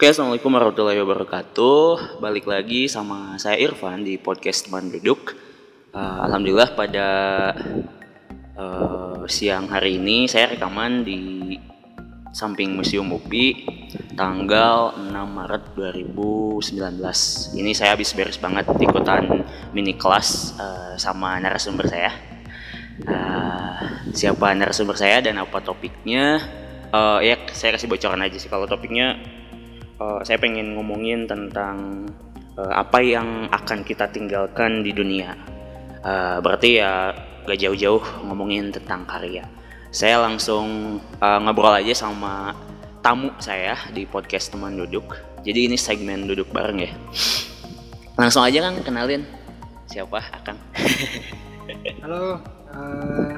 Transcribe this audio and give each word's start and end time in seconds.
Oke, 0.00 0.16
Assalamualaikum 0.16 0.56
warahmatullahi 0.56 0.96
wabarakatuh. 1.04 2.24
Balik 2.24 2.48
lagi 2.48 2.88
sama 2.88 3.36
saya 3.36 3.60
Irfan 3.60 4.00
di 4.00 4.16
podcast 4.16 4.64
Teman 4.64 4.88
Duduk. 4.88 5.36
Uh, 5.92 6.24
Alhamdulillah 6.24 6.72
pada 6.72 7.08
uh, 8.56 9.28
siang 9.28 9.68
hari 9.68 10.00
ini 10.00 10.24
saya 10.24 10.56
rekaman 10.56 11.04
di 11.04 11.52
samping 12.32 12.80
Museum 12.80 13.12
UPI 13.12 13.68
tanggal 14.16 14.96
6 14.96 15.12
Maret 15.12 15.76
2019. 15.76 17.60
Ini 17.60 17.70
saya 17.76 17.92
habis 17.92 18.16
beres 18.16 18.40
banget 18.40 18.72
ikutan 18.80 19.44
mini 19.76 20.00
kelas 20.00 20.56
uh, 20.56 20.96
sama 20.96 21.36
narasumber 21.44 21.84
saya. 21.84 22.16
Uh, 23.04 24.08
siapa 24.16 24.48
narasumber 24.56 24.96
saya 24.96 25.20
dan 25.20 25.44
apa 25.44 25.60
topiknya? 25.60 26.40
Uh, 26.88 27.20
ya 27.20 27.36
saya 27.52 27.76
kasih 27.76 27.84
bocoran 27.84 28.24
aja 28.24 28.40
sih 28.40 28.48
kalau 28.48 28.64
topiknya 28.64 29.39
uh, 30.00 30.20
saya 30.24 30.40
pengen 30.40 30.74
ngomongin 30.74 31.28
tentang 31.28 32.08
uh, 32.56 32.72
apa 32.72 33.04
yang 33.04 33.46
akan 33.52 33.84
kita 33.84 34.08
tinggalkan 34.08 34.80
di 34.80 34.90
dunia. 34.96 35.36
Uh, 36.00 36.40
berarti 36.40 36.80
ya 36.80 37.12
gak 37.44 37.60
jauh-jauh 37.60 38.00
ngomongin 38.24 38.72
tentang 38.72 39.04
karya. 39.04 39.44
Saya 39.92 40.24
langsung 40.24 40.98
uh, 41.20 41.38
ngobrol 41.44 41.76
aja 41.76 41.92
sama 41.92 42.56
tamu 43.04 43.30
saya 43.36 43.76
di 43.92 44.08
podcast 44.08 44.48
teman 44.50 44.80
duduk. 44.80 45.04
Jadi 45.44 45.68
ini 45.68 45.76
segmen 45.76 46.24
duduk 46.24 46.48
bareng 46.52 46.80
ya. 46.80 46.92
Langsung 48.16 48.44
aja 48.44 48.64
kan 48.64 48.80
kenalin 48.80 49.24
siapa 49.88 50.20
Akang. 50.32 50.60
Halo, 52.04 52.42
uh, 52.76 53.34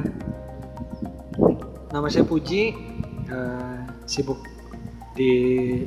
nama 1.93 2.07
saya 2.09 2.25
Puji, 2.27 2.75
uh, 3.31 3.87
sibuk 4.09 4.41
di 5.15 5.85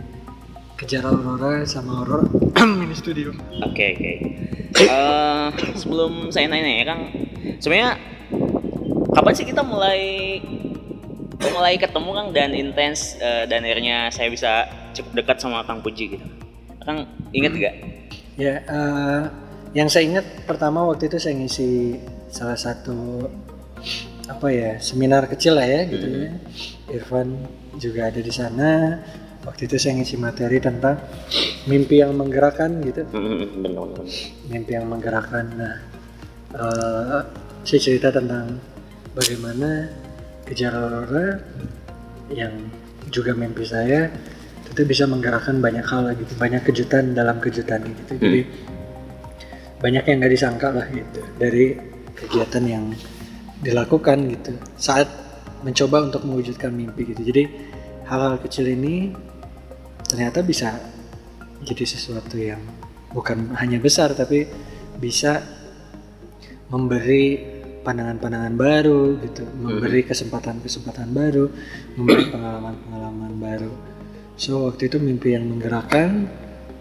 kejar 0.75 1.07
Aurora 1.07 1.63
sama 1.63 2.03
Aurora 2.03 2.27
mini 2.79 2.95
studio. 2.95 3.31
Oke 3.63 3.71
okay, 3.71 3.89
oke. 3.95 4.11
Okay. 4.75 4.87
Uh, 4.91 5.47
sebelum 5.79 6.35
saya 6.35 6.51
nanya 6.51 6.83
ya 6.83 6.83
Kang, 6.83 7.01
sebenarnya 7.63 7.95
kapan 9.15 9.33
sih 9.33 9.47
kita 9.47 9.63
mulai 9.63 10.03
mulai 11.39 11.79
ketemu 11.79 12.09
Kang 12.11 12.29
dan 12.35 12.51
intens 12.51 13.15
uh, 13.23 13.47
dan 13.47 13.63
akhirnya 13.63 14.11
saya 14.11 14.27
bisa 14.27 14.67
cukup 14.91 15.23
dekat 15.23 15.37
sama 15.39 15.63
Kang 15.63 15.79
Puji 15.79 16.19
gitu. 16.19 16.25
Kang 16.83 17.07
inget 17.31 17.55
hmm. 17.55 17.63
gak? 17.63 17.75
Ya, 18.35 18.55
uh, 18.67 19.31
yang 19.71 19.87
saya 19.87 20.11
ingat 20.11 20.27
pertama 20.43 20.83
waktu 20.83 21.07
itu 21.07 21.23
saya 21.23 21.39
ngisi 21.39 22.03
salah 22.27 22.59
satu 22.59 23.31
apa 24.25 24.49
ya 24.49 24.81
seminar 24.81 25.29
kecil 25.29 25.55
lah 25.55 25.63
ya 25.63 25.87
gitu 25.87 26.03
hmm. 26.03 26.19
ya. 26.19 26.31
Irfan 26.99 27.47
juga 27.79 28.11
ada 28.11 28.19
di 28.19 28.33
sana 28.33 28.99
waktu 29.45 29.69
itu 29.69 29.77
saya 29.77 30.01
ngisi 30.01 30.17
materi 30.17 30.57
tentang 30.57 30.97
mimpi 31.69 32.01
yang 32.01 32.17
menggerakkan 32.17 32.81
gitu. 32.81 33.05
Benar. 33.13 34.03
Mimpi 34.49 34.71
yang 34.73 34.89
menggerakkan. 34.89 35.45
Nah 35.53 35.75
uh, 36.57 37.21
saya 37.61 37.79
cerita 37.79 38.09
tentang 38.09 38.57
bagaimana 39.13 39.89
kejar 40.49 40.73
aurora 40.73 41.39
yang 42.33 42.53
juga 43.13 43.37
mimpi 43.37 43.63
saya 43.63 44.09
itu 44.65 44.81
bisa 44.81 45.05
menggerakkan 45.05 45.61
banyak 45.61 45.85
hal 45.85 46.09
gitu. 46.17 46.33
Banyak 46.41 46.65
kejutan 46.65 47.13
dalam 47.13 47.37
kejutan 47.37 47.85
gitu. 47.85 48.17
Hmm. 48.17 48.21
jadi 48.21 48.41
banyak 49.75 50.03
yang 50.07 50.17
nggak 50.17 50.33
disangka 50.33 50.67
lah 50.71 50.87
gitu 50.89 51.21
dari 51.37 51.77
kegiatan 52.17 52.63
yang 52.65 52.85
dilakukan 53.61 54.17
gitu 54.33 54.55
saat 54.79 55.05
mencoba 55.61 56.09
untuk 56.09 56.25
mewujudkan 56.25 56.73
mimpi 56.73 57.13
gitu. 57.13 57.21
Jadi 57.21 57.43
hal-hal 58.05 58.37
kecil 58.41 58.69
ini 58.69 59.13
ternyata 60.05 60.45
bisa 60.45 60.77
jadi 61.65 61.85
sesuatu 61.85 62.37
yang 62.37 62.61
bukan 63.15 63.55
hanya 63.57 63.79
besar 63.79 64.13
tapi 64.13 64.45
bisa 64.99 65.41
memberi 66.69 67.55
pandangan-pandangan 67.85 68.53
baru 68.57 69.21
gitu, 69.21 69.45
memberi 69.61 70.01
hmm. 70.01 70.09
kesempatan-kesempatan 70.09 71.13
baru, 71.13 71.45
memberi 71.93 72.33
pengalaman-pengalaman 72.33 73.33
baru. 73.37 73.71
So 74.35 74.65
waktu 74.65 74.89
itu 74.89 74.97
mimpi 74.97 75.37
yang 75.37 75.45
menggerakkan, 75.45 76.25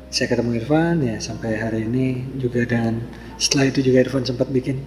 saya 0.08 0.32
ketemu 0.32 0.64
Irfan 0.64 1.04
ya 1.04 1.20
sampai 1.20 1.60
hari 1.60 1.84
ini 1.84 2.24
juga 2.40 2.64
dan 2.64 3.04
setelah 3.36 3.68
itu 3.68 3.84
juga 3.84 4.08
Irfan 4.08 4.24
sempat 4.24 4.48
bikin 4.48 4.80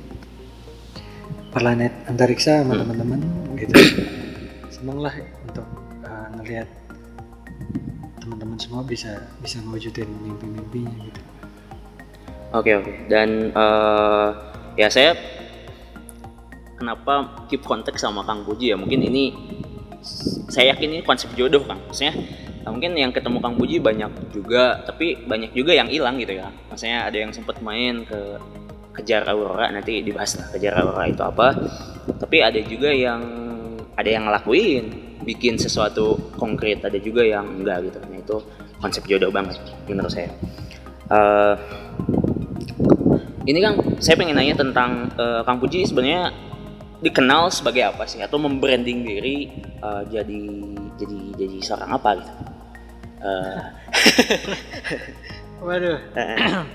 planet 1.53 1.93
antariksa 2.09 2.65
sama 2.65 2.73
hmm. 2.73 2.81
teman-teman 2.81 3.19
gitu. 3.61 3.73
Senang 4.73 4.99
lah 5.05 5.13
untuk 5.45 5.67
uh, 6.01 6.27
ngelihat 6.41 6.67
teman-teman 8.27 8.59
semua 8.59 8.83
bisa 8.83 9.23
bisa 9.39 9.63
mewujudin 9.63 10.11
mimpi-mimpinya 10.19 10.91
gitu. 10.99 11.21
Oke 12.51 12.59
okay, 12.59 12.73
oke. 12.75 12.83
Okay. 12.83 12.95
dan 13.07 13.55
uh, 13.55 14.35
ya 14.75 14.91
saya 14.91 15.15
kenapa 16.75 17.47
keep 17.47 17.63
kontak 17.63 17.95
sama 17.95 18.27
Kang 18.27 18.43
Puji 18.43 18.75
ya? 18.75 18.77
Mungkin 18.77 18.99
ini 18.99 19.31
saya 20.51 20.75
yakin 20.75 20.99
ini 20.99 21.01
konsep 21.07 21.31
jodoh 21.39 21.63
Kang. 21.63 21.79
Maksudnya 21.87 22.19
nah, 22.67 22.75
mungkin 22.75 22.99
yang 22.99 23.15
ketemu 23.15 23.39
Kang 23.39 23.55
Puji 23.55 23.79
banyak 23.79 24.11
juga 24.35 24.83
tapi 24.83 25.23
banyak 25.23 25.55
juga 25.55 25.71
yang 25.71 25.87
hilang 25.87 26.19
gitu 26.19 26.35
ya. 26.35 26.51
Maksudnya 26.67 27.07
ada 27.07 27.15
yang 27.15 27.31
sempat 27.31 27.63
main 27.63 28.03
ke 28.03 28.19
kejar 28.91 29.23
aurora 29.31 29.71
nanti 29.71 30.03
dibahas 30.03 30.35
lah 30.35 30.51
kejar 30.51 30.75
aurora 30.75 31.07
itu 31.07 31.23
apa. 31.23 31.55
Tapi 32.19 32.43
ada 32.43 32.59
juga 32.59 32.91
yang 32.91 33.23
ada 33.95 34.09
yang 34.11 34.27
ngelakuin 34.27 35.07
bikin 35.27 35.59
sesuatu 35.59 36.15
konkret 36.39 36.79
ada 36.87 36.95
juga 36.95 37.19
yang 37.27 37.43
enggak 37.59 37.91
gitu 37.91 37.99
nah 37.99 38.16
itu 38.27 38.37
konsep 38.83 39.07
jodoh 39.07 39.31
banget 39.31 39.55
menurut 39.87 40.11
saya 40.11 40.27
uh, 41.07 41.55
ini 43.47 43.63
kan 43.63 43.79
saya 44.03 44.19
pengen 44.19 44.35
nanya 44.35 44.59
tentang 44.59 45.07
uh, 45.15 45.47
Kang 45.47 45.63
Puji 45.63 45.87
sebenarnya 45.87 46.35
dikenal 46.99 47.47
sebagai 47.47 47.87
apa 47.87 48.03
sih 48.03 48.19
atau 48.19 48.35
membranding 48.35 49.07
diri 49.07 49.63
uh, 49.79 50.03
jadi 50.03 50.43
jadi 50.99 51.19
jadi 51.39 51.57
seorang 51.63 51.89
apa 51.95 52.09
gitu 52.19 52.33
uh. 53.23 53.59
waduh 55.65 55.97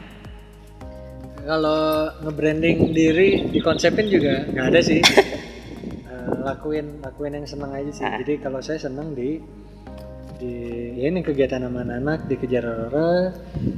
kalau 1.53 2.09
nge-branding 2.23 2.95
diri 2.95 3.45
dikonsepin 3.53 4.07
juga 4.09 4.47
nggak 4.49 4.67
ada 4.73 4.81
sih 4.81 5.03
lakuin 6.43 7.01
lakuin 7.01 7.39
yang 7.39 7.47
seneng 7.47 7.73
aja 7.73 7.91
sih. 7.91 8.05
Ah. 8.05 8.19
Jadi 8.21 8.35
kalau 8.43 8.61
saya 8.61 8.79
seneng 8.83 9.15
di 9.15 9.39
di 10.43 10.55
ya 10.99 11.07
ini 11.07 11.23
kegiatan 11.23 11.63
sama 11.63 11.87
anak-anak 11.87 12.27
dikejar 12.27 12.67
Aurora, 12.67 13.31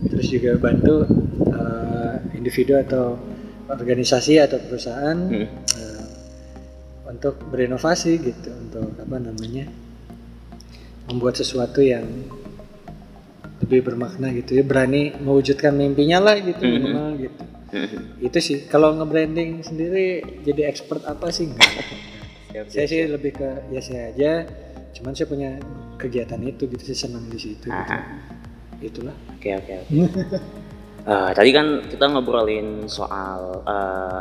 terus 0.08 0.26
juga 0.32 0.56
bantu 0.56 1.04
uh, 1.52 2.16
individu 2.32 2.80
atau 2.80 3.20
organisasi 3.68 4.40
atau 4.40 4.56
perusahaan 4.64 5.16
hmm. 5.16 5.48
uh, 5.76 6.06
untuk 7.12 7.36
berinovasi 7.52 8.16
gitu, 8.16 8.48
untuk 8.48 8.96
apa 8.96 9.16
namanya 9.20 9.68
membuat 11.12 11.36
sesuatu 11.36 11.84
yang 11.84 12.08
lebih 13.60 13.84
bermakna 13.84 14.32
gitu 14.32 14.60
ya, 14.60 14.64
berani 14.64 15.12
mewujudkan 15.20 15.76
mimpinya 15.76 16.32
lah 16.32 16.36
gitu 16.40 16.64
hmm. 16.64 16.72
minimal 16.72 17.08
gitu. 17.20 17.42
Hmm. 17.74 18.24
Itu 18.24 18.38
sih 18.40 18.64
kalau 18.70 18.96
nge-branding 18.96 19.60
sendiri 19.60 20.24
jadi 20.46 20.72
expert 20.72 21.04
apa 21.04 21.28
sih 21.28 21.50
enggak 21.50 21.72
siap, 22.54 22.66
saya 22.70 22.86
sih 22.86 23.00
lebih 23.10 23.34
ke 23.34 23.50
ya 23.74 23.80
saya 23.82 24.14
aja 24.14 24.32
cuman 24.94 25.12
saya 25.12 25.26
punya 25.26 25.50
kegiatan 25.98 26.38
itu 26.46 26.70
gitu 26.70 26.82
sih 26.94 26.96
senang 26.96 27.26
di 27.26 27.38
situ 27.38 27.66
gitu. 27.66 27.94
itulah. 28.84 29.16
Oke 29.34 29.50
oke 29.58 29.72
oke. 29.82 29.94
Uh, 31.04 31.30
tadi 31.36 31.50
kan 31.50 31.82
kita 31.90 32.04
ngobrolin 32.06 32.86
soal 32.86 33.64
uh, 33.66 34.20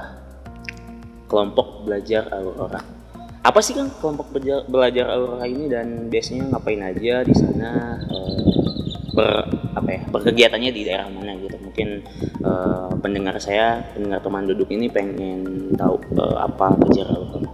kelompok 1.30 1.86
belajar 1.86 2.26
Aurora. 2.34 2.82
Apa 3.44 3.60
sih 3.60 3.76
kan 3.76 3.92
kelompok 4.00 4.34
belajar, 4.34 4.66
belajar 4.66 5.06
Aurora 5.14 5.46
ini 5.46 5.70
dan 5.70 6.08
biasanya 6.10 6.50
ngapain 6.56 6.82
aja 6.82 7.22
di 7.22 7.36
sana 7.36 8.00
uh, 8.10 8.42
ber 9.14 9.30
apa 9.78 9.90
ya 9.94 10.02
berkegiatannya 10.10 10.72
di 10.74 10.82
daerah 10.90 11.06
mana 11.12 11.38
gitu? 11.38 11.60
Mungkin 11.62 11.90
uh, 12.42 12.90
pendengar 12.98 13.38
saya 13.38 13.84
pendengar 13.94 14.26
teman 14.26 14.50
duduk 14.50 14.72
ini 14.74 14.90
pengen 14.90 15.70
tahu 15.78 16.02
uh, 16.18 16.40
apa 16.42 16.74
belajar 16.82 17.14
Aurora 17.14 17.52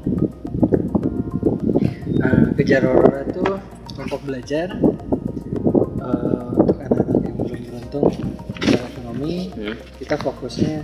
uh, 2.23 2.47
kejar 2.55 2.83
aurora 2.85 3.23
itu 3.25 3.43
kelompok 3.95 4.21
belajar 4.27 4.67
uh, 5.99 6.51
untuk 6.55 6.77
anak-anak 6.79 7.19
yang 7.23 7.37
belum 7.39 7.61
beruntung 7.67 8.07
secara 8.59 8.85
ekonomi 8.91 9.35
hmm. 9.55 9.75
kita 9.99 10.15
fokusnya 10.19 10.75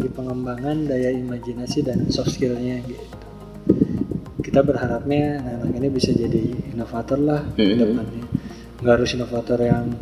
di 0.00 0.08
pengembangan 0.10 0.88
daya 0.88 1.10
imajinasi 1.12 1.84
dan 1.84 2.08
soft 2.08 2.34
skillnya 2.34 2.80
gitu 2.86 3.06
kita 4.40 4.66
berharapnya 4.66 5.38
anak-anak 5.38 5.74
ini 5.78 5.88
bisa 5.92 6.10
jadi 6.10 6.42
inovator 6.74 7.18
lah 7.20 7.42
hmm. 7.54 7.76
ke 7.76 7.84
depannya 7.86 8.24
nggak 8.80 8.94
harus 8.96 9.10
inovator 9.12 9.58
yang 9.60 9.92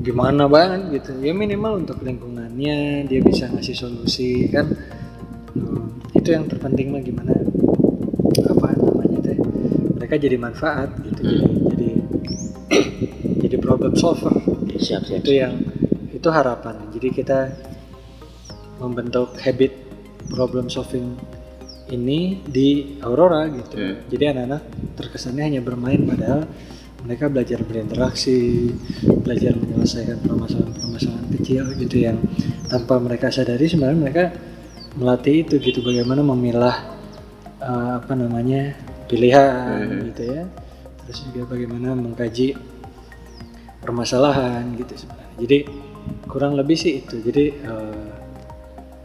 gimana 0.00 0.48
banget 0.48 1.00
gitu 1.00 1.12
ya 1.20 1.32
minimal 1.32 1.80
untuk 1.80 2.00
lingkungannya 2.00 3.04
dia 3.08 3.20
bisa 3.20 3.48
ngasih 3.52 3.76
solusi 3.76 4.48
kan 4.48 4.68
hmm, 5.56 6.14
itu 6.16 6.28
yang 6.32 6.48
terpenting 6.48 6.92
mah 6.92 7.04
gimana 7.04 7.39
mereka 10.10 10.26
jadi 10.26 10.38
manfaat 10.42 10.90
gitu 11.06 11.22
hmm. 11.22 11.46
jadi 11.70 11.90
jadi 13.46 13.56
solver 13.94 14.34
siap 14.74 15.06
siap 15.06 15.22
itu 15.22 15.38
yang 15.38 15.54
itu 16.10 16.26
harapan 16.34 16.90
jadi 16.90 17.08
kita 17.14 17.38
membentuk 18.82 19.38
habit 19.38 19.70
problem 20.26 20.66
solving 20.66 21.14
ini 21.94 22.42
di 22.42 22.98
Aurora 23.06 23.46
gitu 23.54 23.78
Hmm. 23.78 24.02
jadi 24.10 24.34
anak-anak 24.34 24.62
terkesannya 24.98 25.46
hanya 25.46 25.60
bermain 25.62 26.02
padahal 26.02 26.42
mereka 27.06 27.30
belajar 27.30 27.62
berinteraksi 27.62 28.66
belajar 29.22 29.54
menyelesaikan 29.62 30.26
permasalahan-permasalahan 30.26 31.26
kecil 31.38 31.70
gitu 31.78 32.02
yang 32.02 32.18
tanpa 32.66 32.98
mereka 32.98 33.30
sadari 33.30 33.70
sebenarnya 33.70 34.00
mereka 34.02 34.24
melatih 34.98 35.46
itu 35.46 35.62
gitu 35.62 35.86
bagaimana 35.86 36.26
memilah 36.26 36.98
eh, 37.62 37.90
apa 38.02 38.12
namanya 38.18 38.89
pilihan 39.10 39.82
Hmm. 39.90 40.06
gitu 40.08 40.22
ya 40.24 40.42
terus 41.02 41.18
juga 41.26 41.50
bagaimana 41.50 41.92
mengkaji 41.92 42.54
permasalahan 43.80 44.70
gitu 44.76 44.94
sebenarnya 44.96 45.36
jadi 45.40 45.58
kurang 46.26 46.54
lebih 46.54 46.76
sih 46.76 47.02
itu 47.02 47.18
jadi 47.18 47.44
eh, 47.52 48.08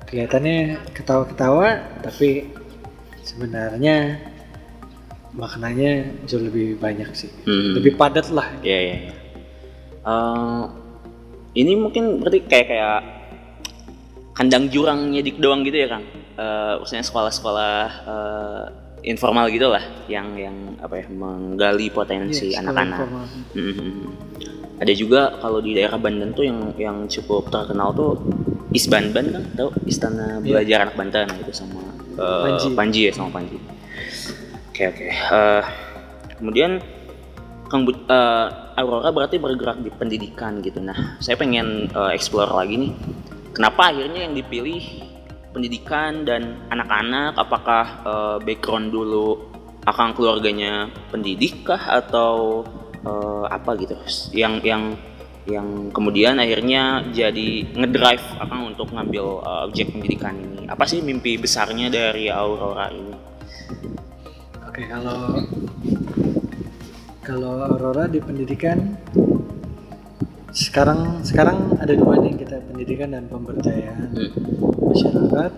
kelihatannya 0.05 0.57
ketawa-ketawa 0.93 1.67
tapi 1.99 2.53
sebenarnya 3.19 4.21
maknanya 5.33 5.91
jauh 6.23 6.45
lebih 6.45 6.77
banyak 6.77 7.09
sih 7.11 7.31
Hmm. 7.43 7.73
lebih 7.75 7.97
padat 7.97 8.29
lah 8.29 8.47
Iya 8.61 8.79
iya. 8.79 8.95
iya. 9.01 9.13
Eh, 10.05 10.63
ini 11.55 11.73
mungkin 11.73 12.21
berarti 12.21 12.45
kayak 12.45 12.67
kayak 12.69 12.99
kandang 14.31 14.69
jurang 14.69 15.09
nyedik 15.09 15.39
doang 15.39 15.63
gitu 15.63 15.75
ya 15.75 15.87
kang. 15.89 16.05
Eh, 16.35 16.73
maksudnya 16.77 17.01
sekolah-sekolah 17.01 17.75
eh, 18.05 18.65
informal 19.05 19.45
gitu 19.53 19.69
lah, 19.69 19.81
yang 20.09 20.33
yang 20.33 20.57
apa 20.81 21.01
ya 21.01 21.05
menggali 21.13 21.93
potensi 21.93 22.51
Iya, 22.51 22.65
sekolah 22.65 22.81
anak-anak. 22.83 23.29
Mhm. 23.53 23.93
Ada 24.75 24.91
juga 24.91 25.21
kalau 25.39 25.63
di 25.63 25.71
daerah 25.71 25.95
Banten 25.95 26.35
tuh 26.35 26.43
yang 26.43 26.75
yang 26.75 26.97
cukup 27.07 27.47
terkenal 27.47 27.95
tuh 27.95 28.19
Isbanban 28.75 29.31
kan, 29.31 29.43
tahu 29.55 29.69
Istana 29.87 30.43
Belajar 30.43 30.83
Anak 30.83 30.99
Banten 30.99 31.31
gitu 31.39 31.53
sama 31.55 31.79
eh, 32.19 32.43
Panji. 32.43 32.67
Panji 32.75 33.01
ya 33.07 33.11
sama 33.15 33.29
Panji. 33.31 33.55
Oke 34.73 34.83
oke. 34.91 35.07
Eh, 35.07 35.63
kemudian 36.35 36.83
Kang 37.71 37.87
eh, 37.87 38.47
Aurora 38.75 39.15
berarti 39.15 39.39
bergerak 39.39 39.79
di 39.79 39.87
pendidikan 39.95 40.59
gitu. 40.59 40.83
Nah, 40.83 41.15
saya 41.23 41.39
pengen 41.39 41.87
eh, 41.87 42.11
explore 42.11 42.51
lagi 42.51 42.75
nih. 42.75 42.91
Kenapa 43.55 43.95
akhirnya 43.95 44.27
yang 44.27 44.35
dipilih 44.35 44.83
pendidikan 45.55 46.27
dan 46.27 46.59
anak-anak? 46.67 47.39
Apakah 47.39 47.85
eh, 48.03 48.37
background 48.43 48.91
dulu 48.91 49.39
akang 49.87 50.11
keluarganya 50.11 50.91
pendidik 51.07 51.63
kah 51.63 51.79
atau 51.79 52.67
eh, 53.07 53.45
apa 53.47 53.79
gitu? 53.79 53.95
Yang 54.35 54.53
yang 54.67 54.83
yang 55.45 55.93
kemudian 55.93 56.41
akhirnya 56.41 57.05
jadi 57.13 57.69
ngedrive 57.71 58.27
akang 58.43 58.75
untuk 58.75 58.91
ngambil 58.91 59.25
eh, 59.47 59.61
objek 59.71 59.95
pendidikan 59.95 60.35
ini. 60.35 60.67
Apa 60.67 60.83
sih 60.83 60.99
mimpi 60.99 61.39
besarnya 61.39 61.87
dari 61.87 62.27
Aurora 62.27 62.91
ini? 62.91 63.15
Oke, 64.67 64.83
kalau 64.91 65.39
kalau 67.23 67.63
Aurora 67.63 68.11
di 68.11 68.19
pendidikan 68.19 68.99
sekarang 70.55 71.19
sekarang 71.25 71.75
ada 71.83 71.91
dua 71.91 72.15
nih 72.15 72.31
kita 72.39 72.63
pendidikan 72.71 73.11
dan 73.11 73.27
pemberdayaan 73.27 74.07
Hmm. 74.15 74.74
Masyarakat 74.95 75.51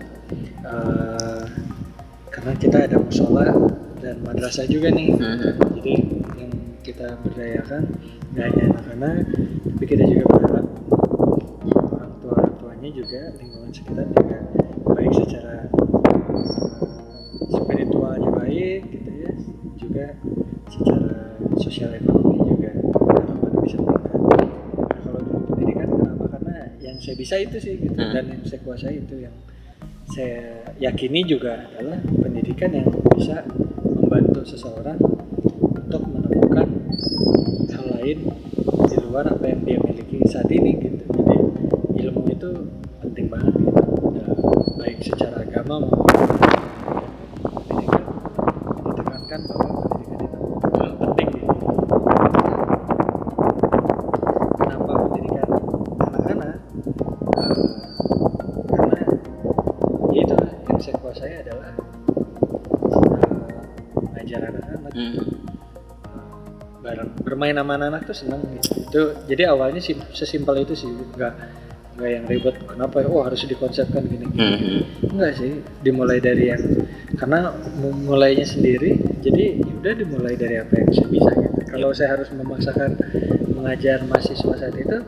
Eh, 0.60 1.44
karena 2.28 2.52
kita 2.54 2.84
ada 2.84 3.00
musola 3.00 3.48
dan 3.96 4.20
madrasah 4.20 4.68
juga 4.68 4.92
nih 4.92 5.16
Mhm. 5.16 5.56
jadi 5.80 5.94
yang 6.36 6.52
kita 6.84 7.16
berdayakan 7.24 7.88
nggak 8.30 8.44
hanya 8.44 8.64
anak-anak 8.68 9.16
tapi 9.64 9.84
kita 9.88 10.04
juga 10.04 10.24
berharap 10.28 10.66
orang 11.88 12.12
tua 12.20 12.32
orang 12.36 12.54
tuanya 12.60 12.90
juga 12.92 13.20
lingkungan 13.40 13.72
sekitar 13.72 14.04
juga 14.12 14.38
baik 14.92 15.12
secara 15.16 15.56
eh, 16.36 16.84
spiritualnya 17.48 18.28
baik 18.28 18.80
gitu 18.92 19.10
ya 19.16 19.32
juga 19.80 20.06
secara 20.68 21.12
sosial 21.56 21.96
ekonomi 21.96 22.44
juga 22.44 22.70
harapan 23.16 23.52
bisa 23.64 23.76
meningkat 23.80 24.20
nah, 24.20 24.98
kalau 25.00 25.20
dulu 25.24 25.40
pendidikan 25.48 25.88
kenapa 25.88 26.24
karena 26.28 26.56
yang 26.78 26.97
saya 27.08 27.16
bisa 27.16 27.34
itu 27.40 27.56
sih 27.56 27.74
gitu 27.80 27.96
Hmm. 27.96 28.12
dan 28.12 28.24
yang 28.28 28.42
saya 28.44 28.60
kuasai 28.60 29.00
itu 29.00 29.16
yang 29.24 29.32
saya 30.12 30.60
yakini 30.76 31.24
juga 31.24 31.64
adalah 31.72 31.96
pendidikan 32.04 32.68
yang 32.68 32.88
bisa 33.16 33.48
membantu 33.96 34.44
seseorang 34.44 35.00
untuk 35.72 36.04
menemukan 36.04 36.68
hal 37.72 37.84
lain 37.96 38.18
di 38.92 38.96
luar 39.08 39.24
apa 39.24 39.44
yang 39.48 39.60
dia 39.64 39.78
miliki 39.80 40.20
saat 40.28 40.52
ini 40.52 40.76
bermain 67.38 67.54
sama 67.54 67.78
anak-anak 67.78 68.02
tuh 68.02 68.16
seneng 68.18 68.42
gitu. 68.50 68.70
Itu 68.90 69.00
jadi 69.30 69.54
awalnya 69.54 69.78
sih 69.78 69.94
sesimpel 70.10 70.66
itu 70.66 70.74
sih 70.74 70.90
nggak 70.90 71.34
nggak 71.94 72.10
yang 72.10 72.24
ribet 72.26 72.54
kenapa 72.66 73.06
oh 73.06 73.22
harus 73.22 73.42
dikonsepkan 73.42 74.02
gini 74.02 74.26
gini 74.26 74.42
Mhm. 74.42 74.78
enggak 75.14 75.32
sih 75.34 75.50
dimulai 75.82 76.18
dari 76.18 76.50
yang 76.50 76.62
karena 77.14 77.50
mu- 77.74 77.94
mulainya 78.06 78.42
sendiri 78.42 78.94
jadi 79.18 79.58
ya 79.58 79.70
udah 79.78 79.94
dimulai 79.94 80.34
dari 80.34 80.58
apa 80.58 80.78
yang 80.78 80.90
saya 80.90 81.08
bisa 81.10 81.30
gitu 81.34 81.58
kalau 81.66 81.90
saya 81.90 82.14
harus 82.14 82.30
memaksakan 82.30 82.90
mengajar 83.54 84.02
mahasiswa 84.02 84.54
saat 84.54 84.74
itu 84.74 84.98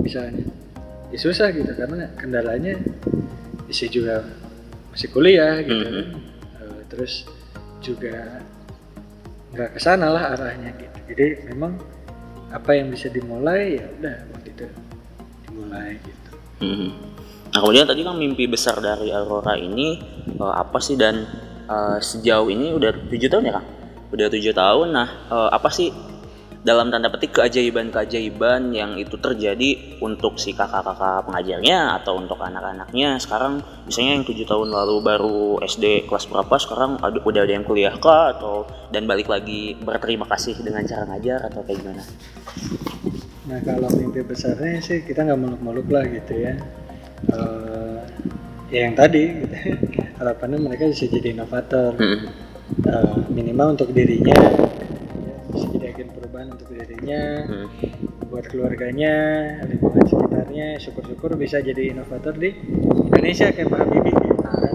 misalnya 0.00 0.44
ya 1.12 1.18
susah 1.20 1.52
gitu 1.52 1.68
karena 1.72 2.08
kendalanya 2.16 2.80
ya 3.64 3.72
saya 3.72 3.88
juga 3.88 4.24
masih 4.88 5.08
kuliah 5.08 5.56
gitu 5.60 5.84
kan. 5.84 6.04
Eh, 6.60 6.80
terus 6.88 7.24
juga 7.80 8.40
nggak 9.52 9.76
ke 9.76 9.80
sana 9.80 10.08
lah 10.08 10.32
arahnya 10.36 10.72
gitu 10.80 10.98
jadi 11.12 11.26
memang 11.52 11.76
apa 12.52 12.76
yang 12.76 12.92
bisa 12.92 13.08
dimulai 13.08 13.80
ya 13.80 13.86
udah 14.00 14.16
waktu 14.36 14.48
itu 14.52 14.66
dimulai 15.48 15.96
gitu 16.00 16.22
Mhm. 16.62 16.90
Nah 17.52 17.58
kemudian 17.60 17.84
tadi 17.84 18.06
kan 18.06 18.14
mimpi 18.16 18.46
besar 18.46 18.78
dari 18.78 19.10
Aurora 19.10 19.58
ini 19.58 19.98
eh, 20.30 20.54
apa 20.54 20.78
sih 20.78 20.94
dan 20.94 21.26
eh, 21.66 21.98
sejauh 21.98 22.48
ini 22.48 22.72
udah 22.72 23.10
tujuh 23.10 23.28
tahun 23.28 23.50
ya 23.50 23.52
kang? 23.58 23.66
Udah 24.14 24.26
tujuh 24.30 24.54
tahun. 24.54 24.88
Nah 24.94 25.08
eh, 25.28 25.48
apa 25.52 25.68
sih 25.74 25.90
dalam 26.62 26.94
tanda 26.94 27.10
petik 27.10 27.34
keajaiban-keajaiban 27.34 28.70
yang 28.70 28.94
itu 28.94 29.18
terjadi 29.18 29.98
untuk 29.98 30.38
si 30.38 30.54
kakak-kakak 30.54 31.26
pengajarnya 31.26 31.98
atau 31.98 32.22
untuk 32.22 32.38
anak-anaknya 32.38 33.18
sekarang 33.18 33.66
misalnya 33.82 34.22
yang 34.22 34.24
tujuh 34.26 34.46
tahun 34.46 34.70
lalu 34.70 35.02
baru 35.02 35.58
SD 35.66 36.06
kelas 36.06 36.30
berapa 36.30 36.54
sekarang 36.62 37.02
ada, 37.02 37.18
udah 37.18 37.40
ada 37.42 37.52
yang 37.58 37.66
kuliah 37.66 37.94
kah 37.98 38.38
atau 38.38 38.70
dan 38.94 39.10
balik 39.10 39.26
lagi 39.26 39.74
berterima 39.74 40.22
kasih 40.30 40.54
dengan 40.62 40.86
cara 40.86 41.02
ngajar 41.10 41.50
atau 41.50 41.66
kayak 41.66 41.82
gimana? 41.82 42.02
Nah 43.50 43.58
kalau 43.66 43.90
mimpi 43.98 44.22
besarnya 44.22 44.78
sih 44.78 45.02
kita 45.02 45.26
nggak 45.26 45.40
muluk-muluk 45.42 45.90
lah 45.90 46.06
gitu 46.06 46.46
ya. 46.46 46.54
Eh, 47.26 47.98
ya 48.70 48.86
yang 48.86 48.94
tadi 48.94 49.22
gitu. 49.42 49.56
harapannya 50.22 50.62
mereka 50.62 50.86
bisa 50.86 51.10
jadi 51.10 51.34
inovator 51.34 51.98
Mhm. 51.98 52.52
Eh, 52.72 53.16
minimal 53.28 53.76
untuk 53.76 53.92
dirinya 53.92 54.32
ya, 54.32 54.50
perubahan 56.32 56.56
untuk 56.56 56.72
dirinya 56.72 57.22
Mhm. 57.44 57.66
buat 58.32 58.48
keluarganya 58.48 59.14
lingkungan 59.68 60.00
sekitarnya. 60.08 60.80
Syukur-syukur 60.80 61.36
bisa 61.36 61.60
jadi 61.60 61.92
inovator 61.92 62.32
di 62.32 62.56
Indonesia 63.04 63.52
kayak 63.52 63.68
Pak 63.68 63.78
Habibie 63.84 64.16
gitu 64.16 64.36
kan 64.40 64.72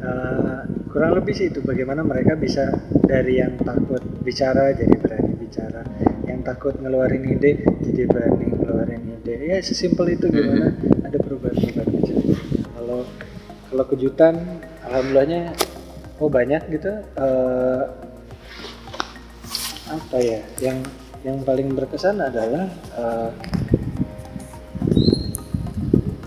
Nah, 0.00 0.08
eh, 0.08 0.60
kurang 0.88 1.12
lebih 1.12 1.36
sih 1.36 1.52
itu 1.52 1.60
bagaimana 1.60 2.00
mereka 2.08 2.40
bisa 2.40 2.72
dari 3.04 3.36
yang 3.36 3.60
takut 3.60 4.00
bicara 4.24 4.72
jadi 4.72 4.96
berani 4.96 5.44
bicara. 5.44 5.84
Yang 6.24 6.40
takut 6.48 6.80
ngeluarin 6.80 7.36
ide 7.36 7.68
jadi 7.84 8.08
berani 8.08 8.48
ngeluarin 8.48 9.02
ide. 9.12 9.44
Ya 9.44 9.60
sesimpel 9.60 10.16
itu 10.16 10.32
gimana? 10.32 10.72
Ada 11.04 11.20
perubahan-perubahan 11.20 11.88
kecil 12.00 12.16
kalau 12.72 13.04
kalau 13.68 13.84
kejutan 13.92 14.40
alhamdulillahnya 14.88 15.52
oh 16.16 16.32
banyak 16.32 16.64
gitu. 16.72 17.04
Eh, 17.12 18.05
apa 20.06 20.18
ya 20.22 20.40
yang 20.62 20.78
yang 21.26 21.42
paling 21.42 21.74
berkesan 21.74 22.22
adalah 22.22 22.70
eh, 22.94 23.30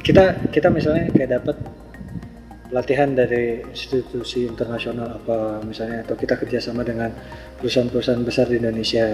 kita 0.04 0.52
kita 0.52 0.68
misalnya 0.68 1.08
kayak 1.16 1.40
dapat 1.40 1.56
pelatihan 2.70 3.16
dari 3.16 3.64
institusi 3.64 4.46
internasional 4.46 5.24
apa 5.24 5.64
misalnya 5.64 6.04
atau 6.04 6.20
kita 6.20 6.36
kerjasama 6.38 6.84
dengan 6.84 7.10
perusahaan-perusahaan 7.58 8.22
besar 8.22 8.52
di 8.52 8.60
Indonesia 8.60 9.06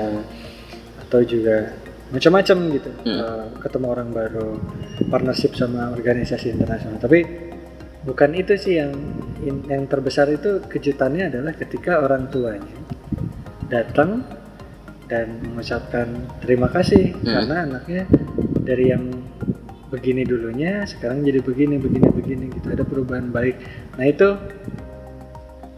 atau 1.07 1.21
juga 1.23 1.71
macam-macam 2.09 2.57
gitu 2.73 2.91
Hmm. 3.05 3.17
Eh, 3.21 3.45
ketemu 3.61 3.87
orang 3.93 4.09
baru 4.09 4.57
partnership 5.13 5.53
sama 5.53 5.93
organisasi 5.93 6.57
internasional 6.57 6.97
tapi 6.97 7.21
bukan 8.01 8.33
itu 8.33 8.57
sih 8.57 8.81
yang 8.81 8.93
yang 9.45 9.85
terbesar 9.85 10.29
itu 10.33 10.65
kejutannya 10.65 11.29
adalah 11.29 11.53
ketika 11.53 12.01
orang 12.01 12.29
tuanya 12.33 12.75
datang 13.69 14.25
dan 15.05 15.41
mengucapkan 15.41 16.07
terima 16.41 16.67
kasih. 16.69 17.13
Hmm. 17.13 17.25
karena 17.25 17.55
anaknya 17.69 18.03
dari 18.65 18.89
yang 18.89 19.05
begini 19.85 20.25
dulunya 20.25 20.81
sekarang 20.83 21.21
jadi 21.21 21.39
begini 21.45 21.77
begini 21.77 22.07
begini 22.09 22.45
gitu. 22.51 22.67
Ada 22.73 22.83
perubahan 22.83 23.29
baik. 23.29 23.55
Nah 23.95 24.05
itu 24.09 24.27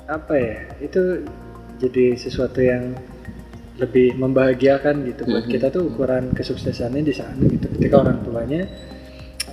apa 0.08 0.34
ya? 0.40 0.60
Itu 0.80 1.28
jadi 1.78 2.16
sesuatu 2.18 2.64
yang 2.64 2.96
lebih 3.78 4.18
membahagiakan 4.18 5.06
gitu 5.06 5.30
buat 5.30 5.46
Mhm. 5.46 5.52
kita 5.54 5.68
tuh 5.70 5.94
ukuran 5.94 6.34
kesuksesannya 6.34 7.06
di 7.06 7.14
sana 7.14 7.38
gitu. 7.46 7.70
Ketika 7.78 8.02
orang 8.02 8.26
tuanya 8.26 8.66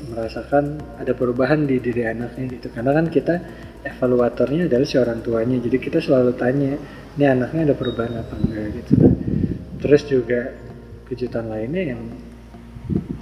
merasakan 0.09 0.81
ada 0.97 1.13
perubahan 1.13 1.69
di 1.69 1.77
diri 1.83 2.09
anaknya 2.09 2.57
gitu. 2.57 2.73
Karena 2.73 2.97
kan 2.97 3.13
kita 3.13 3.35
evaluatornya 3.85 4.65
adalah 4.71 4.87
si 4.89 4.97
orang 4.97 5.21
tuanya. 5.21 5.61
Jadi 5.61 5.77
kita 5.77 6.01
selalu 6.01 6.33
tanya 6.41 6.73
ini 7.15 7.25
anaknya 7.29 7.69
ada 7.73 7.75
perubahan 7.77 8.17
apa 8.17 8.35
enggak? 8.41 8.67
gitu 8.81 9.14
terus 9.85 10.09
juga 10.09 10.49
kejutan 11.13 11.53
lainnya 11.53 11.93
yang 11.93 12.01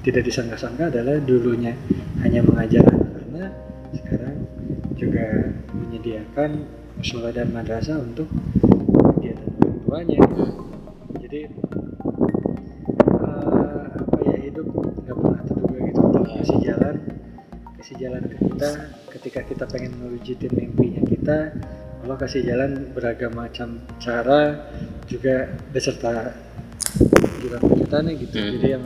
tidak 0.06 0.30
disangka-sangka 0.30 0.94
adalah 0.94 1.18
dulunya 1.18 1.74
hanya 2.22 2.38
mengajar 2.46 2.86
anak-anak 2.86 3.50
sekarang 3.90 4.46
juga 4.94 5.50
menyediakan 5.74 6.62
musola 6.94 7.34
dan 7.34 7.50
madrasah 7.50 7.98
untuk 7.98 8.30
kegiatan 9.18 9.50
orang 9.58 9.78
tuanya. 9.82 10.20
Jadi 11.18 11.40
eh, 13.10 13.84
apa 13.98 14.16
ya 14.22 14.36
hidup 14.46 14.66
nggak 14.70 15.16
pernah 15.18 15.42
terduga 15.42 15.78
gitu. 15.82 15.98
Allah 15.98 16.22
kasih 16.30 16.58
jalan 16.62 16.96
kasih 17.74 17.96
jalan 17.98 18.22
ke 18.22 18.36
kita 18.38 18.70
ketika 19.18 19.40
kita 19.50 19.64
pengen 19.66 19.98
mewujudin 19.98 20.54
mimpinya 20.54 21.02
kita 21.10 21.38
Allah 22.02 22.18
kasih 22.18 22.42
jalan 22.42 22.90
beragam 22.94 23.30
macam 23.34 23.78
cara 24.02 24.66
juga 25.06 25.50
beserta 25.70 26.34
juga 27.52 27.68
kejutannya 27.68 28.12
gitu 28.16 28.34
Hmm. 28.34 28.50
jadi 28.56 28.68
yang 28.70 28.84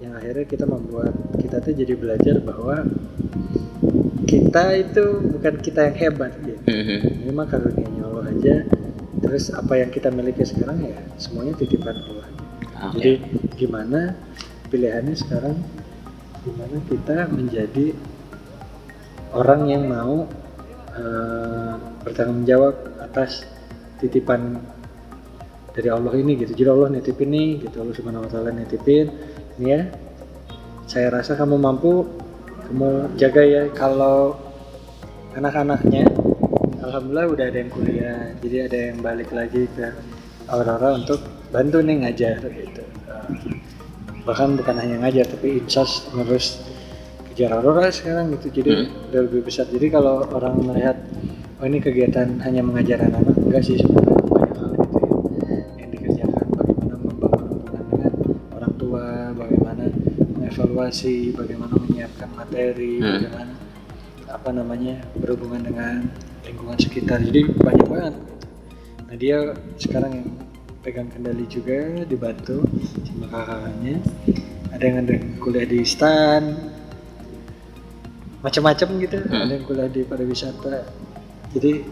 yang 0.00 0.12
akhirnya 0.14 0.46
kita 0.46 0.64
membuat 0.64 1.12
kita 1.36 1.56
tuh 1.58 1.74
jadi 1.74 1.94
belajar 1.94 2.34
bahwa 2.40 2.76
kita 4.24 4.64
itu 4.78 5.04
bukan 5.28 5.54
kita 5.58 5.80
yang 5.90 5.96
hebat 5.98 6.32
gitu 6.40 6.62
Mhm. 6.62 6.98
ini 7.26 7.32
mah 7.34 7.46
karunianya 7.50 8.02
Allah 8.06 8.26
aja 8.30 8.56
terus 9.20 9.50
apa 9.50 9.74
yang 9.76 9.90
kita 9.90 10.08
miliki 10.08 10.46
sekarang 10.46 10.86
ya 10.86 10.96
semuanya 11.18 11.58
titipan 11.58 11.98
Allah 11.98 12.28
Oke. 12.88 12.94
jadi 12.96 13.12
gimana 13.58 14.14
pilihannya 14.70 15.18
sekarang 15.18 15.58
gimana 16.40 16.78
kita 16.86 17.26
menjadi 17.28 17.92
orang 19.34 19.66
yang 19.66 19.84
mau 19.84 20.30
eh, 20.90 21.72
bertanggung 22.02 22.42
jawab 22.44 22.74
atas 22.98 23.46
titipan 23.98 24.58
dari 25.70 25.88
Allah 25.88 26.12
ini 26.18 26.32
gitu. 26.38 26.52
Jadi 26.54 26.68
Allah 26.70 26.88
nitipin 26.90 27.30
nih 27.30 27.50
gitu. 27.66 27.76
Allah 27.82 27.94
subhanahu 27.94 28.24
wa 28.26 28.30
taala 28.30 28.50
nitipin. 28.50 29.06
Ini 29.60 29.68
ya 29.68 29.82
saya 30.90 31.06
rasa 31.14 31.38
kamu 31.38 31.56
mampu 31.58 32.06
kamu 32.66 33.14
jaga 33.18 33.42
ya 33.46 33.62
kalau 33.74 34.34
anak-anaknya. 35.38 36.10
Alhamdulillah 36.80 37.26
udah 37.30 37.44
ada 37.46 37.58
yang 37.60 37.70
kuliah 37.70 38.20
jadi 38.40 38.56
ada 38.66 38.78
yang 38.90 38.98
balik 39.04 39.30
lagi 39.30 39.68
ke 39.76 39.94
Aurora 40.50 40.98
untuk 40.98 41.22
bantu 41.54 41.78
nih 41.84 42.02
ngajar 42.02 42.42
gitu. 42.50 42.82
Bahkan 44.26 44.48
bukan 44.58 44.76
hanya 44.80 44.96
ngajar 45.06 45.28
tapi 45.30 45.62
insas 45.62 46.10
ngurus 46.10 46.58
kejar 47.30 47.54
Aurora 47.54 47.94
sekarang 47.94 48.34
gitu. 48.34 48.62
Jadi 48.62 48.70
Hmm. 48.74 49.06
udah 49.12 49.20
lebih 49.28 49.46
besar. 49.46 49.70
Jadi 49.70 49.86
kalau 49.86 50.26
orang 50.34 50.58
melihat 50.66 50.98
oh 51.60 51.66
ini 51.68 51.78
kegiatan 51.78 52.40
hanya 52.42 52.64
mengajar 52.64 53.04
anak-anak 53.06 53.36
enggak 53.38 53.62
sih 53.62 53.78
mengevaluasi 60.80 61.36
bagaimana 61.36 61.76
menyiapkan 61.76 62.28
materi 62.32 62.96
Hmm. 63.04 63.20
bagaimana 63.20 63.54
apa 64.30 64.48
namanya 64.54 64.94
berhubungan 65.20 65.60
dengan 65.60 66.08
lingkungan 66.48 66.78
sekitar. 66.80 67.20
Jadi 67.20 67.52
banyak 67.52 67.84
banget. 67.90 68.14
Nah 69.10 69.16
dia 69.18 69.52
sekarang 69.76 70.12
yang 70.16 70.28
pegang 70.80 71.12
kendali 71.12 71.44
juga 71.44 72.00
dibantu 72.08 72.64
sama 73.04 73.28
kakaknya 73.28 74.00
ada 74.72 74.80
yang 74.86 74.96
ada 75.04 75.14
kuliah 75.42 75.66
di 75.68 75.84
stan 75.84 76.56
macam-macam 78.40 78.88
gitu. 79.04 79.18
Hmm. 79.28 79.44
ada 79.44 79.52
yang 79.52 79.64
kuliah 79.68 79.90
di 79.92 80.00
pariwisata. 80.06 80.88
Jadi 81.52 81.84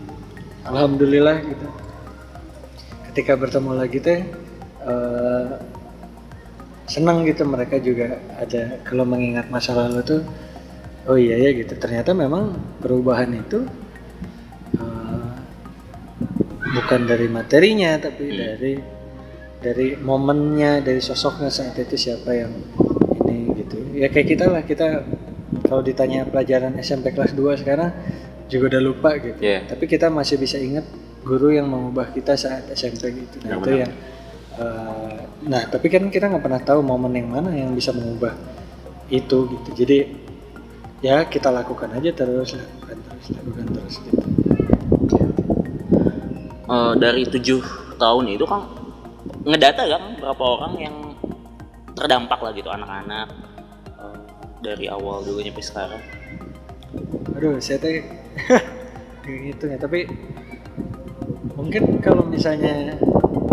alhamdulillah 0.64 1.36
gitu. 1.44 1.66
Ketika 3.12 3.36
bertemu 3.36 3.70
lagi 3.76 3.98
teh 4.00 4.20
eh, 4.86 5.48
senang 6.88 7.22
gitu 7.22 7.44
mereka 7.44 7.76
juga 7.78 8.06
ada 8.34 8.80
kalau 8.82 9.04
mengingat 9.04 9.46
masa 9.48 9.76
lalu 9.76 10.00
tuh 10.02 10.20
oh 11.04 11.14
iya 11.14 11.36
ya 11.38 11.52
gitu 11.52 11.76
ternyata 11.76 12.12
memang 12.12 12.52
perubahan 12.78 13.28
itu 13.30 13.64
eh, 14.74 15.28
bukan 16.70 17.00
dari 17.04 17.28
materinya 17.28 17.96
tapi 17.98 18.24
Hmm. 18.26 18.38
dari 18.38 18.72
dari 19.58 19.88
momennya 19.94 20.80
dari 20.80 21.00
sosoknya 21.00 21.50
saat 21.50 21.74
itu 21.74 21.98
siapa 21.98 22.30
yang 22.32 22.52
ini 23.24 23.58
gitu 23.58 23.76
ya 23.92 24.06
kayak 24.06 24.28
kita 24.28 24.44
lah 24.46 24.62
kita 24.62 25.02
kalau 25.64 25.82
ditanya 25.82 26.24
pelajaran 26.24 26.72
SMP 26.78 27.10
kelas 27.10 27.34
2 27.34 27.58
sekarang 27.58 27.90
juga 28.46 28.64
udah 28.72 28.82
lupa 28.82 29.10
gitu 29.18 29.36
Iya. 29.38 29.66
tapi 29.66 29.84
kita 29.84 30.08
masih 30.08 30.38
bisa 30.38 30.56
ingat 30.56 30.86
guru 31.20 31.50
yang 31.50 31.66
mengubah 31.66 32.08
kita 32.08 32.32
saat 32.32 32.64
SMP 32.70 33.12
gitu 33.12 33.42
nah 33.42 33.58
itu 33.58 33.66
Benar-benar. 33.66 33.82
yang 33.82 33.92
eh, 34.58 35.18
nah 35.46 35.62
tapi 35.70 35.86
kan 35.88 36.10
kita 36.10 36.28
nggak 36.28 36.44
pernah 36.44 36.62
tahu 36.62 36.82
momen 36.82 37.14
yang 37.14 37.28
mana 37.30 37.50
yang 37.54 37.72
bisa 37.72 37.94
mengubah 37.94 38.34
itu 39.08 39.48
gitu. 39.48 39.70
Jadi 39.72 39.98
ya 40.98 41.22
kita 41.30 41.48
lakukan 41.54 41.94
aja 41.94 42.10
terus 42.10 42.58
lakukan 42.58 42.98
terus 43.06 43.26
lakukan 43.38 43.66
terus 43.70 43.94
gitu. 44.02 44.26
Eh, 46.68 46.92
dari 47.00 47.24
tujuh 47.24 47.64
tahun 47.96 48.24
itu 48.36 48.44
kan 48.44 48.68
ngedata 49.48 49.88
kan 49.88 50.02
berapa 50.20 50.44
orang 50.44 50.74
yang 50.76 50.96
terdampak 51.96 52.38
lah 52.44 52.52
gitu 52.52 52.68
anak-anak 52.68 53.28
eh, 53.96 54.18
dari 54.60 54.86
awal 54.92 55.24
juga 55.24 55.48
nyampe 55.48 55.64
sekarang? 55.64 56.02
Aduh 57.40 57.56
saya 57.62 57.80
teh 57.80 58.04
ngitung 59.24 59.72
ya 59.72 59.78
tapi 59.80 60.08
mungkin 61.58 61.98
kalau 61.98 62.22
misalnya 62.22 62.94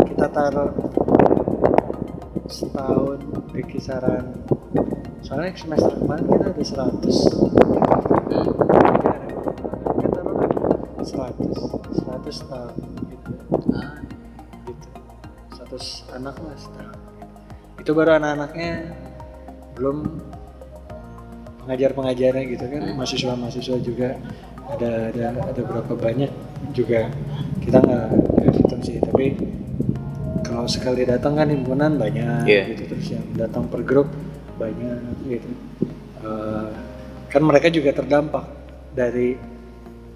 kita 0.06 0.30
taruh 0.30 0.70
setahun 2.46 3.18
di 3.50 3.62
kisaran 3.66 4.46
soalnya 5.26 5.58
semester 5.58 5.98
kemarin 5.98 6.26
kita 6.30 6.46
ada 6.54 6.64
100 6.94 7.66
Hmm. 8.26 8.52
kita 9.98 10.10
taruh 10.14 10.36
lagi 10.38 10.58
100 11.02 11.50
100 12.06 12.52
tahun 12.52 12.78
gitu 13.10 13.34
gitu 14.70 14.88
100 15.58 16.14
anak 16.14 16.36
lah 16.38 16.56
setahun 16.62 17.00
itu 17.82 17.90
baru 17.90 18.22
anak-anaknya 18.22 18.94
belum 19.74 19.98
pengajar-pengajarnya 21.66 22.44
gitu 22.54 22.66
kan 22.70 22.82
Hmm. 22.86 22.94
mahasiswa-mahasiswa 23.02 23.78
juga 23.82 24.14
ada 24.70 25.10
ada 25.10 25.26
ada 25.42 25.62
berapa 25.66 25.94
banyak 25.98 26.30
juga 26.72 27.10
kita 27.60 27.78
nggak 27.78 28.08
hitung 28.52 28.82
sih 28.82 28.98
tapi 29.00 29.36
kalau 30.42 30.66
sekali 30.66 31.04
datang 31.04 31.34
kan 31.34 31.48
himpunan 31.48 31.96
banyak 31.96 32.46
Iya. 32.46 32.64
gitu 32.72 32.84
terus 32.88 33.08
yang 33.10 33.26
datang 33.34 33.66
per 33.66 33.82
grup 33.82 34.08
banyak 34.56 35.02
gitu. 35.26 35.50
Eh, 36.22 36.70
kan 37.28 37.42
mereka 37.42 37.68
juga 37.68 37.92
terdampak 37.92 38.46
dari 38.92 39.36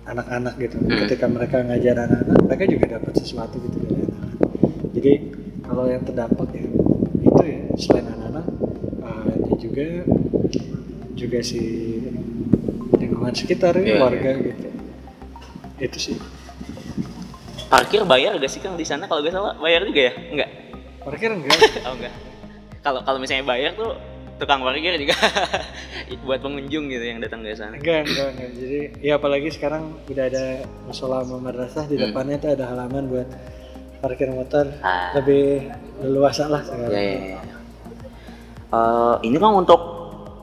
anak-anak 0.03 0.55
gitu. 0.57 0.77
Hmm. 0.79 0.99
ketika 1.03 1.25
mereka 1.27 1.61
ngajar 1.61 1.95
anak-anak 1.99 2.37
mereka 2.41 2.63
juga 2.65 2.85
dapat 2.95 3.13
sesuatu 3.15 3.59
gitu 3.59 3.77
dari 3.83 4.01
anak-anak. 4.01 4.39
Jadi 4.95 5.11
kalau 5.61 5.85
yang 5.85 6.01
terdampak 6.01 6.47
ya 6.51 6.63
itu 7.19 7.43
ya 7.43 7.59
selain 7.75 8.07
anak-anak 8.07 8.45
eh, 9.01 9.33
dia 9.43 9.55
juga 9.59 9.85
juga 11.13 11.39
si 11.41 11.61
lingkungan 12.95 13.33
sekitar 13.33 13.75
Iya, 13.75 13.99
warga 13.99 14.31
gitu 14.39 14.58
itu 15.79 15.97
sih 15.97 16.15
parkir 17.67 18.01
bayar 18.03 18.35
gak 18.35 18.49
sih 18.49 18.59
kang 18.59 18.73
di 18.73 18.83
sana 18.83 19.05
kalau 19.05 19.21
gak 19.21 19.31
salah 19.31 19.53
bayar 19.55 19.83
juga 19.83 20.01
ya 20.01 20.13
enggak 20.27 20.49
parkir 20.99 21.29
enggak 21.29 21.53
oh 21.87 21.93
enggak 21.93 22.13
kalau 22.79 22.99
kalau 23.03 23.17
misalnya 23.17 23.45
bayar 23.45 23.71
tuh 23.73 23.93
tukang 24.35 24.59
parkir 24.59 24.95
juga 24.95 25.15
buat 26.27 26.39
pengunjung 26.39 26.87
gitu 26.87 27.03
yang 27.03 27.19
datang 27.19 27.41
ke 27.41 27.53
sana 27.53 27.75
enggak 27.75 28.07
enggak 28.07 28.27
enggak 28.33 28.49
jadi 28.55 28.79
ya 28.99 29.13
apalagi 29.15 29.49
sekarang 29.49 29.99
udah 30.05 30.25
ada 30.25 30.45
musola 30.83 31.21
madrasah 31.23 31.85
di 31.85 31.95
Hmm. 31.95 32.09
depannya 32.09 32.37
tuh 32.37 32.49
ada 32.51 32.65
halaman 32.65 33.05
buat 33.05 33.27
parkir 33.99 34.31
motor 34.31 34.71
Ah. 34.79 35.11
lebih 35.11 35.67
leluasa 35.99 36.47
lah 36.47 36.63
sekarang. 36.63 36.87
Ya, 36.87 37.03
ya, 37.03 37.17
ya. 37.35 37.39
Eh, 38.69 39.15
ini 39.27 39.35
kan 39.35 39.51
untuk 39.51 39.81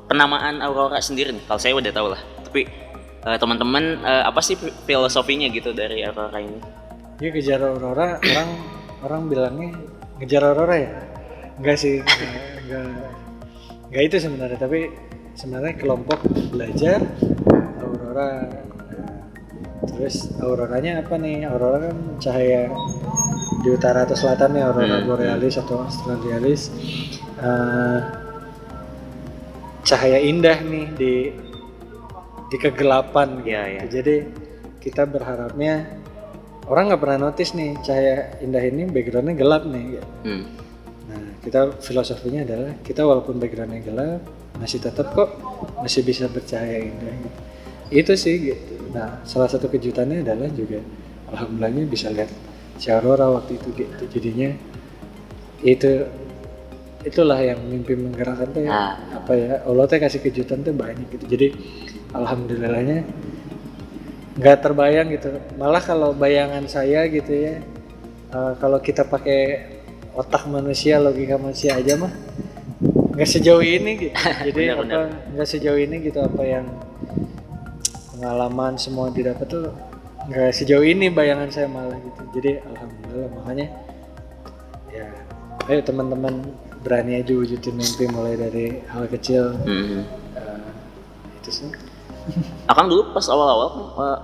penamaan 0.04 0.60
aurora 0.60 1.00
sendiri 1.00 1.32
nih. 1.32 1.40
Kalau 1.48 1.56
saya 1.56 1.72
udah 1.72 1.88
tahu 1.88 2.12
lah. 2.12 2.20
Tapi 2.44 2.68
eh, 3.26 3.36
teman-teman 3.36 3.98
eh, 4.00 4.24
apa 4.24 4.38
sih 4.38 4.54
filosofinya 4.86 5.50
gitu 5.50 5.74
dari 5.74 6.06
aurora 6.06 6.38
ini? 6.38 6.58
Dia 7.18 7.30
kejar 7.34 7.60
aurora, 7.64 8.22
orang 8.22 8.50
orang 9.02 9.22
bilangnya 9.26 9.70
ngejar 10.22 10.42
aurora 10.46 10.76
ya? 10.78 10.90
Enggak 11.56 11.76
sih, 11.80 12.04
enggak, 12.04 12.84
enggak, 13.88 14.02
itu 14.04 14.16
sebenarnya. 14.20 14.58
Tapi 14.60 14.80
sebenarnya 15.34 15.74
kelompok 15.80 16.20
belajar 16.52 17.00
aurora. 17.80 18.46
Terus 19.86 20.28
auroranya 20.40 21.00
apa 21.00 21.16
nih? 21.16 21.48
Aurora 21.48 21.88
kan 21.88 21.96
cahaya 22.20 22.68
di 23.64 23.68
utara 23.72 24.04
atau 24.04 24.12
selatan 24.12 24.52
nih, 24.52 24.62
aurora 24.68 25.00
Hmm. 25.00 25.08
borealis 25.08 25.56
atau 25.56 25.88
australis. 25.88 26.68
Eh, 27.40 27.98
cahaya 29.86 30.18
indah 30.20 30.60
nih 30.60 30.86
di 30.98 31.12
di 32.46 32.56
kegelapan 32.56 33.28
gitu. 33.42 33.50
Iya. 33.50 33.82
Jadi 33.90 34.16
kita 34.78 35.02
berharapnya 35.04 35.86
orang 36.66 36.90
nggak 36.90 37.02
pernah 37.02 37.18
notice 37.26 37.54
nih 37.54 37.74
cahaya 37.82 38.38
indah 38.38 38.62
ini 38.62 38.86
backgroundnya 38.86 39.34
gelap 39.34 39.66
nih. 39.66 39.98
gitu. 39.98 40.08
Hmm. 40.24 40.44
Nah 41.10 41.22
kita 41.42 41.60
filosofinya 41.78 42.46
adalah 42.46 42.72
kita 42.82 43.02
walaupun 43.02 43.38
backgroundnya 43.38 43.82
gelap 43.82 44.20
masih 44.56 44.80
tetap 44.80 45.12
kok 45.12 45.30
masih 45.82 46.02
bisa 46.02 46.30
bercahaya 46.30 46.86
indah. 46.86 47.14
Gitu. 47.14 47.38
Itu 47.90 48.12
sih 48.14 48.34
gitu. 48.54 48.74
Nah 48.94 49.22
salah 49.26 49.50
satu 49.50 49.66
kejutannya 49.66 50.22
adalah 50.22 50.46
juga 50.50 50.78
alhamdulillahnya 51.34 51.84
bisa 51.86 52.10
lihat 52.10 52.30
si 52.78 52.90
Aurora 52.90 53.30
waktu 53.32 53.58
itu 53.58 53.68
gitu. 53.74 54.02
Jadinya 54.10 54.50
itu 55.62 56.06
itulah 57.02 57.38
yang 57.38 57.62
mimpi 57.62 57.94
menggerakkan 57.94 58.50
tuh 58.50 58.66
ya, 58.66 58.70
Ah. 58.74 58.92
apa 59.14 59.32
ya 59.38 59.62
Allah 59.62 59.86
tuh 59.86 60.02
kasih 60.02 60.20
kejutan 60.20 60.66
tuh 60.66 60.74
banyak 60.74 61.06
gitu 61.14 61.24
jadi 61.30 61.46
alhamdulillahnya 62.22 63.04
nggak 64.36 64.58
terbayang 64.60 65.08
gitu. 65.16 65.32
Malah 65.56 65.80
kalau 65.80 66.12
bayangan 66.12 66.68
saya 66.68 67.08
gitu 67.08 67.32
ya 67.32 67.60
eh, 68.32 68.52
kalau 68.60 68.78
kita 68.80 69.08
pakai 69.08 69.72
otak 70.16 70.48
manusia 70.48 70.96
logika 71.00 71.36
manusia 71.36 71.76
aja 71.76 71.96
mah 71.96 72.12
nggak 73.16 73.28
sejauh 73.28 73.64
ini 73.64 73.90
gitu. 74.08 74.14
Jadi 74.52 74.62
Benar, 74.76 74.76
apa 74.84 74.98
nggak 75.32 75.48
sejauh 75.48 75.80
ini 75.80 75.96
gitu 76.04 76.20
apa 76.20 76.42
yang 76.44 76.66
pengalaman 78.12 78.76
semua 78.76 79.08
didapat 79.08 79.48
tuh 79.48 79.72
nggak 80.28 80.52
sejauh 80.52 80.84
ini 80.84 81.08
bayangan 81.08 81.48
saya 81.48 81.68
malah 81.68 81.96
gitu. 81.96 82.22
Jadi 82.36 82.60
alhamdulillah 82.60 83.30
makanya 83.40 83.66
ya 84.92 85.08
ayo 85.72 85.80
teman-teman 85.80 86.44
berani 86.84 87.24
aja 87.24 87.32
wujudin 87.32 87.74
mimpi 87.80 88.04
mulai 88.12 88.36
dari 88.36 88.84
hal 88.92 89.08
kecil. 89.08 89.56
Hmm. 89.64 90.04
eh, 90.36 90.68
itu 91.40 91.50
sih 91.50 91.85
Akang 92.66 92.86
dulu 92.86 93.10
pas 93.10 93.26
awal-awal 93.26 93.68
eh, 93.96 94.18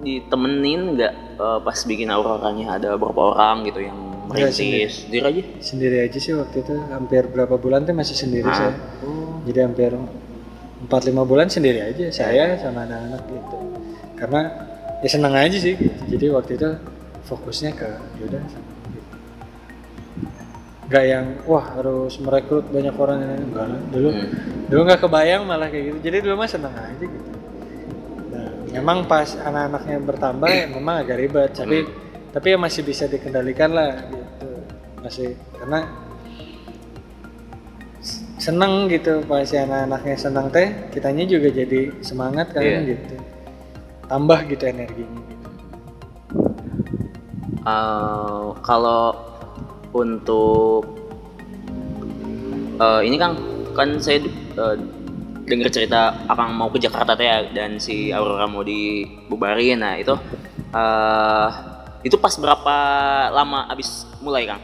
ditemenin 0.00 0.94
nggak 0.94 1.12
eh, 1.36 1.58
pas 1.60 1.78
bikin 1.80 2.08
auroranya 2.08 2.76
ada 2.76 2.94
berapa 2.94 3.22
orang 3.30 3.64
gitu 3.64 3.80
yang 3.80 3.98
Nggak, 4.30 4.54
merintis 4.54 4.94
sendiri 5.02 5.24
aja? 5.26 5.42
sendiri 5.60 5.96
aja 6.00 6.18
sih 6.18 6.32
waktu 6.32 6.56
itu 6.60 6.74
hampir 6.88 7.26
berapa 7.26 7.54
bulan 7.54 7.82
tuh 7.82 7.92
masih 7.92 8.14
sendiri 8.14 8.46
Ah. 8.46 8.54
saya 8.54 8.72
jadi 9.42 9.66
hampir 9.66 9.90
4-5 10.80 10.86
bulan 11.24 11.46
sendiri 11.46 11.82
aja 11.82 12.06
saya 12.08 12.54
sama 12.56 12.84
anak-anak 12.84 13.26
gitu 13.26 13.56
karena 14.14 14.40
ya 14.98 15.08
senang 15.08 15.34
aja 15.34 15.56
sih 15.56 15.74
gitu. 15.74 15.98
jadi 16.08 16.26
waktu 16.30 16.54
itu 16.54 16.68
fokusnya 17.22 17.74
ke 17.74 17.88
yaudah 18.16 18.38
nggak 20.86 21.04
yang 21.04 21.26
wah 21.44 21.66
harus 21.72 22.18
merekrut 22.18 22.66
banyak 22.66 22.94
orang 22.94 23.18
ini 23.20 23.34
enggak 23.40 23.66
dulu 23.88 24.08
Hmm. 24.10 24.26
dulu 24.66 24.80
nggak 24.84 25.00
kebayang 25.00 25.42
malah 25.44 25.66
kayak 25.66 25.84
gitu 25.88 25.98
jadi 26.02 26.16
dulu 26.20 26.34
mah 26.36 26.46
senang 26.46 26.74
aja 26.74 26.98
gitu 26.98 27.30
memang 28.70 29.04
pas 29.04 29.26
anak-anaknya 29.34 29.98
bertambah 30.00 30.48
ya 30.48 30.64
memang 30.66 31.02
agak 31.02 31.16
ribet. 31.18 31.50
Tapi 31.52 31.78
tapi 32.30 32.46
ya 32.48 32.58
masih 32.58 32.82
bisa 32.82 33.04
dikendalikan 33.04 33.70
lah 33.70 33.90
gitu. 34.06 34.48
Masih 35.00 35.28
karena 35.54 35.80
s- 37.98 38.22
seneng 38.38 38.86
gitu 38.86 39.20
pas 39.24 39.42
si 39.42 39.56
anak-anaknya 39.56 40.16
senang 40.16 40.46
teh 40.48 40.70
kitanya 40.90 41.26
juga 41.26 41.50
jadi 41.50 41.90
semangat 42.00 42.54
kan 42.54 42.62
Iya. 42.62 42.94
gitu. 42.94 43.14
Tambah 44.06 44.38
gitu 44.46 44.64
energinya 44.66 45.20
gitu. 45.26 45.46
Eh, 47.60 48.44
kalau 48.62 49.12
untuk 49.90 50.86
eh, 52.78 53.00
ini 53.04 53.16
kan 53.18 53.34
kan 53.74 53.98
saya 53.98 54.22
eh, 54.56 54.76
dengar 55.50 55.68
cerita 55.68 56.00
akang 56.30 56.54
mau 56.54 56.70
ke 56.70 56.78
Jakarta 56.78 57.18
teh 57.18 57.26
ya, 57.26 57.42
dan 57.50 57.82
si 57.82 58.14
Aurora 58.14 58.46
mau 58.46 58.62
dibubarin 58.62 59.82
nah 59.82 59.98
itu 59.98 60.14
eh 60.70 61.48
itu 62.00 62.16
pas 62.16 62.32
berapa 62.38 62.76
lama 63.34 63.66
abis 63.68 64.06
mulai 64.22 64.46
kang 64.46 64.62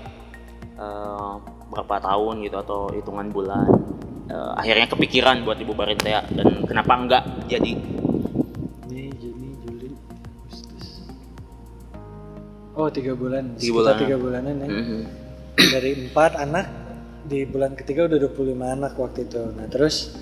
Eh, 0.77 1.33
berapa 1.73 1.97
tahun 1.99 2.45
gitu 2.45 2.57
atau 2.61 2.93
hitungan 2.93 3.33
bulan 3.33 3.65
Eh, 4.27 4.53
akhirnya 4.59 4.87
kepikiran 4.87 5.41
buat 5.41 5.57
dibubarin 5.57 5.97
teh 5.97 6.11
ya, 6.11 6.21
dan 6.35 6.67
kenapa 6.67 6.93
enggak 6.99 7.23
jadi 7.47 7.79
Mei, 8.87 9.09
Juni, 9.17 9.55
Juli, 9.63 9.89
Agustus. 10.43 11.07
Oh 12.75 12.91
tiga 12.91 13.15
bulan, 13.15 13.55
Tiga 13.55 13.71
sekitar 13.73 13.73
bulan. 13.73 13.97
tiga 14.03 14.17
bulanan 14.19 14.55
ya. 14.59 14.69
Mhm. 14.69 15.01
Dari 15.57 15.91
empat 16.05 16.33
anak 16.37 16.67
di 17.25 17.47
bulan 17.49 17.73
ketiga 17.73 18.05
udah 18.05 18.19
25 18.21 18.67
anak 18.69 18.93
waktu 18.99 19.25
itu. 19.25 19.43
Nah 19.55 19.67
terus 19.67 20.13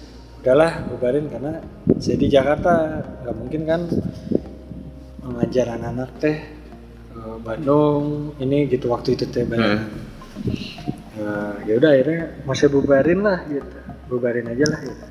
udahlah 0.44 0.85
bubarin 0.92 1.33
karena 1.33 1.57
saya 1.96 2.20
di 2.20 2.28
Jakarta 2.28 3.00
nggak 3.24 3.33
mungkin 3.33 3.62
kan 3.64 3.80
mengajar 5.24 5.72
anak-anak 5.72 6.11
teh 6.20 6.37
ke 7.09 7.20
Bandung 7.40 8.37
ini 8.37 8.68
gitu 8.68 8.92
waktu 8.92 9.16
itu 9.16 9.24
teh 9.24 9.48
barengan. 9.48 9.88
Nah, 11.16 11.57
ya 11.64 11.80
udah 11.80 11.90
akhirnya 11.96 12.44
mau 12.44 12.52
saya 12.52 12.68
bubarin 12.68 13.24
lah 13.24 13.40
gitu, 13.48 13.78
bubarin 14.12 14.44
aja 14.52 14.68
lah 14.68 14.80
gitu. 14.85 15.04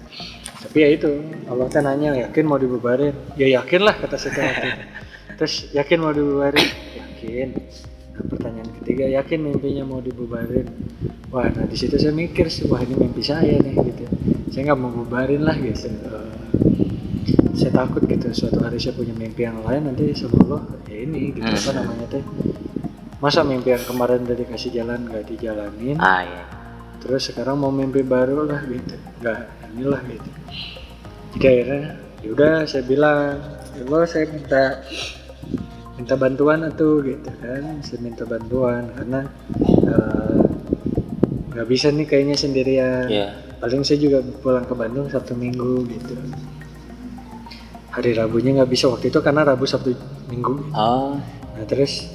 Tapi 0.70 0.78
ya 0.78 0.90
itu 1.02 1.10
Allah 1.50 1.66
kan 1.66 1.90
nanya 1.90 2.14
yakin 2.30 2.46
mau 2.46 2.62
dibubarin, 2.62 3.18
ya 3.34 3.58
yakin 3.58 3.82
lah 3.82 3.98
kata 3.98 4.22
saya 4.22 4.38
teh 4.38 4.44
waktu 4.46 4.68
itu. 4.70 4.84
Terus 5.42 5.54
yakin 5.74 5.98
mau 5.98 6.14
dibubarin, 6.14 6.68
yakin. 6.94 7.48
Pertanyaan 8.14 8.70
ketiga 8.82 9.06
yakin 9.10 9.40
mimpinya 9.42 9.84
mau 9.84 10.00
dibubarin. 10.00 10.70
Wah, 11.34 11.50
nah 11.50 11.66
di 11.66 11.74
situ 11.74 11.98
saya 11.98 12.14
mikir 12.14 12.46
sih, 12.46 12.70
wah 12.70 12.78
ini 12.78 12.94
mimpi 12.94 13.26
saya 13.26 13.58
nih 13.58 13.74
gitu. 13.74 14.06
Saya 14.54 14.70
nggak 14.70 14.80
mau 14.80 14.94
bubarin 14.94 15.42
lah 15.42 15.58
gitu. 15.58 15.90
Eh, 15.90 16.34
saya 17.54 17.72
takut 17.74 18.04
gitu 18.06 18.28
suatu 18.34 18.60
hari 18.60 18.78
saya 18.78 18.94
punya 18.94 19.14
mimpi 19.14 19.46
yang 19.46 19.62
lain 19.64 19.88
nanti 19.88 20.12
sama 20.12 20.36
Allah 20.44 20.62
ya 20.90 20.98
ini 21.06 21.32
gitu 21.32 21.46
apa 21.46 21.70
Hmm. 21.70 21.78
namanya 21.80 22.06
teh 22.12 22.24
masa 23.24 23.40
mimpi 23.46 23.72
yang 23.72 23.86
kemarin 23.88 24.26
udah 24.26 24.36
dikasih 24.36 24.70
jalan 24.74 25.08
gak 25.08 25.24
dijalanin 25.32 25.96
ah 25.96 26.28
ya 26.28 26.44
terus 27.00 27.30
sekarang 27.32 27.56
mau 27.56 27.72
mimpi 27.72 28.04
baru 28.04 28.44
lah 28.44 28.60
gitu 28.68 28.98
nggak 29.22 29.40
inilah 29.72 30.02
gitu 30.12 30.30
jadi 31.38 31.46
akhirnya 31.48 31.82
yaudah 32.26 32.54
saya 32.68 32.84
bilang 32.84 33.40
ya 33.78 33.82
Allah 33.88 34.02
saya 34.10 34.26
minta 34.28 34.64
minta 36.00 36.16
bantuan 36.18 36.66
atau 36.66 37.02
gitu 37.06 37.30
kan. 37.42 37.82
Saya 37.86 38.00
minta 38.02 38.24
bantuan 38.26 38.90
karena 38.98 39.22
eh, 39.90 40.42
nggak 41.54 41.68
bisa 41.70 41.94
nih 41.94 42.06
kayaknya 42.10 42.36
sendirian. 42.38 43.08
Ya 43.10 43.28
paling 43.64 43.80
saya 43.88 43.96
juga 43.96 44.20
pulang 44.44 44.68
ke 44.68 44.76
Bandung 44.76 45.08
Sabtu 45.08 45.40
Minggu 45.40 45.88
gitu. 45.88 46.20
Hari 47.96 48.12
Rabunya 48.12 48.60
nggak 48.60 48.68
bisa 48.68 48.92
waktu 48.92 49.08
itu 49.08 49.24
karena 49.24 49.48
Rabu 49.48 49.64
Sabtu 49.64 49.96
Minggu. 50.28 50.68
Oh. 50.76 51.16
Nah 51.56 51.64
terus 51.64 52.12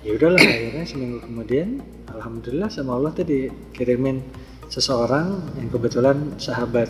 ya 0.00 0.16
udahlah 0.16 0.40
akhirnya 0.40 0.88
seminggu 0.88 1.20
kemudian 1.20 1.84
alhamdulillah 2.16 2.72
sama 2.72 2.96
Allah 2.96 3.12
tadi 3.12 3.52
kirimin 3.76 4.24
seseorang 4.72 5.52
yang 5.60 5.68
kebetulan 5.68 6.16
sahabat 6.40 6.88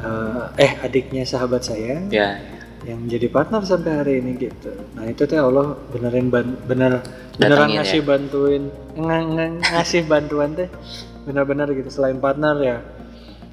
eh, 0.00 0.44
eh 0.56 0.72
adiknya 0.80 1.28
sahabat 1.28 1.60
saya. 1.60 2.08
Ya 2.08 2.40
yang 2.84 3.00
jadi 3.06 3.26
partner 3.26 3.64
sampai 3.64 3.92
hari 3.94 4.12
ini 4.20 4.36
gitu. 4.36 4.68
Nah 4.92 5.06
itu 5.06 5.24
teh 5.24 5.38
Allah 5.38 5.74
benerin 5.88 6.28
ban, 6.28 6.44
bener 6.66 7.00
beneran 7.34 7.66
Datangin 7.66 7.76
ngasih 7.80 8.00
ya? 8.00 8.06
bantuin 8.06 8.62
ng- 8.94 9.30
ng- 9.32 9.60
ngasih 9.64 10.02
bantuan 10.04 10.50
teh 10.52 10.68
benar-benar 11.24 11.72
gitu 11.72 11.88
selain 11.90 12.16
partner 12.16 12.54
ya 12.58 12.76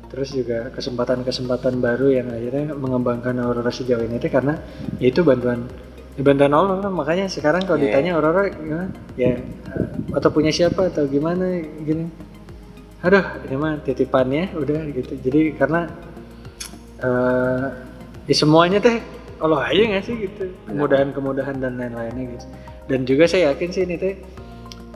terus 0.07 0.29
juga 0.29 0.69
kesempatan-kesempatan 0.69 1.81
baru 1.81 2.13
yang 2.13 2.29
akhirnya 2.29 2.69
mengembangkan 2.71 3.33
Aurora 3.41 3.73
sejauh 3.73 4.05
ini 4.05 4.21
teh 4.21 4.29
karena 4.29 4.53
ya 5.01 5.09
itu 5.09 5.25
bantuan 5.25 5.65
ya 6.13 6.21
bantuan 6.21 6.53
Allah 6.53 6.77
kan. 6.79 6.93
makanya 6.93 7.25
sekarang 7.25 7.65
kalau 7.65 7.81
Iya. 7.81 7.89
ditanya 7.89 8.11
Aurora 8.13 8.45
gimana 8.45 8.85
ya 9.17 9.33
eh, 9.33 9.41
atau 10.13 10.29
punya 10.29 10.53
siapa 10.53 10.93
atau 10.93 11.09
gimana 11.09 11.57
gini 11.81 12.05
aduh 13.01 13.25
ini 13.49 13.55
mah 13.57 13.81
titipannya 13.81 14.53
udah 14.53 14.79
gitu 14.93 15.17
jadi 15.17 15.57
karena 15.57 15.89
eh 17.01 17.65
ya 18.27 18.35
semuanya 18.35 18.79
teh 18.79 19.03
Allah 19.43 19.67
aja 19.67 19.81
nggak 19.83 20.03
sih 20.07 20.15
gitu. 20.23 20.55
Kemudahan-kemudahan 20.71 21.59
dan 21.59 21.75
lain-lainnya 21.75 22.39
gitu. 22.39 22.45
Dan 22.87 22.99
juga 23.03 23.27
saya 23.27 23.51
yakin 23.51 23.69
sih 23.75 23.83
ini 23.83 23.95
teh 23.99 24.15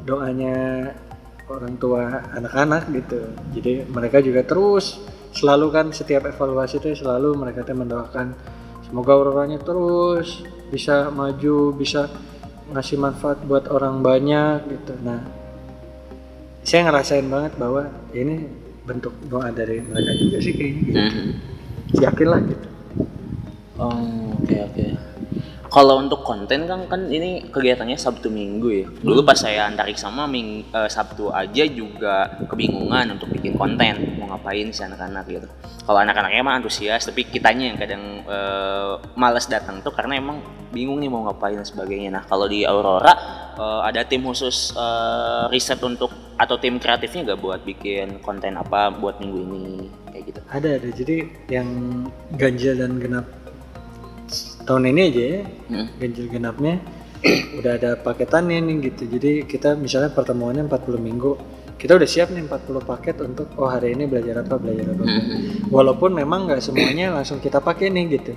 doanya 0.07 0.87
orang 1.51 1.75
tua 1.75 2.23
anak-anak 2.31 2.87
gitu. 2.95 3.19
Jadi 3.59 3.83
mereka 3.91 4.23
juga 4.23 4.47
terus 4.47 5.03
selalu 5.35 5.67
kan 5.75 5.85
setiap 5.91 6.23
evaluasi 6.27 6.79
itu 6.79 6.95
selalu 6.95 7.35
mereka 7.35 7.67
tuh 7.67 7.75
mendoakan 7.75 8.31
semoga 8.87 9.11
auroranya 9.19 9.59
terus 9.59 10.47
bisa 10.71 11.11
maju 11.11 11.75
bisa 11.75 12.07
ngasih 12.71 12.99
manfaat 12.99 13.43
buat 13.43 13.67
orang 13.67 13.99
banyak 13.99 14.63
gitu. 14.71 14.95
Nah 15.03 15.19
saya 16.63 16.87
ngerasain 16.87 17.27
banget 17.27 17.55
bahwa 17.59 17.91
ini 18.11 18.47
bentuk 18.87 19.11
doa 19.27 19.51
dari 19.51 19.83
mereka 19.83 20.11
juga 20.15 20.37
sih 20.39 20.55
kayaknya 20.55 20.83
gitu. 20.83 20.99
Mhm. 20.99 21.31
yakin 22.03 22.27
lah 22.27 22.41
gitu 22.43 22.67
Oh, 23.77 24.33
oke 24.41 24.57
oke. 24.57 24.85
Kalau 25.67 25.99
untuk 25.99 26.23
konten 26.23 26.63
kan 26.65 26.87
kan 26.87 27.11
ini 27.11 27.51
kegiatannya 27.51 27.99
Sabtu 27.99 28.31
Minggu 28.31 28.69
ya. 28.71 28.87
Dulu 28.89 29.21
pas 29.21 29.37
saya 29.37 29.67
antarik 29.67 29.99
sama 29.99 30.25
ming, 30.25 30.65
eh, 30.71 30.89
Sabtu 30.89 31.29
aja 31.29 31.63
juga 31.69 32.41
kebingungan 32.49 33.19
untuk 33.19 33.29
bikin 33.29 33.53
konten 33.59 34.17
mau 34.17 34.31
ngapain 34.33 34.71
sih 34.73 34.87
anak-anak 34.87 35.27
gitu. 35.27 35.47
Kalau 35.85 35.99
anak-anaknya 36.01 36.39
emang 36.39 36.63
antusias, 36.63 37.05
tapi 37.05 37.27
kitanya 37.27 37.69
yang 37.69 37.77
kadang 37.77 38.03
eh, 38.25 38.93
males 39.19 39.45
datang 39.45 39.83
tuh 39.85 39.93
karena 39.93 40.17
emang 40.17 40.41
bingung 40.71 40.97
nih 40.97 41.11
mau 41.11 41.27
ngapain 41.29 41.59
dan 41.59 41.67
sebagainya. 41.67 42.09
Nah 42.15 42.23
kalau 42.25 42.49
di 42.49 42.63
Aurora 42.65 43.13
eh, 43.59 43.81
ada 43.91 44.07
tim 44.07 44.23
khusus 44.23 44.71
eh, 44.73 45.43
riset 45.51 45.83
untuk 45.83 46.09
atau 46.37 46.55
tim 46.57 46.77
kreatifnya 46.77 47.33
gak 47.33 47.41
buat 47.41 47.61
bikin 47.65 48.21
konten 48.21 48.55
apa 48.61 48.93
buat 48.93 49.17
minggu 49.17 49.39
ini 49.41 49.89
kayak 50.13 50.23
gitu. 50.29 50.39
ada 50.53 50.69
ada 50.77 50.89
jadi 50.93 51.17
yang 51.49 51.67
ganjil 52.37 52.77
dan 52.77 53.01
genap 53.01 53.25
tahun 54.67 54.91
ini 54.91 55.01
aja 55.08 55.23
ya 55.23 55.41
Hmm. 55.71 55.88
ganjil 55.97 56.27
genapnya 56.27 56.75
udah 57.58 57.71
ada 57.82 57.91
paketannya 57.97 58.62
nih 58.62 58.75
gitu. 58.91 59.03
Jadi 59.10 59.32
kita 59.49 59.73
misalnya 59.73 60.13
pertemuannya 60.13 60.67
40 60.67 61.01
minggu 61.01 61.32
kita 61.77 61.93
udah 61.93 62.06
siap 62.06 62.30
nih 62.30 62.45
40 62.45 62.82
paket 62.84 63.15
untuk 63.21 63.53
oh 63.58 63.65
hari 63.65 63.93
ini 63.93 64.06
belajar 64.06 64.41
apa 64.41 64.58
belajar 64.58 64.91
apa. 64.91 65.03
Mhm. 65.06 65.69
walaupun 65.69 66.13
memang 66.13 66.45
nggak 66.45 66.62
semuanya 66.62 67.13
langsung 67.13 67.39
kita 67.39 67.58
pakai 67.58 67.89
nih 67.89 68.06
gitu. 68.17 68.34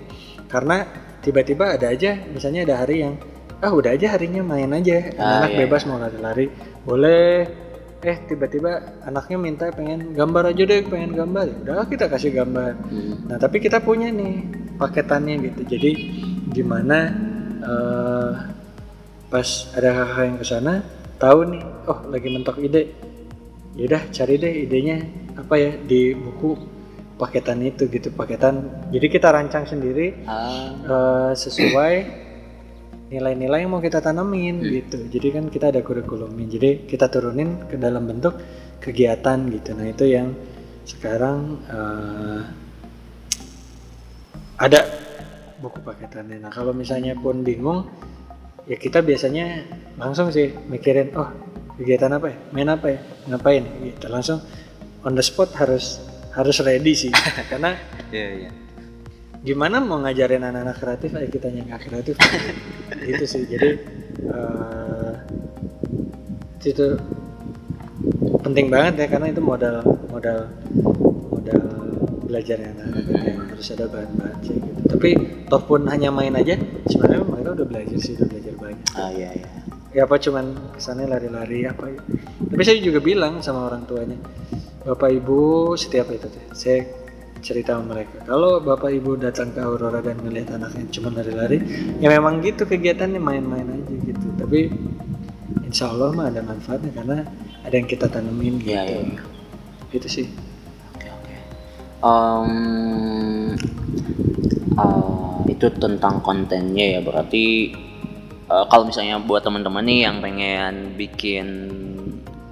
Karena 0.47 0.85
tiba-tiba 1.21 1.77
ada 1.77 1.93
aja 1.93 2.17
misalnya 2.33 2.65
ada 2.65 2.75
hari 2.85 3.05
yang 3.05 3.15
ah 3.61 3.73
udah 3.77 3.93
aja 3.93 4.17
harinya 4.17 4.41
main 4.41 4.73
aja 4.73 5.13
Ah, 5.21 5.45
anak 5.45 5.51
iya, 5.53 5.59
bebas 5.65 5.85
mau 5.85 6.01
lari-lari. 6.01 6.49
Boleh 6.81 7.45
eh 8.01 8.17
tiba-tiba 8.25 8.71
anaknya 9.05 9.37
minta 9.37 9.65
pengen 9.69 10.17
gambar 10.17 10.57
aja 10.57 10.63
deh 10.65 10.81
pengen 10.89 11.13
gambar 11.13 11.45
ya 11.45 11.57
udah 11.69 11.85
kita 11.85 12.09
kasih 12.09 12.33
gambar 12.33 12.73
Hmm. 12.89 13.29
Nah, 13.29 13.37
tapi 13.37 13.61
kita 13.61 13.79
punya 13.79 14.09
nih 14.09 14.41
paketannya 14.81 15.35
gitu. 15.53 15.61
Jadi 15.77 15.91
gimana 16.49 16.99
eh, 17.61 18.31
pas 19.29 19.49
ada 19.77 19.91
kakak 19.93 20.25
yang 20.27 20.37
ke 20.41 20.47
sana 20.49 20.73
tahu 21.21 21.39
nih, 21.53 21.63
oh 21.87 21.99
lagi 22.09 22.29
mentok 22.33 22.57
ide. 22.59 22.83
Yaudah 23.77 24.03
cari 24.11 24.35
deh 24.35 24.55
idenya 24.67 24.97
apa 25.37 25.55
ya 25.55 25.71
di 25.77 26.17
buku 26.17 26.57
paketan 27.15 27.61
itu 27.61 27.85
gitu, 27.87 28.09
paketan. 28.11 28.65
Jadi 28.91 29.07
kita 29.07 29.29
rancang 29.29 29.69
sendiri 29.69 30.25
Ah. 30.25 30.73
eh, 30.73 31.33
sesuai 31.37 31.95
nilai-nilai 33.11 33.67
yang 33.67 33.75
mau 33.75 33.83
kita 33.83 33.99
tanamin 33.99 34.63
gitu. 34.63 35.03
Jadi 35.11 35.29
kan 35.35 35.45
kita 35.51 35.75
ada 35.75 35.83
kurikulumnya. 35.83 36.47
Jadi 36.47 36.87
kita 36.87 37.11
turunin 37.11 37.67
ke 37.67 37.75
dalam 37.75 38.07
bentuk 38.07 38.39
kegiatan 38.79 39.51
gitu. 39.51 39.75
Nah 39.75 39.87
itu 39.91 40.05
yang 40.07 40.33
sekarang 40.87 41.59
eh, 41.67 42.41
ada 44.63 44.81
buku 45.59 45.83
paketannya. 45.83 46.39
Nah 46.39 46.55
kalau 46.55 46.71
misalnya 46.71 47.19
pun 47.19 47.43
bingung, 47.43 47.91
ya 48.71 48.79
kita 48.79 49.03
biasanya 49.03 49.67
langsung 49.99 50.31
sih 50.31 50.55
mikirin, 50.71 51.11
oh 51.19 51.29
kegiatan 51.77 52.15
apa 52.15 52.31
ya, 52.31 52.39
main 52.55 52.71
apa 52.71 52.87
ya, 52.95 53.01
ngapain, 53.29 53.65
gitu. 53.85 54.07
Langsung 54.09 54.39
on 55.05 55.19
the 55.19 55.25
spot 55.25 55.53
harus 55.59 56.01
harus 56.33 56.57
ready 56.63 56.95
sih, 56.95 57.13
karena 57.51 57.75
Iya 58.11 58.29
iya. 58.43 58.51
Gimana 59.41 59.81
mau 59.81 59.99
ngajarin 60.05 60.45
anak-anak 60.45 60.77
kreatif? 60.77 61.11
Aja 61.17 61.29
kita 61.29 61.47
yang 61.49 61.67
nggak 61.69 61.83
kreatif. 61.89 62.15
Itu 63.11 63.25
sih. 63.25 63.43
Jadi 63.49 63.71
eh, 64.29 65.13
itu 66.61 66.93
penting 68.45 68.69
banget 68.69 69.05
ya 69.05 69.07
karena 69.17 69.33
itu 69.33 69.41
modal 69.41 69.81
modal 70.13 70.53
modal 71.33 71.65
belajarnya 72.29 72.77
anak-anak 72.77 73.23
yang 73.25 73.41
harus 73.49 73.67
ada 73.73 73.89
bahan-bahan 73.89 74.39
sih 74.45 74.57
gitu. 74.61 74.81
Tapi 74.93 75.11
toh 75.49 75.63
pun 75.65 75.89
hanya 75.89 76.13
main 76.13 76.37
aja 76.37 76.61
sebenarnya 76.85 77.25
mereka 77.25 77.51
udah 77.57 77.67
belajar 77.67 77.97
sih 77.97 78.13
udah 78.21 78.29
belajar 78.29 78.55
banyak. 78.61 78.87
Ah 78.93 79.11
iya 79.11 79.31
iya. 79.33 79.51
ya 79.91 80.03
apa 80.05 80.21
cuman 80.21 80.53
kesannya 80.77 81.11
lari-lari 81.11 81.67
apa 81.67 81.91
ya. 81.91 81.99
tapi 82.47 82.63
saya 82.63 82.79
juga 82.79 83.03
bilang 83.03 83.43
sama 83.43 83.67
orang 83.67 83.83
tuanya 83.91 84.15
bapak 84.87 85.11
ibu 85.19 85.75
setiap 85.75 86.15
itu 86.15 86.31
saya 86.55 86.87
cerita 87.41 87.77
sama 87.77 87.97
mereka. 87.97 88.23
Kalau 88.25 88.61
bapak 88.61 88.93
ibu 88.93 89.17
datang 89.17 89.53
ke 89.53 89.61
Aurora 89.61 90.01
dan 90.05 90.21
ngelihat 90.21 90.57
anaknya 90.57 90.85
cuma 90.93 91.09
lari-lari 91.13 91.59
ya 91.99 92.09
memang 92.13 92.45
gitu 92.45 92.69
kegiatannya 92.69 93.21
main-main 93.21 93.67
aja 93.67 93.95
gitu. 94.01 94.27
Tapi 94.37 94.71
insya 95.65 95.91
Allah 95.91 96.11
mah 96.13 96.27
ada 96.29 96.43
manfaatnya 96.43 96.91
karena 96.93 97.19
ada 97.65 97.75
yang 97.75 97.89
kita 97.89 98.07
tanemin 98.11 98.59
gitu. 98.61 98.75
Iya, 98.75 98.83
iya, 98.87 99.01
iya. 99.07 99.21
itu 99.91 100.09
sih. 100.09 100.27
Oke 100.95 101.09
oke. 101.11 101.35
Em, 102.03 102.53
eh, 104.75 105.53
itu 105.55 105.67
tentang 105.79 106.23
kontennya 106.23 106.99
ya. 106.99 107.01
Berarti 107.03 107.75
eh, 108.51 108.65
kalau 108.69 108.85
misalnya 108.91 109.23
buat 109.23 109.47
teman-teman 109.47 109.85
nih 109.87 110.01
yang 110.11 110.17
pengen 110.19 110.75
bikin 110.99 111.47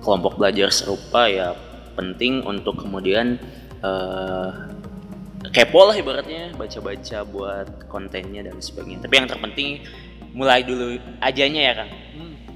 kelompok 0.02 0.40
belajar 0.40 0.72
serupa 0.72 1.26
ya 1.28 1.52
penting 1.98 2.46
untuk 2.46 2.78
kemudian 2.78 3.36
eh, 3.82 4.48
kepo 5.50 5.88
lah 5.88 5.96
ibaratnya 5.96 6.52
baca-baca 6.54 7.18
buat 7.24 7.68
kontennya 7.86 8.44
dan 8.44 8.58
sebagainya. 8.58 9.04
Tapi 9.04 9.14
yang 9.16 9.28
terpenting 9.28 9.70
mulai 10.32 10.62
dulu 10.62 10.96
ajanya 11.20 11.60
ya 11.60 11.72
kang. 11.74 11.90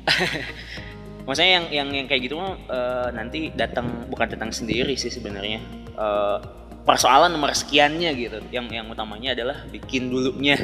Maksudnya 1.27 1.53
yang 1.63 1.67
yang 1.71 1.89
yang 1.95 2.07
kayak 2.11 2.23
gitu 2.27 2.35
mah 2.35 2.59
eh, 2.59 3.09
nanti 3.15 3.55
datang 3.55 4.07
bukan 4.11 4.27
datang 4.27 4.51
sendiri 4.51 4.93
sih 4.95 5.09
sebenarnya. 5.09 5.63
Eh, 5.95 6.39
persoalan 6.83 7.31
nomor 7.31 7.55
sekiannya 7.55 8.11
gitu. 8.19 8.39
Yang 8.51 8.67
yang 8.75 8.87
utamanya 8.91 9.33
adalah 9.33 9.63
bikin 9.71 10.11
dulunya. 10.11 10.59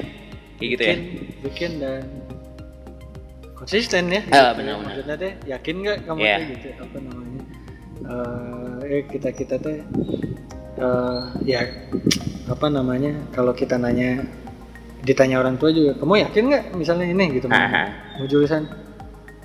Kayak 0.59 0.69
gitu 0.75 0.83
ya. 0.83 0.88
bikin, 0.91 1.01
bikin 1.47 1.71
dan 1.79 2.03
konsisten 3.55 4.11
ya 4.11 4.23
Ah, 4.31 4.51
benar-benar. 4.55 4.91
maksudnya 4.91 5.14
teh 5.14 5.33
yakin 5.47 5.75
nggak 5.83 5.99
kamu 6.03 6.19
Iya. 6.19 6.35
teh 6.35 6.47
gitu 6.51 6.69
apa 6.79 6.97
namanya 6.99 7.43
Eh, 7.99 8.95
eh 8.99 9.03
kita 9.07 9.31
kita 9.31 9.55
teh 9.59 9.83
eh, 10.79 11.21
ya 11.45 11.61
apa 12.49 12.67
namanya 12.73 13.12
kalau 13.35 13.53
kita 13.53 13.77
nanya 13.77 14.25
ditanya 15.05 15.38
orang 15.38 15.57
tua 15.61 15.71
juga 15.71 15.95
kamu 15.99 16.14
yakin 16.31 16.43
nggak 16.49 16.64
misalnya 16.75 17.07
ini? 17.11 17.25
Gitu 17.38 17.47
mau, 17.47 18.25
jurusan? 18.27 18.67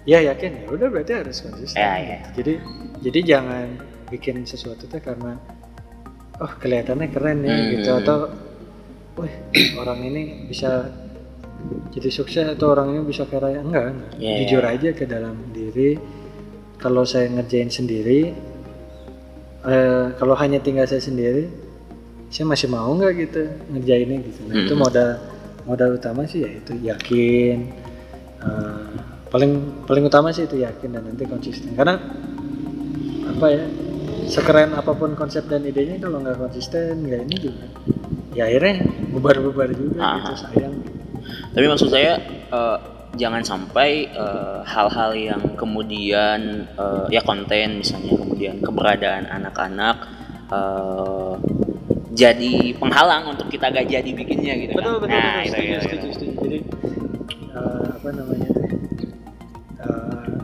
Ya 0.04 0.20
yakin. 0.20 0.68
Ya 0.68 0.70
udah 0.72 0.88
berarti 0.92 1.12
harus 1.16 1.38
konsisten. 1.44 1.80
Ya, 1.80 1.94
ya. 2.00 2.18
jadi 2.36 2.60
jadi 3.00 3.20
jangan 3.24 3.68
bikin 4.12 4.44
sesuatu 4.44 4.86
teh 4.90 5.00
karena 5.00 5.40
oh 6.42 6.52
kelihatannya 6.60 7.08
keren 7.14 7.40
ya 7.46 7.54
Hmm, 7.54 7.70
gitu. 7.78 7.90
Atau 8.04 8.18
wih 9.22 9.34
orang 9.80 10.00
ini 10.04 10.50
bisa 10.50 10.90
jadi 11.94 12.10
sukses 12.12 12.46
atau 12.58 12.76
orang 12.76 12.98
ini 12.98 13.02
bisa 13.08 13.24
kaya. 13.30 13.64
Enggak, 13.64 13.96
enggak. 13.96 14.12
Ya, 14.20 14.32
jujur 14.44 14.64
aja 14.66 14.90
ke 14.92 15.06
dalam 15.08 15.54
diri. 15.56 15.96
Kalau 16.82 17.08
saya 17.08 17.32
ngerjain 17.32 17.72
sendiri 17.72 18.36
eh, 19.68 20.06
kalau 20.20 20.36
hanya 20.36 20.60
tinggal 20.60 20.88
saya 20.88 21.02
sendiri 21.04 21.48
saya 22.34 22.50
masih 22.50 22.68
mau 22.72 22.90
nggak 22.98 23.14
gitu 23.30 23.44
ngerjainnya 23.72 24.18
gitu? 24.26 24.40
Nah 24.50 24.56
itu 24.66 24.74
modal 24.74 25.10
modal 25.64 25.90
utama 25.96 26.26
sih 26.26 26.44
ya 26.44 26.50
itu 26.50 26.74
yakin 26.82 27.84
Eh, 28.44 28.88
paling 29.32 29.52
paling 29.88 30.04
utama 30.04 30.30
sih 30.36 30.44
itu 30.44 30.60
yakin 30.60 31.00
dan 31.00 31.04
nanti 31.08 31.24
konsisten. 31.24 31.72
Karena 31.74 31.96
apa 33.24 33.46
ya 33.50 33.64
sekeren 34.28 34.76
apa 34.76 34.92
pun 34.94 35.16
konsep 35.16 35.48
dan 35.48 35.64
idenya 35.64 36.00
kalau 36.00 36.20
nggak 36.20 36.40
konsisten 36.40 37.08
nggak 37.08 37.28
ini 37.28 37.36
juga 37.40 37.66
ya 38.32 38.48
akhirnya 38.48 38.88
bubar-bubar 39.12 39.72
juga 39.72 40.00
Aha. 40.00 40.16
gitu 40.20 40.34
sayang. 40.44 40.76
Tapi 41.56 41.66
maksud 41.72 41.90
saya 41.92 42.20
eh, 42.52 42.78
jangan 43.14 43.44
sampai 43.46 44.10
eh, 44.10 44.60
hal-hal 44.66 45.12
yang 45.14 45.42
kemudian 45.54 46.66
eh, 46.74 47.06
ya 47.14 47.22
konten 47.22 47.82
misalnya 47.82 48.14
kemudian 48.18 48.56
keberadaan 48.60 49.30
anak-anak 49.30 49.98
eh, 50.50 51.34
jadi 52.14 52.78
penghalang 52.78 53.34
untuk 53.34 53.50
kita 53.50 53.74
gak 53.74 53.90
jadi 53.90 54.10
bikinnya 54.14 54.54
gitu 54.62 54.74
betul 54.78 55.02
kan. 55.02 55.10
betul, 55.10 55.18
nah, 55.18 55.42
betul. 55.42 55.62
itu, 55.62 55.78
setuju, 55.82 55.98
itu, 55.98 56.08
setuju, 56.14 56.34
jadi 56.42 56.60
eh, 57.54 57.86
apa 57.98 58.10
namanya 58.14 58.52
eh, 59.82 60.38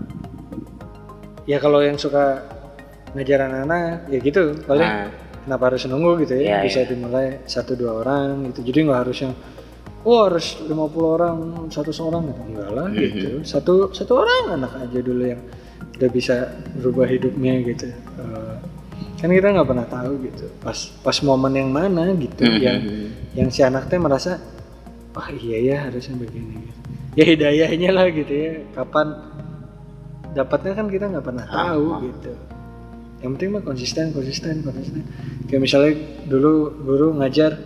ya 1.49 1.57
kalau 1.57 1.81
yang 1.81 1.97
suka 1.97 2.45
ngajar 3.13 3.49
anak-anak 3.49 4.09
ya 4.13 4.19
gitu. 4.21 4.43
Paling 4.65 4.89
Nah, 4.89 5.07
kenapa 5.45 5.63
harus 5.73 5.81
nunggu 5.89 6.11
gitu 6.25 6.33
ya? 6.37 6.61
Iya, 6.61 6.65
bisa 6.65 6.79
iya. 6.85 6.89
dimulai 6.89 7.27
satu 7.49 7.73
dua 7.73 8.05
orang 8.05 8.53
gitu. 8.53 8.69
Jadi 8.69 8.77
nggak 8.85 8.99
harus 9.01 9.17
yang 9.25 9.33
wah 10.01 10.21
harus 10.25 10.57
50 10.61 10.75
orang 11.11 11.37
satu 11.67 11.91
orang 12.01 12.23
gitu 12.25 12.41
enggak 12.47 12.69
lah 12.69 12.85
Mhm. 12.87 12.95
gitu 12.97 13.27
satu 13.43 13.73
satu 13.91 14.13
orang 14.17 14.55
anak 14.55 14.71
aja 14.79 14.99
dulu 14.99 15.23
yang 15.25 15.41
udah 15.95 16.09
bisa 16.09 16.35
berubah 16.75 17.05
hidupnya 17.05 17.53
gitu 17.61 17.87
Eh, 17.89 18.55
kan 19.17 19.27
kita 19.27 19.51
nggak 19.51 19.67
pernah 19.67 19.83
tahu 19.85 20.11
gitu 20.23 20.47
pas 20.57 20.77
pas 21.01 21.17
momen 21.19 21.51
yang 21.53 21.69
mana 21.69 22.15
gitu 22.15 22.39
Mhm. 22.41 22.59
yang 22.59 22.79
yang 23.35 23.47
si 23.49 23.59
anak 23.61 23.87
teh 23.87 23.99
merasa 23.99 24.39
wah 25.11 25.27
iya 25.29 25.57
ya 25.59 25.77
harusnya 25.85 26.15
begini 26.15 26.55
gitu. 26.61 26.79
ya 27.13 27.23
hidayahnya 27.25 27.89
lah 27.91 28.07
gitu 28.09 28.31
ya 28.31 28.51
kapan 28.71 29.07
dapatnya 30.31 30.71
kan 30.73 30.87
kita 30.87 31.05
nggak 31.07 31.25
pernah 31.25 31.45
tahu 31.45 31.85
Ah, 31.85 31.95
ah. 31.95 31.99
gitu 32.01 32.31
yang 33.19 33.31
penting 33.35 33.49
mah 33.51 33.59
konsisten 33.61 34.05
konsisten 34.09 34.63
konsisten 34.63 35.03
kayak 35.49 35.59
misalnya 35.59 35.91
dulu 36.23 36.71
guru 36.79 37.07
ngajar 37.19 37.59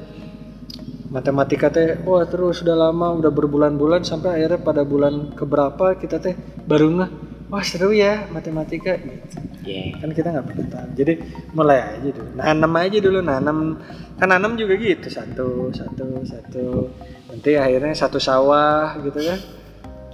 matematika 1.13 1.69
teh 1.69 2.01
wah 2.01 2.25
terus 2.25 2.65
udah 2.65 2.89
lama 2.89 3.13
udah 3.13 3.29
berbulan-bulan 3.29 4.01
sampai 4.01 4.41
akhirnya 4.41 4.59
pada 4.65 4.81
bulan 4.81 5.37
keberapa 5.37 5.93
kita 5.93 6.17
teh 6.17 6.33
baru 6.65 6.89
ngeh 6.89 7.09
wah 7.53 7.61
seru 7.61 7.93
ya 7.93 8.25
matematika. 8.33 8.97
Gitu 8.97 9.37
Iya. 9.63 9.95
kan 10.01 10.09
kita 10.11 10.27
nggak 10.33 10.45
pernah 10.49 10.67
tahu. 10.73 10.87
Jadi 10.97 11.13
mulai 11.55 11.77
aja 11.95 12.09
dulu. 12.11 12.29
Nanam 12.35 12.71
aja 12.81 12.97
dulu 12.99 13.19
nanam 13.23 13.57
kan 14.19 14.27
nanam 14.27 14.57
juga 14.57 14.73
gitu 14.75 15.07
satu 15.07 15.69
satu 15.71 16.25
satu. 16.25 16.65
Nanti 17.29 17.51
akhirnya 17.55 17.93
satu 17.93 18.17
sawah 18.17 18.97
gitu 19.05 19.21
kan. 19.21 19.39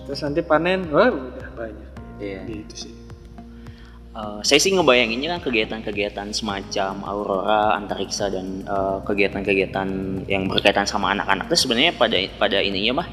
Terus 0.06 0.20
nanti 0.22 0.44
panen 0.44 0.86
wah 0.92 1.08
udah 1.10 1.50
banyak. 1.56 1.88
Iya. 2.20 2.44
gitu 2.52 2.76
sih 2.76 2.99
Eh, 4.20 4.40
saya 4.44 4.60
sih 4.60 4.76
ngebayanginnya 4.76 5.40
kan 5.40 5.42
kegiatan-kegiatan 5.48 6.28
semacam 6.36 6.92
aurora, 7.08 7.80
antariksa 7.80 8.28
dan 8.28 8.68
eh, 8.68 8.98
kegiatan-kegiatan 9.08 9.88
yang 10.28 10.44
berkaitan 10.52 10.84
sama 10.84 11.16
anak-anak 11.16 11.48
itu 11.48 11.68
sebenarnya 11.68 11.96
pada 11.96 12.18
pada 12.36 12.58
ininya 12.60 13.04
mah 13.04 13.08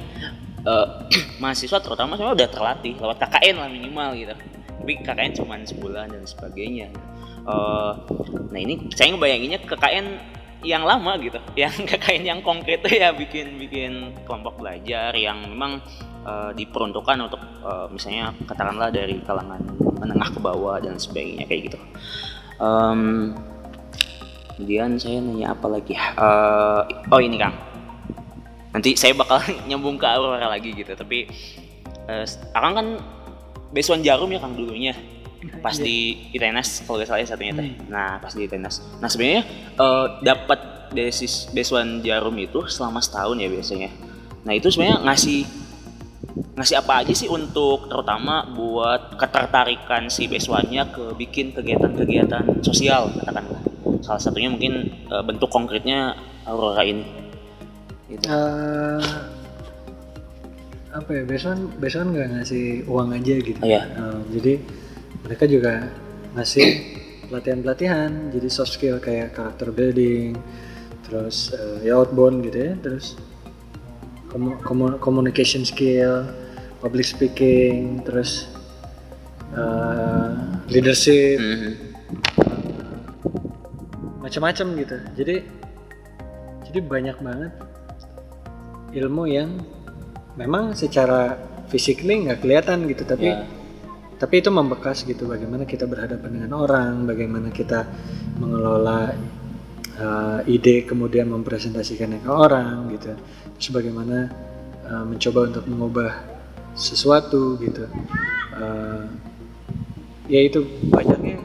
eh, 0.66 0.86
mahasiswa 1.42 1.78
terutama 1.78 2.18
sebenarnya 2.18 2.36
udah 2.42 2.48
terlatih 2.50 2.92
lewat 2.98 3.16
KKN 3.22 3.54
lah 3.54 3.68
minimal 3.70 4.08
gitu. 4.18 4.34
Tapi 4.82 4.92
KKN 5.02 5.32
cuma 5.38 5.54
sebulan 5.62 6.06
dan 6.10 6.24
sebagainya. 6.26 6.88
Eh, 7.46 7.92
nah 8.50 8.58
ini 8.58 8.90
saya 8.90 9.14
ngebayanginnya 9.14 9.62
KKN 9.62 10.06
yang 10.66 10.82
lama 10.82 11.14
gitu, 11.22 11.38
yang 11.62 11.72
KKN 11.72 12.22
yang 12.26 12.40
konkret 12.42 12.82
tuh 12.82 12.90
ya 12.90 13.14
bikin 13.14 13.56
bikin 13.62 14.12
kelompok 14.26 14.58
belajar 14.58 15.14
yang 15.14 15.46
memang 15.46 15.78
eh, 16.26 16.50
diperuntukkan 16.58 17.16
untuk 17.30 17.40
eh, 17.40 17.86
misalnya 17.94 18.34
katakanlah 18.44 18.90
dari 18.90 19.22
kalangan 19.22 19.62
menengah 20.02 20.28
ke 20.34 20.40
bawah 20.42 20.82
dan 20.82 20.98
sebagainya 20.98 21.46
kayak 21.46 21.72
gitu. 21.72 21.78
Em, 22.58 23.32
kemudian 24.56 24.98
saya 24.98 25.22
nanya 25.22 25.54
apa 25.54 25.66
lagi? 25.70 25.94
Eh, 25.94 26.82
oh 27.14 27.20
ini 27.22 27.36
Kang, 27.38 27.54
nanti 28.74 28.98
saya 28.98 29.14
bakal 29.14 29.38
nyambung 29.70 29.96
ke 29.96 30.06
Aurora 30.10 30.50
lagi 30.50 30.74
gitu. 30.74 30.92
Tapi 30.92 31.30
eh, 32.10 32.24
Akang 32.52 32.74
kan 32.74 32.88
besuan 33.70 34.02
jarum 34.02 34.30
ya 34.30 34.42
Kang 34.42 34.58
dulunya 34.58 34.94
pas 35.60 35.74
Iya. 35.76 35.84
di 35.84 35.96
ITNAS 36.32 36.84
kalau 36.84 36.96
nggak 36.98 37.08
salah 37.08 37.20
ya 37.20 37.28
satunya 37.28 37.52
teh. 37.52 37.68
Nah 37.88 38.18
pas 38.18 38.32
di 38.32 38.42
ITNAS. 38.44 38.82
Nah 38.98 39.08
sebenarnya 39.08 39.42
eh, 39.74 40.06
dapat 40.22 40.60
besis 40.86 41.50
besuan 41.50 42.00
jarum 42.00 42.34
itu 42.38 42.64
selama 42.66 43.02
setahun 43.02 43.36
ya 43.36 43.48
biasanya. 43.50 43.90
Nah 44.46 44.52
itu 44.54 44.70
sebenarnya 44.70 45.02
ngasih 45.02 45.40
ngasih 46.56 46.76
apa 46.80 47.04
aja 47.04 47.12
sih 47.12 47.28
untuk 47.28 47.88
terutama 47.88 48.48
buat 48.48 49.16
ketertarikan 49.16 50.08
si 50.08 50.24
besuannya 50.24 50.88
ke 50.88 51.04
bikin 51.14 51.52
kegiatan-kegiatan 51.52 52.64
sosial 52.64 53.12
katakanlah. 53.12 53.60
Salah 54.00 54.22
satunya 54.22 54.48
mungkin 54.48 54.88
eh, 55.06 55.22
bentuk 55.24 55.50
konkretnya 55.50 56.16
Aurora 56.46 56.86
ini. 56.86 57.04
Gitu. 58.06 58.22
Eh, 58.30 59.02
apa 60.96 61.10
ya 61.12 61.22
beson 61.28 62.14
nggak 62.16 62.28
ngasih 62.40 62.88
uang 62.88 63.12
aja 63.12 63.34
gitu 63.36 63.60
Iya. 63.60 63.82
Eh, 63.84 64.20
jadi 64.38 64.52
mereka 65.26 65.44
juga 65.44 65.90
ngasih 66.32 66.66
pelatihan-pelatihan 67.26 68.30
jadi 68.30 68.46
soft 68.46 68.72
skill 68.72 68.96
kayak 68.96 69.34
character 69.34 69.68
building 69.68 70.38
terus 71.02 71.50
eh, 71.50 71.82
ya 71.84 71.98
outbound 71.98 72.46
gitu 72.46 72.58
ya 72.64 72.72
terus 72.78 73.18
komu- 74.28 74.58
komu- 74.62 74.98
communication 74.98 75.66
skill 75.66 76.22
public 76.78 77.02
speaking 77.02 78.06
terus 78.06 78.46
eh, 79.52 80.30
leadership 80.68 81.38
Mhm. 81.38 81.70
macam-macam 84.20 84.66
gitu 84.76 84.96
jadi 85.16 85.34
jadi 86.66 86.78
banyak 86.82 87.16
banget 87.18 87.52
ilmu 88.92 89.24
yang 89.26 89.50
memang 90.34 90.70
secara 90.72 91.34
physically 91.66 92.26
nggak 92.26 92.38
kelihatan 92.40 92.86
gitu 92.86 93.02
tapi 93.02 93.30
Ya. 93.32 93.42
Tapi 94.16 94.40
itu 94.40 94.48
membekas 94.48 95.04
gitu 95.04 95.28
bagaimana 95.28 95.64
kita 95.64 95.84
berhadapan 95.84 96.40
dengan 96.40 96.50
orang 96.56 97.04
bagaimana 97.04 97.52
kita 97.52 97.84
mengelola 98.36 99.12
uh, 99.96 100.40
ide 100.48 100.84
kemudian 100.84 101.28
mempresentasikannya 101.28 102.24
ke 102.24 102.30
orang 102.30 102.88
gitu 102.92 103.12
terus 103.56 103.68
bagaimana 103.70 104.32
uh, 104.84 105.04
mencoba 105.04 105.52
untuk 105.52 105.64
mengubah 105.66 106.12
sesuatu 106.74 107.56
gitu 107.58 107.84
Uh, 108.56 109.04
ya 110.32 110.40
itu 110.40 110.64
banyaknya 110.88 111.36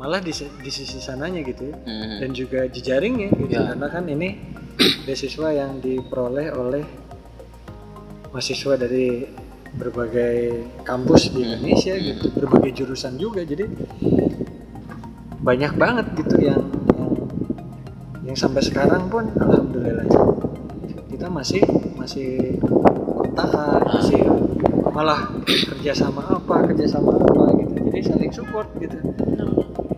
malah 0.00 0.24
di, 0.24 0.32
di 0.32 0.70
sisi 0.72 0.96
sananya 1.04 1.44
gitu 1.44 1.68
ya 1.68 1.76
Mhm. 1.84 2.16
dan 2.24 2.30
juga 2.32 2.60
jejaringnya 2.64 3.28
gitu 3.36 3.52
Ya. 3.52 3.68
karena 3.76 3.92
kan 3.92 4.08
ini 4.08 4.40
beasiswa 5.04 5.52
yang 5.52 5.84
diperoleh 5.84 6.48
oleh 6.56 6.80
mahasiswa 8.32 8.74
dari 8.80 9.28
berbagai 9.78 10.66
kampus 10.82 11.30
di 11.30 11.46
Indonesia 11.46 11.94
gitu 11.94 12.34
berbagai 12.34 12.82
jurusan 12.82 13.14
juga 13.16 13.46
jadi 13.46 13.70
banyak 15.38 15.72
banget 15.78 16.06
gitu 16.18 16.36
yang 16.42 16.62
yang 16.98 17.10
yang 18.26 18.36
sampai 18.36 18.60
sekarang 18.60 19.06
pun 19.06 19.30
alhamdulillah 19.38 20.04
kita 21.08 21.30
masih 21.30 21.62
masih 21.94 22.58
kontakan 23.14 23.86
masih 23.86 24.20
malah 24.90 25.30
kerjasama 25.46 26.26
apa 26.26 26.74
kerjasama 26.74 27.22
apa 27.22 27.54
gitu 27.62 27.78
jadi 27.88 28.00
saling 28.14 28.32
support 28.34 28.68
gitu. 28.82 28.98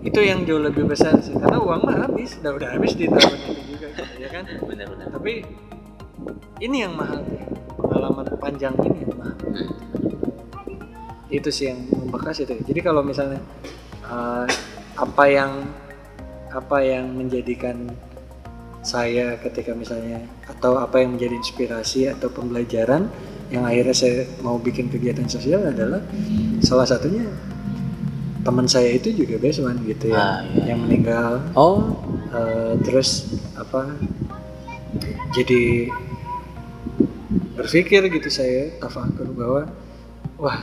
Itu 0.00 0.20
yang 0.24 0.48
jauh 0.48 0.60
lebih 0.60 0.88
besar 0.88 1.20
sih 1.20 1.36
karena 1.36 1.60
uang 1.60 1.84
mah 1.84 2.08
habis 2.08 2.36
udah 2.40 2.52
udah 2.56 2.68
habis 2.72 2.96
di 2.96 3.06
tahun 3.08 3.36
itu 3.36 3.62
juga 3.76 3.88
gitu, 3.92 4.14
ya 4.16 4.28
kan? 4.32 4.44
Benar-benar. 4.64 5.08
tapi 5.12 5.44
ini 6.60 6.76
yang 6.84 6.96
mahal 6.96 7.20
pengalaman 7.76 8.26
panjang 8.40 8.74
ini 8.84 9.04
Hmm. 9.20 9.68
itu 11.30 11.48
sih 11.48 11.70
yang 11.70 11.78
membekas 11.86 12.42
itu 12.42 12.56
jadi 12.64 12.80
kalau 12.82 13.04
misalnya 13.04 13.38
eh, 14.02 14.46
apa 14.96 15.24
yang 15.30 15.52
apa 16.50 16.82
yang 16.82 17.14
menjadikan 17.14 17.94
saya 18.80 19.36
ketika 19.38 19.70
misalnya 19.70 20.18
atau 20.48 20.80
apa 20.80 20.98
yang 20.98 21.14
menjadi 21.14 21.36
inspirasi 21.36 22.08
atau 22.10 22.32
pembelajaran 22.32 23.06
yang 23.52 23.62
akhirnya 23.62 23.92
saya 23.92 24.16
mau 24.40 24.56
bikin 24.56 24.88
kegiatan 24.88 25.28
sosial 25.28 25.62
adalah 25.62 26.00
salah 26.58 26.88
satunya 26.88 27.28
teman 28.40 28.64
saya 28.64 28.96
itu 28.96 29.12
juga 29.12 29.36
Beswan 29.36 29.76
gitu 29.84 30.10
ya 30.10 30.16
Ah, 30.16 30.38
iya. 30.48 30.74
yang 30.74 30.80
meninggal 30.82 31.44
Oh, 31.54 31.94
Eh, 32.30 32.78
terus 32.86 33.26
apa 33.58 33.90
jadi 35.34 35.90
berpikir 37.60 38.00
gitu 38.08 38.28
saya 38.32 38.72
tafakur 38.80 39.28
bahwa 39.36 39.68
wah 40.40 40.60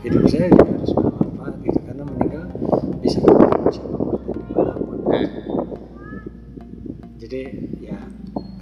hidup 0.00 0.24
saya 0.32 0.48
juga 0.48 0.72
harus 0.80 0.92
bermanfaat 0.96 1.54
gitu 1.60 1.78
karena 1.84 2.02
meninggal 2.08 2.44
bisa 3.04 3.18
bermanfaat 3.20 3.74
di 4.32 4.40
mana 4.48 4.72
pun 4.80 4.98
jadi 7.20 7.42
ya 7.84 7.98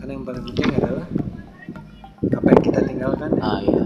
karena 0.02 0.10
yang 0.18 0.24
paling 0.26 0.44
penting 0.50 0.68
adalah 0.82 1.06
apa 2.30 2.46
yang 2.50 2.62
kita 2.66 2.80
tinggalkan 2.82 3.30
ah 3.38 3.58
iya. 3.62 3.84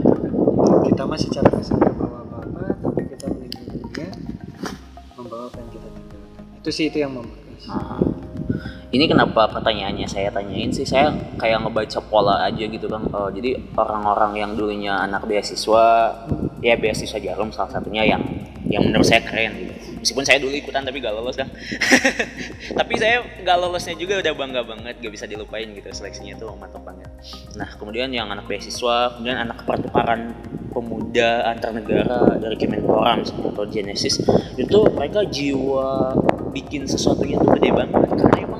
kita 0.88 1.02
masih 1.04 1.28
secara 1.28 1.48
fisik 1.60 1.76
nggak 1.76 1.94
bawa 2.00 2.24
apa-apa 2.24 2.64
tapi 2.80 3.00
kita 3.12 3.26
meninggal 3.36 3.64
dunia 3.68 4.08
membawa 5.20 5.44
apa 5.52 5.56
yang 5.60 5.70
kita 5.76 5.88
tinggalkan 5.92 6.42
itu 6.56 6.70
sih 6.72 6.84
itu 6.88 6.98
yang 7.04 7.12
membekas 7.12 7.44
Ah. 7.64 8.13
Ini 8.94 9.10
kenapa 9.10 9.50
pertanyaannya 9.50 10.06
saya 10.06 10.30
tanyain 10.30 10.70
sih 10.70 10.86
saya 10.86 11.10
kayak 11.34 11.66
ngebaca 11.66 11.98
pola 12.06 12.46
aja 12.46 12.62
gitu 12.62 12.86
kan. 12.86 13.02
Eh, 13.10 13.30
jadi 13.34 13.50
orang-orang 13.74 14.38
yang 14.38 14.50
dulunya 14.54 14.94
anak 14.94 15.26
beasiswa, 15.26 16.14
ya 16.62 16.78
beasiswa 16.78 17.18
jarum 17.18 17.50
salah 17.50 17.74
satunya 17.74 18.06
yang 18.06 18.22
yang 18.70 18.86
menurut 18.86 19.02
saya 19.02 19.26
keren 19.26 19.50
gitu. 19.58 19.74
Meskipun 19.98 20.22
saya 20.22 20.38
dulu 20.38 20.54
ikutan 20.54 20.86
tapi 20.86 21.02
gak 21.02 21.10
lolos 21.10 21.34
kan. 21.34 21.50
tapi 22.78 22.94
saya 22.94 23.26
gak 23.42 23.58
lolosnya 23.58 23.98
juga 23.98 24.22
udah 24.22 24.32
bangga 24.36 24.62
banget, 24.62 24.94
gak 25.02 25.12
bisa 25.12 25.26
dilupain 25.26 25.66
gitu 25.74 25.90
seleksinya 25.90 26.38
tuh 26.38 26.54
mantap 26.54 26.86
banget. 26.86 27.10
Nah 27.58 27.74
kemudian 27.74 28.14
yang 28.14 28.30
anak 28.30 28.46
beasiswa, 28.46 29.18
kemudian 29.18 29.42
anak 29.42 29.66
pertukaran 29.66 30.38
pemuda 30.74 31.46
antar 31.50 31.70
negara 31.70 32.34
dari 32.42 32.58
Kemenpora 32.58 33.14
misalnya 33.14 33.54
atau 33.54 33.64
Genesis 33.70 34.18
itu 34.58 34.78
mereka 34.90 35.22
jiwa 35.22 36.18
bikin 36.50 36.82
sesuatunya 36.90 37.38
tuh 37.38 37.54
gede 37.54 37.70
banget 37.70 38.10
karena 38.10 38.53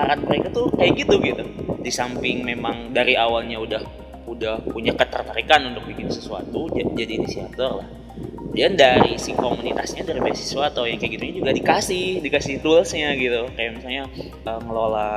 lingkaran 0.00 0.24
mereka 0.24 0.48
tuh 0.48 0.72
kayak 0.72 0.92
gitu 0.96 1.14
gitu. 1.20 1.44
Di 1.84 1.92
samping 1.92 2.40
memang 2.40 2.96
dari 2.96 3.20
awalnya 3.20 3.60
udah 3.60 3.82
udah 4.24 4.64
punya 4.64 4.96
ketertarikan 4.96 5.68
untuk 5.68 5.84
bikin 5.92 6.08
sesuatu 6.08 6.72
jadi 6.72 7.20
inisiator 7.20 7.84
lah. 7.84 7.88
Kemudian 8.16 8.80
dari 8.80 9.20
si 9.20 9.36
komunitasnya 9.36 10.08
dari 10.08 10.24
beasiswa 10.24 10.72
atau 10.72 10.88
yang 10.88 10.96
kayak 10.96 11.20
gitunya 11.20 11.34
juga 11.36 11.50
dikasih 11.52 12.24
dikasih 12.24 12.64
toolsnya 12.64 13.12
gitu. 13.20 13.44
Kayak 13.52 13.70
misalnya 13.76 14.04
uh, 14.48 14.60
ngelola 14.64 15.10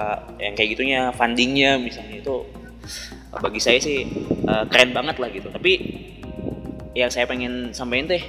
yang 0.44 0.54
kayak 0.54 0.76
gitunya 0.76 1.16
fundingnya 1.16 1.80
misalnya 1.80 2.20
itu 2.20 2.44
bagi 3.40 3.64
saya 3.64 3.80
sih 3.80 4.04
uh, 4.52 4.68
keren 4.68 4.92
banget 4.92 5.16
lah 5.16 5.32
gitu. 5.32 5.48
Tapi 5.48 5.72
yang 6.94 7.08
saya 7.08 7.24
pengen 7.24 7.72
sampaikan 7.72 8.12
teh 8.12 8.24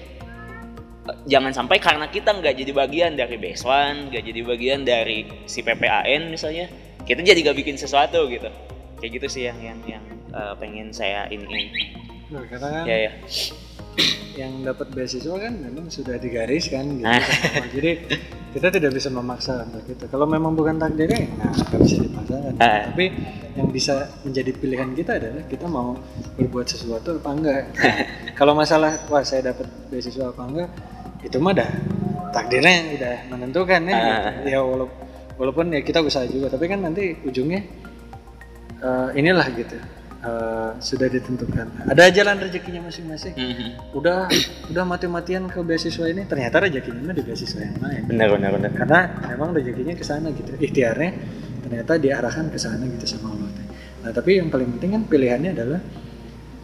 jangan 1.29 1.53
sampai 1.53 1.77
karena 1.81 2.09
kita 2.09 2.33
nggak 2.33 2.55
jadi 2.57 2.73
bagian 2.73 3.13
dari 3.13 3.37
beasiswa 3.37 3.93
nggak 4.09 4.23
jadi 4.25 4.41
bagian 4.41 4.81
dari 4.89 5.29
si 5.45 5.61
PPAN 5.61 6.33
misalnya 6.33 6.67
kita 7.05 7.21
jadi 7.21 7.53
gak 7.53 7.59
bikin 7.61 7.77
sesuatu 7.77 8.25
gitu 8.33 8.49
kayak 8.97 9.21
gitu 9.21 9.27
sih 9.29 9.43
yang 9.45 9.61
yang 9.61 9.79
yang 9.85 10.05
uh, 10.33 10.57
pengen 10.57 10.89
saya 10.89 11.29
ini 11.29 11.69
Loh, 12.33 12.41
karena 12.49 12.69
kan 12.81 12.85
ya 12.89 12.97
ya 13.09 13.13
yang 14.41 14.67
dapat 14.67 14.91
beasiswa 14.91 15.37
kan 15.39 15.55
memang 15.55 15.87
sudah 15.87 16.19
digaris 16.19 16.67
kan 16.67 16.83
gitu. 16.99 17.07
Ah. 17.07 17.23
sama. 17.23 17.67
Jadi 17.79 17.91
kita 18.51 18.69
tidak 18.71 18.91
bisa 18.95 19.09
memaksa 19.11 19.63
untuk 19.67 19.87
itu. 19.87 20.05
Kalau 20.11 20.27
memang 20.27 20.55
bukan 20.55 20.79
takdirnya, 20.79 21.31
nah 21.39 21.55
nggak 21.55 21.81
bisa 21.83 21.97
dipaksakan. 22.03 22.53
Ah. 22.59 22.91
Tapi 22.91 23.07
yang 23.55 23.69
bisa 23.71 24.11
menjadi 24.27 24.51
pilihan 24.59 24.91
kita 24.95 25.23
adalah 25.23 25.43
kita 25.47 25.67
mau 25.71 25.95
berbuat 26.35 26.67
sesuatu 26.67 27.19
apa 27.23 27.31
enggak. 27.31 27.63
Nah, 27.79 27.97
kalau 28.39 28.59
masalah 28.59 28.99
wah 29.07 29.23
saya 29.23 29.55
dapat 29.55 29.71
beasiswa 29.91 30.35
apa 30.35 30.43
enggak, 30.43 30.71
itu 31.25 31.37
mah 31.39 31.53
dah 31.53 31.71
takdirnya 32.31 32.73
yang 32.75 32.89
udah 32.95 33.15
menentukan 33.29 33.81
ya. 33.83 33.93
Ah. 33.93 34.03
gitu. 34.37 34.49
Ya 34.49 34.61
walaupun 34.61 34.97
walaupun 35.35 35.65
ya 35.71 35.81
kita 35.81 35.99
usaha 35.99 36.23
juga, 36.25 36.47
tapi 36.49 36.69
kan 36.69 36.79
nanti 36.79 37.17
ujungnya 37.21 37.65
eh, 38.79 39.09
inilah 39.15 39.49
gitu. 39.53 39.79
eh, 40.21 40.71
sudah 40.81 41.05
ditentukan. 41.07 41.85
Ada 41.85 42.09
jalan 42.09 42.41
rezekinya 42.41 42.81
masing-masing 42.83 43.37
Mhm. 43.37 43.93
udah 43.93 44.25
udah 44.73 44.85
mati-matian 44.87 45.45
ke 45.47 45.61
beasiswa 45.61 46.09
ini 46.09 46.25
ternyata 46.25 46.65
rezekinya 46.65 47.01
mah 47.03 47.13
di 47.13 47.21
beasiswa 47.21 47.61
yang 47.61 47.77
lain 47.77 48.03
benar 48.09 48.33
benar 48.33 48.51
benar 48.57 48.71
karena 48.73 49.01
memang 49.29 49.53
rezekinya 49.53 49.93
ke 49.93 50.01
sana 50.01 50.33
gitu 50.33 50.57
ikhtiarnya 50.57 51.11
ternyata 51.61 52.01
diarahkan 52.01 52.49
ke 52.49 52.57
sana 52.57 52.89
gitu 52.89 53.05
sama 53.05 53.37
Allah 53.37 53.53
nah 54.01 54.17
tapi 54.17 54.41
yang 54.41 54.49
paling 54.49 54.73
penting 54.73 54.97
kan 54.97 55.03
pilihannya 55.05 55.51
adalah 55.53 55.81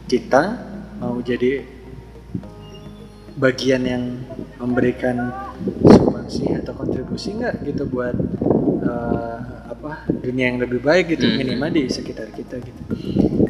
kita 0.08 0.42
mau 0.96 1.20
jadi 1.20 1.60
bagian 3.40 3.82
yang 3.82 4.02
memberikan 4.56 5.32
sumbangsi 5.82 6.52
atau 6.52 6.76
kontribusi 6.76 7.32
nggak 7.34 7.64
gitu 7.64 7.88
buat 7.88 8.12
eh, 8.80 9.36
apa 9.66 10.04
dunia 10.12 10.52
yang 10.52 10.60
lebih 10.60 10.80
baik 10.80 11.16
gitu 11.16 11.24
Mhm. 11.24 11.36
minimal 11.36 11.70
di 11.72 11.82
sekitar 11.88 12.28
kita 12.30 12.60
gitu 12.60 12.82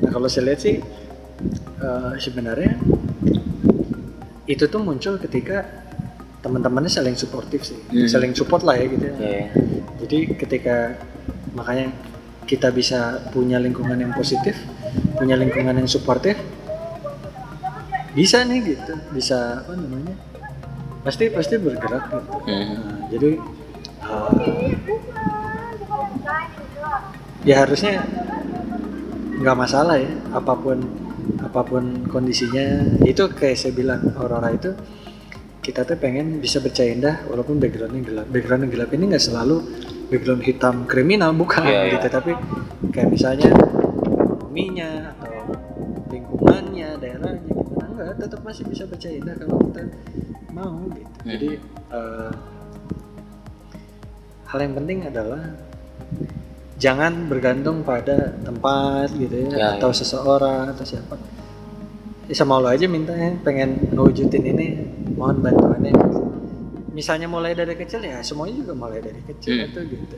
nah 0.00 0.08
kalau 0.08 0.30
saya 0.30 0.48
lihat 0.48 0.60
sih 0.62 0.78
eh, 1.80 2.12
sebenarnya 2.16 2.78
itu 4.46 4.64
tuh 4.64 4.80
muncul 4.80 5.18
ketika 5.18 5.66
teman-temannya 6.40 6.88
saling 6.88 7.14
suportif 7.14 7.62
sih 7.64 7.78
Hmm. 7.90 8.06
saling 8.06 8.32
support 8.32 8.62
lah 8.62 8.74
ya 8.74 8.86
gitu 8.86 9.04
ya. 9.04 9.14
ya 9.18 9.46
jadi 10.00 10.18
ketika 10.36 10.76
makanya 11.52 11.90
kita 12.46 12.70
bisa 12.70 12.98
punya 13.30 13.58
lingkungan 13.58 13.94
yang 13.94 14.10
positif 14.10 14.56
punya 15.14 15.34
lingkungan 15.34 15.76
yang 15.76 15.86
suportif 15.86 16.34
bisa 18.10 18.42
nih 18.42 18.74
gitu 18.74 18.94
bisa 19.14 19.62
apa 19.64 19.72
namanya? 19.78 20.14
Pasti 21.00 21.30
pasti 21.32 21.54
bergerak 21.56 22.04
gitu. 22.10 22.18
Mhm. 22.44 22.74
Nah, 22.76 22.98
jadi 23.08 23.30
uh, 24.04 24.32
ya 27.46 27.64
harusnya 27.64 28.04
nggak 29.40 29.56
masalah 29.56 29.96
ya 29.96 30.12
apa 30.36 30.52
pun 30.52 30.78
apa 31.40 31.60
pun 31.64 32.04
kondisinya. 32.10 33.00
Itu 33.06 33.32
kayak 33.32 33.56
saya 33.56 33.72
bilang 33.72 34.12
Aurora 34.20 34.52
itu 34.52 34.76
kita 35.60 35.84
tuh 35.84 35.96
pengen 36.00 36.40
bisa 36.40 36.56
bercanda 36.60 36.92
indah 36.92 37.16
walaupun 37.28 37.56
backgroundnya 37.60 38.02
gelap. 38.04 38.26
Background 38.28 38.60
yang 38.68 38.72
gelap 38.72 38.90
ini 38.96 39.04
nggak 39.12 39.24
selalu 39.24 39.56
background 40.10 40.42
hitam 40.44 40.74
kriminal 40.84 41.30
bukan 41.32 41.64
Iya, 41.64 41.80
iya. 41.86 41.92
gitu. 41.96 42.06
Tapi 42.12 42.32
kayak 42.92 43.08
misalnya 43.08 43.50
masih 48.50 48.64
bisa 48.66 48.82
bercanda 48.84 49.16
indah 49.16 49.34
kalau 49.38 49.58
kita 49.64 49.82
mau 50.50 50.74
gitu. 50.90 51.06
Hmm. 51.22 51.30
jadi 51.30 51.48
eh, 51.90 52.30
hal 54.46 54.58
yang 54.60 54.74
penting 54.74 54.98
adalah 55.06 55.42
jangan 56.76 57.30
bergantung 57.30 57.86
pada 57.86 58.34
tempat 58.42 59.12
gitu 59.14 59.46
ya, 59.46 59.50
Ya, 59.54 59.66
atau 59.78 59.94
seseorang 59.94 60.74
atau 60.74 60.82
siapa. 60.82 61.14
Ya, 62.26 62.34
sama 62.34 62.58
lo 62.58 62.66
aja 62.66 62.86
minta 62.86 63.12
ya 63.12 63.30
pengen 63.42 63.90
ngewujudin 63.90 64.42
ini 64.42 64.66
mohon 65.14 65.38
bantuannya. 65.38 65.92
Misalnya 66.90 67.30
mulai 67.30 67.54
dari 67.54 67.78
kecil 67.78 68.02
ya 68.02 68.18
semuanya 68.20 68.66
juga 68.66 68.72
mulai 68.74 68.98
dari 68.98 69.22
kecil 69.22 69.54
Hmm. 69.54 69.66
itu 69.70 69.80
gitu 69.94 70.16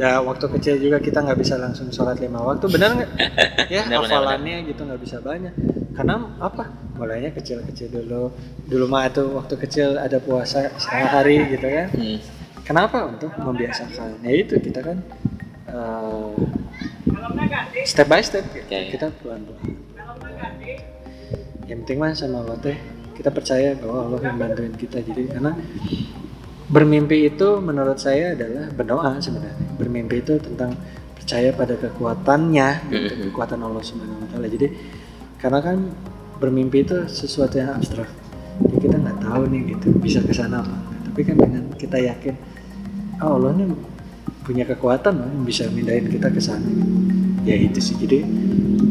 Nah, 0.00 0.24
waktu 0.24 0.48
kecil 0.56 0.80
juga 0.80 0.96
kita 0.96 1.20
nggak 1.20 1.36
bisa 1.44 1.60
langsung 1.60 1.92
sholat 1.92 2.16
lima 2.24 2.40
waktu, 2.40 2.72
benar 2.72 2.96
nggak? 2.96 3.10
ya, 3.74 3.84
benar, 3.84 4.08
hafalannya 4.08 4.64
gitu 4.64 4.80
nggak 4.88 5.00
bisa 5.04 5.20
banyak. 5.20 5.52
Karena 5.92 6.24
apa? 6.40 6.72
Mulainya 6.96 7.36
kecil-kecil 7.36 7.92
dulu. 7.92 8.32
Dulu 8.64 8.84
mah 8.88 9.12
itu 9.12 9.28
waktu 9.36 9.60
kecil 9.60 10.00
ada 10.00 10.16
puasa 10.16 10.72
setengah 10.80 11.10
hari 11.12 11.36
gitu 11.52 11.68
kan. 11.68 11.88
Hmm. 11.92 12.18
Kenapa? 12.64 13.12
Untuk 13.12 13.28
membiasakan. 13.36 14.24
Ya 14.24 14.32
itu 14.40 14.56
kita 14.56 14.80
kan 14.80 15.04
eh, 15.68 16.32
step 17.84 18.08
by 18.08 18.24
step 18.24 18.48
gitu. 18.56 18.72
Ya, 18.72 18.88
ya. 18.88 18.96
kita 18.96 19.12
pelan-pelan. 19.20 19.76
Yang 21.68 21.78
penting 21.84 21.98
mah 22.00 22.16
sama 22.16 22.40
Allah 22.40 22.56
teh 22.56 22.76
kita 23.20 23.28
percaya 23.28 23.76
bahwa 23.76 24.08
Allah 24.08 24.20
yang 24.24 24.36
bantuin 24.40 24.72
kita 24.80 25.04
jadi 25.04 25.28
karena 25.28 25.52
bermimpi 26.72 27.28
itu 27.28 27.60
menurut 27.60 28.00
saya 28.00 28.32
adalah 28.32 28.72
berdoa 28.72 29.20
sebenarnya. 29.20 29.69
Bermimpi 29.80 30.20
itu 30.20 30.36
tentang 30.36 30.76
percaya 31.16 31.50
pada 31.56 31.74
kekuatannya, 31.76 32.68
gitu, 32.92 33.12
kekuatan 33.32 33.60
Allah 33.64 33.80
Subhanahu 33.80 34.20
wa 34.24 34.28
taala. 34.28 34.46
Jadi 34.48 34.66
karena 35.40 35.58
kan 35.64 35.78
bermimpi 36.36 36.84
itu 36.84 36.96
sesuatu 37.08 37.56
yang 37.56 37.76
abstrak. 37.76 38.08
Ya, 38.60 38.76
kita 38.76 38.96
nggak 39.00 39.18
tahu 39.24 39.42
nih 39.48 39.60
gitu 39.76 39.88
bisa 39.96 40.20
ke 40.20 40.32
sana 40.36 40.60
apa. 40.60 40.76
Tapi 41.08 41.20
kan 41.24 41.36
dengan 41.40 41.64
kita 41.76 41.96
yakin 41.96 42.34
oh, 43.20 43.40
Allah 43.40 43.52
nih 43.56 43.68
punya 44.44 44.64
kekuatan 44.64 45.12
loh 45.16 45.28
yang 45.28 45.44
bisa 45.44 45.68
mindahin 45.72 46.08
kita 46.08 46.28
ke 46.28 46.40
sana. 46.40 46.64
gitu. 46.64 46.84
Ya 47.44 47.56
itu 47.56 47.80
sih. 47.80 47.96
Jadi 47.96 48.18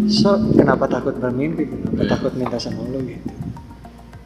so 0.09 0.33
kenapa 0.57 0.89
takut 0.89 1.17
bermimpi? 1.17 1.69
Kenapa 1.69 2.01
Hmm. 2.01 2.09
takut 2.09 2.33
minta 2.37 2.57
sama 2.57 2.81
Allah 2.85 3.01
gitu? 3.05 3.29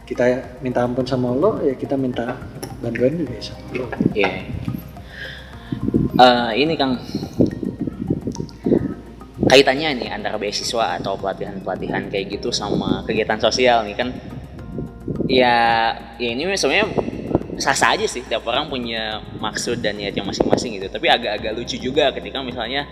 Kita 0.04 0.23
minta 0.60 0.84
ampun 0.84 1.08
sama 1.08 1.32
Allah 1.32 1.63
ya 1.63 1.73
kita 1.76 1.95
minta 1.95 2.36
bantuan 2.84 3.15
juga 3.15 3.39
sama 3.39 3.63
Allah. 3.71 3.89
Iya. 4.12 4.32
Eh, 5.93 6.51
ini 6.62 6.73
Kang. 6.77 6.97
Kaitannya 9.49 10.01
nih 10.01 10.10
antara 10.10 10.41
beasiswa 10.41 10.97
atau 10.97 11.13
pelatihan-pelatihan 11.13 12.10
kayak 12.10 12.38
gitu 12.38 12.49
sama 12.49 13.06
kegiatan 13.06 13.38
sosial 13.38 13.86
nih 13.86 13.97
kan. 13.97 14.10
Ya 15.29 15.56
ya 16.17 16.29
ini 16.34 16.49
sebenarnya 16.58 16.89
sah-sah 17.62 17.93
aja 17.93 18.06
sih 18.10 18.25
tiap 18.25 18.49
orang 18.49 18.65
punya 18.65 19.21
maksud 19.38 19.82
dan 19.86 20.01
niat 20.01 20.17
yang 20.17 20.25
masing-masing 20.25 20.82
gitu. 20.82 20.89
Tapi 20.89 21.06
agak-agak 21.06 21.53
lucu 21.53 21.77
juga 21.77 22.10
ketika 22.10 22.41
misalnya 22.41 22.89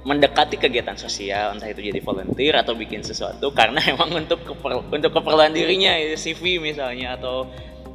mendekati 0.00 0.56
kegiatan 0.56 0.96
sosial 0.96 1.52
entah 1.52 1.68
itu 1.68 1.84
jadi 1.84 2.00
volunteer 2.00 2.56
atau 2.56 2.72
bikin 2.72 3.04
sesuatu 3.04 3.52
karena 3.52 3.78
emang 3.92 4.10
untuk 4.16 4.40
keper- 4.42 4.88
untuk 4.88 5.12
keperluan 5.12 5.52
dirinya 5.52 5.92
ya, 5.94 6.16
CV 6.16 6.58
misalnya 6.58 7.20
atau 7.20 7.46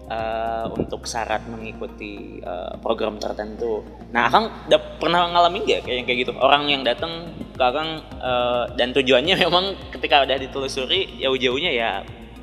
eh, 0.06 0.66
untuk 0.72 1.04
syarat 1.04 1.46
mengikuti 1.46 2.38
eh, 2.40 2.74
program 2.80 3.18
tertentu. 3.18 3.82
Nah, 4.12 4.30
Akang 4.30 4.50
udah 4.66 4.82
pernah 4.98 5.26
ngalamin 5.28 5.66
nggak 5.66 5.82
kayak 5.84 5.96
yang 5.98 6.06
kayak 6.06 6.20
gitu? 6.26 6.32
Orang 6.38 6.70
yang 6.70 6.82
datang 6.82 7.32
ke 7.52 7.64
Akang 7.64 7.90
eh, 8.16 8.64
dan 8.76 8.94
tujuannya 8.94 9.36
memang 9.46 9.66
ketika 9.92 10.22
udah 10.24 10.38
ditelusuri 10.38 11.20
jauh-jauhnya 11.20 11.72
ya 11.72 11.92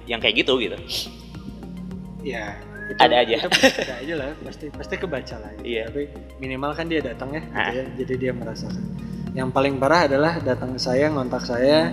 yang 0.04 0.18
kayak 0.18 0.42
gitu 0.42 0.58
gitu. 0.58 0.74
Ya, 2.22 2.54
itu, 2.86 2.98
Ada 3.02 3.14
aja. 3.26 3.36
itu 3.46 3.48
ada 3.86 3.94
aja 3.98 4.14
lah, 4.14 4.28
pasti 4.42 4.66
pasti 4.70 4.94
kebaca 4.94 5.36
lah. 5.42 5.50
Gitu. 5.58 5.74
Iya. 5.74 5.82
Tapi 5.90 6.02
minimal 6.38 6.70
kan 6.74 6.86
dia 6.86 7.00
datang 7.02 7.34
ya, 7.34 7.42
gitu 7.42 7.58
Ah. 7.58 7.70
ya, 7.74 7.84
jadi 7.98 8.14
dia 8.18 8.32
merasakan. 8.34 8.82
Yang 9.32 9.48
paling 9.50 9.74
parah 9.80 10.06
adalah 10.06 10.38
datang 10.38 10.76
ke 10.76 10.80
saya, 10.82 11.08
ngontak 11.08 11.42
saya, 11.42 11.88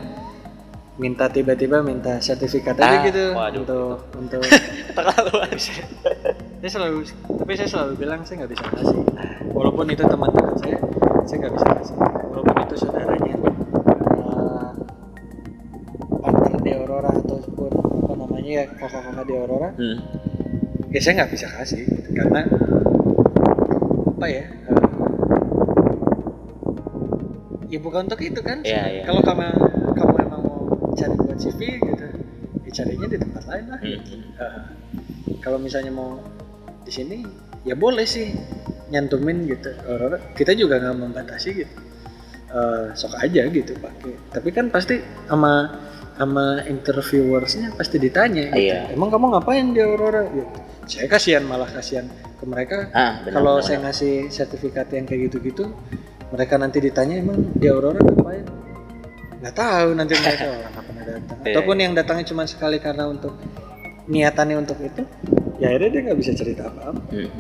minta 1.00 1.26
tiba-tiba 1.26 1.80
minta 1.80 2.20
sertifikat 2.20 2.76
aja 2.76 2.92
Ah, 2.92 3.02
gitu 3.02 3.24
waduh, 3.32 3.64
untuk 3.64 3.98
untuk. 4.14 4.42
Terlaluan. 4.98 5.48
saya 6.60 6.68
selalu, 6.70 7.08
tapi 7.34 7.52
saya 7.56 7.70
selalu 7.70 7.94
bilang 7.98 8.20
saya 8.22 8.44
nggak 8.44 8.52
bisa 8.52 8.64
kasih. 8.68 9.00
Walaupun 9.50 9.88
itu 9.88 10.04
teman 10.04 10.28
dekat 10.30 10.56
saya, 10.60 10.78
saya 11.24 11.38
nggak 11.40 11.54
bisa 11.56 11.68
kasih. 11.74 11.96
Walaupun 12.30 12.56
itu 12.60 12.76
saudaranya, 12.78 13.36
eh, 14.20 14.72
partner 16.20 16.60
di 16.60 16.72
Aurora 16.74 17.12
ataupun 17.16 17.72
apa 17.72 18.14
namanya 18.18 18.52
ya 18.52 18.64
kakak-kakak 18.70 19.24
di 19.24 19.34
Aurora, 19.34 19.70
Hmm. 19.72 19.98
ya 20.90 21.00
saya 21.00 21.14
nggak 21.18 21.32
bisa 21.32 21.48
kasih 21.50 21.82
gitu. 21.88 22.10
karena 22.12 22.42
apa 24.12 24.28
ya 24.28 24.44
eh, 24.44 24.84
ya 27.70 27.80
bukan 27.80 28.02
untuk 28.04 28.20
itu 28.20 28.42
kan 28.42 28.60
Iya, 28.62 28.84
iya. 28.92 29.04
kalau 29.06 29.22
kamu 29.22 29.48
cari 31.00 31.16
buat 31.16 31.38
CV 31.38 31.60
gitu 31.78 32.06
ya 32.60 32.72
carinya 32.76 33.08
di 33.08 33.18
tempat 33.18 33.44
lain 33.46 33.66
lah 33.68 33.80
Hmm. 33.80 33.92
gitu. 33.96 34.12
Eh, 34.36 34.62
kalau 35.40 35.58
misalnya 35.58 35.90
mau 35.90 36.20
di 36.80 36.92
sini 36.92 37.18
ya 37.62 37.74
boleh 37.74 38.04
sih 38.04 38.30
nyantumin 38.88 39.46
gitu 39.46 39.70
Aurora 39.86 40.18
kita 40.34 40.52
juga 40.54 40.78
nggak 40.78 40.98
membatasi 40.98 41.50
gitu 41.56 41.76
Eh, 42.50 42.86
sok 42.94 43.14
aja 43.16 43.46
gitu 43.46 43.78
pakai 43.78 44.10
tapi 44.28 44.50
kan 44.50 44.68
pasti 44.68 44.98
sama 45.24 45.70
sama 46.18 46.66
interviewersnya 46.66 47.72
pasti 47.72 47.96
ditanya 47.98 48.50
gitu. 48.50 48.66
Iya. 48.66 48.90
emang 48.90 49.08
kamu 49.08 49.26
ngapain 49.32 49.70
di 49.70 49.78
Aurora 49.80 50.26
gitu 50.28 50.58
saya 50.84 51.06
kasihan 51.08 51.46
malah 51.46 51.70
kasihan 51.70 52.10
ke 52.10 52.44
mereka 52.44 52.90
Ah, 52.92 53.22
kalau 53.24 53.62
saya 53.62 53.78
ngasih 53.80 54.28
sertifikat 54.28 54.90
yang 54.90 55.06
kayak 55.06 55.30
gitu-gitu 55.30 55.70
mereka 56.28 56.58
nanti 56.58 56.82
ditanya 56.82 57.22
emang 57.22 57.54
di 57.54 57.66
Aurora 57.66 58.02
ngapain 58.02 58.42
nggak 59.40 59.56
tahu 59.56 59.90
nanti 59.96 60.14
mereka 60.20 60.44
orang 60.54 60.72
nggak 60.76 60.86
pernah 60.86 61.04
datang. 61.08 61.38
Iya, 61.44 61.52
ataupun 61.56 61.76
yang 61.80 61.94
datangnya 61.96 62.26
cuma 62.28 62.44
sekali 62.48 62.78
karena 62.80 63.08
untuk 63.08 63.34
niatannya 64.10 64.58
untuk 64.58 64.78
itu 64.82 65.02
ya 65.62 65.70
akhirnya 65.76 65.90
dia 65.92 66.02
nggak 66.12 66.20
bisa 66.20 66.32
cerita 66.34 66.68
apa-apa. 66.72 67.02
Hmm. 67.14 67.32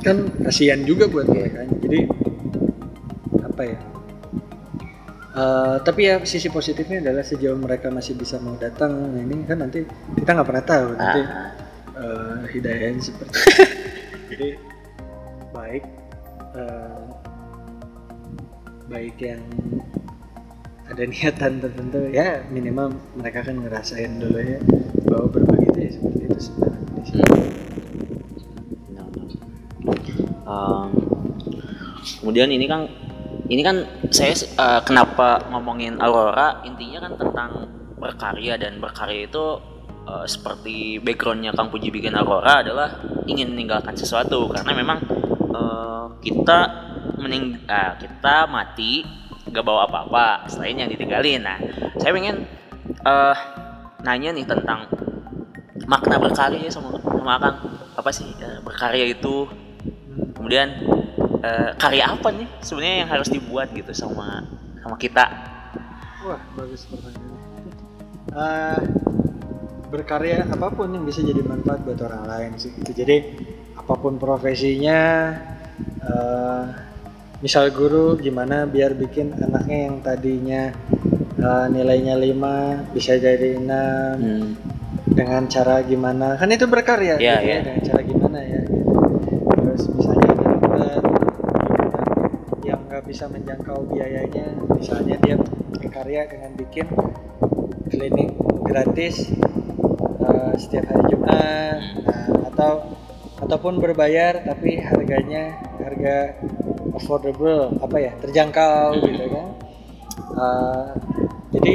kan 0.00 0.16
kasihan 0.48 0.80
juga 0.88 1.04
buat 1.12 1.28
mereka 1.28 1.68
jadi 1.84 2.08
apa 3.44 3.62
ya? 3.64 3.78
Eh, 5.30 5.76
tapi 5.86 6.00
ya 6.10 6.18
sisi 6.26 6.50
positifnya 6.50 6.98
adalah 7.00 7.22
sejauh 7.22 7.54
mereka 7.54 7.86
masih 7.86 8.18
bisa 8.18 8.36
mau 8.42 8.58
datang 8.58 8.90
nah 9.14 9.20
ini 9.22 9.46
kan 9.46 9.62
nanti 9.62 9.86
kita 10.18 10.30
nggak 10.36 10.48
pernah 10.48 10.64
tahu. 10.66 10.88
Nanti 10.98 11.20
Ah, 11.22 11.48
eh, 12.02 12.36
hidayahnya 12.56 13.00
seperti 13.00 13.30
apa. 13.30 13.64
jadi 14.34 14.48
baik 15.54 15.84
eh, 16.58 17.02
baik 18.90 19.16
yang 19.22 19.42
ada 20.90 21.02
niatan 21.06 21.62
tertentu 21.62 22.10
ya 22.10 22.42
minimal 22.50 22.90
mereka 23.14 23.46
kan 23.46 23.62
ngerasain 23.62 24.18
dulu 24.18 24.42
ya 24.42 24.58
bahwa 25.06 25.26
berbagi 25.30 25.66
itu 25.70 25.78
ya 25.78 25.90
seperti 25.94 26.22
itu 26.26 26.38
sebenarnya. 26.50 26.82
Benar. 28.90 29.06
Um, 30.50 30.88
kemudian 32.18 32.50
ini 32.50 32.66
kan 32.66 32.90
ini 33.46 33.62
kan 33.62 33.86
saya 34.10 34.34
uh, 34.58 34.82
kenapa 34.82 35.46
ngomongin 35.50 36.02
Aurora? 36.02 36.62
Intinya 36.66 37.06
kan 37.06 37.12
tentang 37.18 37.50
berkarya 37.98 38.58
dan 38.58 38.82
berkarya 38.82 39.30
itu 39.30 39.62
uh, 40.06 40.26
seperti 40.26 40.98
backgroundnya 41.02 41.54
Kang 41.54 41.70
Puji 41.70 41.94
bikin 41.94 42.18
Aurora 42.18 42.66
adalah 42.66 42.98
ingin 43.30 43.54
meninggalkan 43.54 43.94
sesuatu. 43.94 44.50
Karena 44.50 44.74
memang 44.74 44.98
uh, 45.54 46.18
kita 46.18 46.58
mening 47.20 47.62
ah, 47.68 47.94
kita 48.00 48.48
mati 48.48 49.19
gak 49.50 49.66
bawa 49.66 49.86
apa-apa 49.90 50.48
selain 50.48 50.78
yang 50.78 50.90
ditinggalin 50.90 51.42
nah 51.44 51.58
saya 51.98 52.14
pengen 52.14 52.46
uh, 53.04 53.36
nanya 54.06 54.30
nih 54.32 54.46
tentang 54.48 54.88
makna 55.84 56.16
berkarya 56.22 56.70
sama 56.70 56.96
sama 57.02 57.36
Kang 57.42 57.56
apa 57.98 58.10
sih 58.14 58.30
uh, 58.40 58.62
berkarya 58.64 59.10
itu 59.10 59.44
kemudian 60.34 60.72
eh, 61.44 61.70
karya 61.76 62.16
apa 62.16 62.32
nih 62.32 62.48
sebenarnya 62.64 62.96
yang 63.04 63.10
harus 63.12 63.28
dibuat 63.28 63.68
gitu 63.76 63.92
sama 63.92 64.44
sama 64.80 64.96
kita 64.96 65.28
Wah, 66.20 66.36
bagus 66.52 66.84
pertanyaannya. 66.84 67.40
Eh, 68.28 68.80
berkarya 69.88 70.44
apa 70.52 70.68
pun 70.68 70.92
yang 70.92 71.08
bisa 71.08 71.24
jadi 71.24 71.40
manfaat 71.40 71.80
buat 71.80 71.96
orang 72.04 72.28
lain 72.28 72.50
sih. 72.60 72.76
Gitu. 72.76 72.92
Jadi 72.92 73.16
apa 73.72 73.96
pun 73.96 74.20
profesinya, 74.20 75.32
eh, 75.80 76.64
misal 77.40 77.72
guru 77.72 78.20
gimana 78.20 78.68
biar 78.68 78.92
bikin 78.92 79.32
anaknya 79.32 79.78
yang 79.88 79.96
tadinya 80.04 80.62
eh, 81.40 81.66
nilainya 81.72 82.20
5 82.20 82.92
bisa 82.92 83.16
jadi 83.16 83.56
6 83.56 83.64
hmm. 83.64 84.48
dengan 85.16 85.48
cara 85.48 85.80
gimana 85.80 86.36
kan 86.36 86.52
itu 86.52 86.68
berkarya 86.68 87.16
Iya, 87.16 87.40
gitu 87.40 87.48
ya, 87.48 87.48
iya. 87.48 87.60
dengan 87.64 87.82
cara 87.88 88.00
gimana 88.04 88.38
ya 88.44 88.60
gitu. 88.68 88.92
terus 89.56 89.82
misalnya 89.88 90.30
di 90.36 90.44
dokter 90.44 91.00
yang 92.68 92.80
nggak 92.92 93.04
bisa 93.08 93.24
menjangkau 93.32 93.78
biayanya 93.88 94.46
misalnya 94.76 95.16
dia 95.24 95.36
berkarya 95.80 96.28
dengan 96.28 96.50
bikin 96.60 96.86
klinik 97.88 98.36
gratis 98.68 99.32
eh, 100.28 100.52
setiap 100.60 100.92
hari 100.92 101.04
Jumat 101.08 101.80
nah, 102.04 102.28
atau 102.52 102.72
ataupun 103.40 103.80
berbayar 103.80 104.44
tapi 104.44 104.76
harganya 104.84 105.56
harga 105.80 106.36
affordable 107.00 107.72
apa 107.80 107.96
ya 107.96 108.12
terjangkau 108.20 109.00
gitu 109.00 109.24
kan. 109.32 109.46
Eh, 110.30 110.88
jadi 111.56 111.72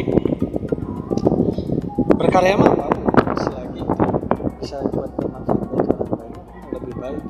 berkarya 2.16 2.56
mah 2.56 2.72
apa 2.72 2.88
selagi 3.42 3.84
bisa 4.62 4.80
buat 4.94 5.12
bermanfaat 5.18 5.60
buat 5.68 5.86
orang 5.92 6.10
lain 6.16 6.34
lebih 6.78 6.94
baik 6.96 7.24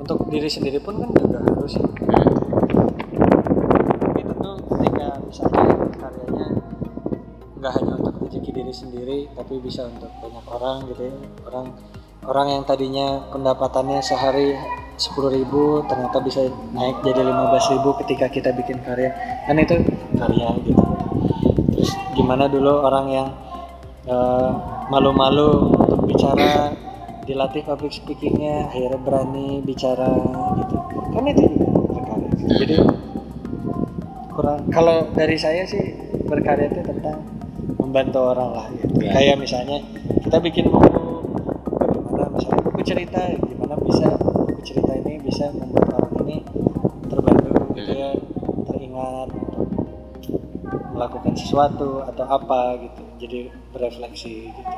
untuk 0.00 0.18
diri 0.32 0.48
sendiri 0.48 0.78
pun 0.80 1.02
kan 1.02 1.10
juga 1.12 1.38
harus 1.44 1.76
ya. 1.76 1.86
tapi 4.00 4.20
tentu 4.24 4.50
ketika 4.72 5.06
misalnya 5.20 5.64
karyanya 6.00 6.46
nggak 7.60 7.72
hanya 7.76 7.92
untuk 8.00 8.14
rezeki 8.24 8.50
diri 8.54 8.72
sendiri 8.72 9.18
tapi 9.36 9.54
bisa 9.60 9.90
untuk 9.90 10.08
banyak 10.22 10.46
orang 10.48 10.76
gitu 10.94 11.02
ya. 11.10 11.14
Orang 11.44 11.66
orang 12.26 12.46
yang 12.58 12.62
tadinya 12.64 13.28
pendapatannya 13.30 14.00
sehari 14.00 14.56
10.000 14.96 15.36
ribu 15.36 15.84
ternyata 15.84 16.16
bisa 16.24 16.48
naik 16.72 17.04
jadi 17.04 17.20
15.000 17.20 17.76
ribu 17.76 17.90
ketika 18.04 18.26
kita 18.32 18.50
bikin 18.56 18.80
karya 18.80 19.12
kan 19.44 19.60
itu 19.60 19.76
karya 20.16 20.48
gitu 20.64 20.84
terus 21.76 21.90
gimana 22.16 22.48
dulu 22.48 22.80
orang 22.80 23.06
yang 23.12 23.28
eh, 24.08 24.50
malu-malu 24.88 25.76
untuk 25.76 26.00
bicara 26.08 26.72
dilatih 27.28 27.62
public 27.66 27.92
speakingnya 27.92 28.72
akhirnya 28.72 28.96
berani 29.02 29.60
bicara 29.60 30.08
gitu 30.64 30.76
kan 31.12 31.22
itu 31.28 31.42
juga 31.44 31.68
berkarya 31.92 32.28
gitu. 32.32 32.54
jadi 32.64 32.76
kurang 34.32 34.60
kalau 34.72 34.96
dari 35.12 35.36
saya 35.36 35.68
sih 35.68 35.92
berkarya 36.24 36.72
itu 36.72 36.80
tentang 36.86 37.20
membantu 37.80 38.20
orang 38.32 38.50
lah 38.52 38.66
gitu. 38.72 38.96
Ya. 39.02 39.12
kayak 39.12 39.36
misalnya 39.42 39.78
kita 40.24 40.38
bikin 40.40 40.72
buku 40.72 41.04
bagaimana 41.76 42.24
misalnya 42.32 42.62
buku 42.64 42.80
cerita 42.86 43.20
sesuatu 51.36 52.02
atau 52.02 52.24
apa 52.26 52.80
gitu 52.80 53.02
jadi 53.20 53.40
berefleksi 53.70 54.50
gitu 54.50 54.72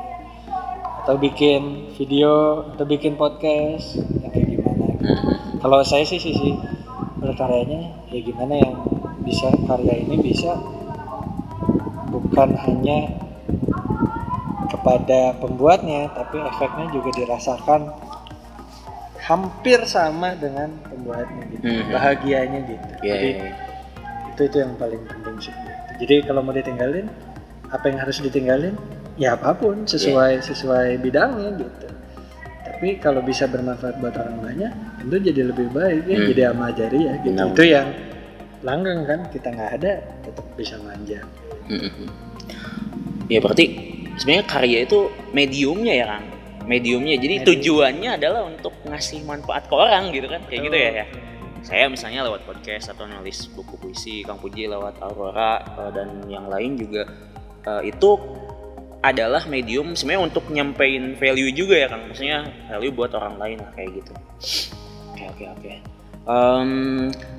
atau 1.03 1.15
bikin 1.15 1.89
video 1.95 2.63
atau 2.75 2.85
bikin 2.85 3.15
podcast 3.15 3.97
yang 3.97 4.29
kayak 4.29 4.47
gimana 4.53 4.83
gitu. 4.93 5.05
kalau 5.57 5.79
saya 5.81 6.03
sih 6.03 6.19
sisi 6.19 6.53
berkaryanya 7.17 8.07
ya 8.11 8.19
gimana 8.21 8.53
yang 8.55 8.75
bisa 9.23 9.49
karya 9.65 10.03
ini 10.03 10.19
bisa 10.19 10.53
bukan 12.09 12.53
hanya 12.55 13.09
kepada 14.69 15.33
pembuatnya 15.39 16.13
tapi 16.13 16.37
efeknya 16.39 16.85
juga 16.93 17.09
dirasakan 17.15 17.89
hampir 19.19 19.77
sama 19.85 20.33
dengan 20.33 20.73
pembuatnya 20.85 21.43
gitu 21.53 21.63
Mhm. 21.65 21.89
bahagianya 21.93 22.59
gitu 22.65 22.87
Iya, 23.01 23.13
jadi 23.13 23.29
iya, 23.29 23.37
iya. 23.45 23.53
itu 24.29 24.41
itu 24.45 24.57
yang 24.57 24.73
paling 24.77 25.01
penting 25.05 25.37
sih. 25.37 25.53
Jadi 25.99 26.23
kalau 26.23 26.41
mau 26.41 26.51
ditinggalin 26.51 27.05
apa 27.69 27.85
yang 27.85 27.99
harus 27.99 28.17
ditinggalin 28.19 28.73
ya 29.15 29.35
apa 29.35 29.53
pun 29.53 29.83
sesuai 29.83 30.41
sesuai 30.41 30.97
bidangnya 30.99 31.59
gitu 31.59 31.87
tapi 32.65 32.95
kalau 32.97 33.19
bisa 33.19 33.45
bermanfaat 33.45 33.99
buat 33.99 34.15
orang 34.15 34.37
banyak 34.39 34.71
tentu 34.97 35.15
jadi 35.21 35.41
lebih 35.45 35.67
baik 35.69 36.03
ya 36.05 36.15
Hmm. 36.15 36.27
jadi 36.31 36.41
amal 36.49 36.69
jariah 36.71 37.15
gitu 37.19 37.35
itu 37.35 37.63
yang 37.67 37.87
langgeng 38.59 39.03
kan 39.03 39.19
kita 39.29 39.47
nggak 39.49 39.71
ada 39.77 39.91
tetap 40.21 40.45
bisa 40.55 40.75
manja 40.81 41.19
Mm-mm. 41.67 42.09
Ya 43.29 43.37
berarti 43.39 43.65
sebenarnya 44.17 44.45
karya 44.49 44.77
itu 44.89 44.99
mediumnya 45.31 45.93
ya 45.93 46.05
Kang. 46.09 46.25
Mediumnya. 46.65 47.13
Jadi 47.13 47.35
Medium. 47.37 47.49
tujuannya 47.53 48.09
adalah 48.17 48.41
untuk 48.41 48.73
ngasih 48.85 49.21
manfaat 49.21 49.69
ke 49.69 49.75
orang 49.77 50.09
gitu 50.09 50.25
kan. 50.25 50.41
Kayak 50.49 50.61
gitu 50.65 50.77
ya 50.77 50.89
ya. 50.89 51.05
Saya 51.63 51.91
misalnya 51.91 52.25
lewat 52.25 52.47
podcast 52.47 52.91
atau 52.91 53.05
nulis 53.05 53.51
buku 53.51 53.75
puisi, 53.79 54.21
Kang 54.23 54.39
Puji 54.39 54.67
lewat 54.69 54.99
Aurora 55.03 55.59
eh, 55.61 55.91
dan 55.95 56.23
yang 56.31 56.47
lain 56.47 56.79
juga 56.79 57.07
eh, 57.67 57.91
itu 57.91 58.19
adalah 58.99 59.47
medium 59.47 59.95
sebenarnya 59.95 60.27
untuk 60.27 60.51
nyampein 60.51 61.15
value 61.15 61.51
juga 61.55 61.75
ya 61.79 61.87
Kang. 61.87 62.07
Maksudnya 62.07 62.47
value 62.67 62.93
buat 62.95 63.11
orang 63.15 63.35
lain 63.39 63.57
lah 63.63 63.71
kayak 63.75 63.89
gitu. 64.03 64.13
Oke 65.15 65.23
oke 65.27 65.45
oke. 65.55 65.73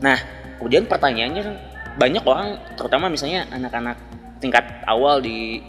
Nah 0.00 0.18
kemudian 0.56 0.84
pertanyaannya 0.88 1.42
kan 1.44 1.56
banyak 2.00 2.24
orang 2.24 2.56
terutama 2.80 3.12
misalnya 3.12 3.44
anak-anak 3.52 3.96
tingkat 4.40 4.64
awal 4.88 5.20
di 5.20 5.60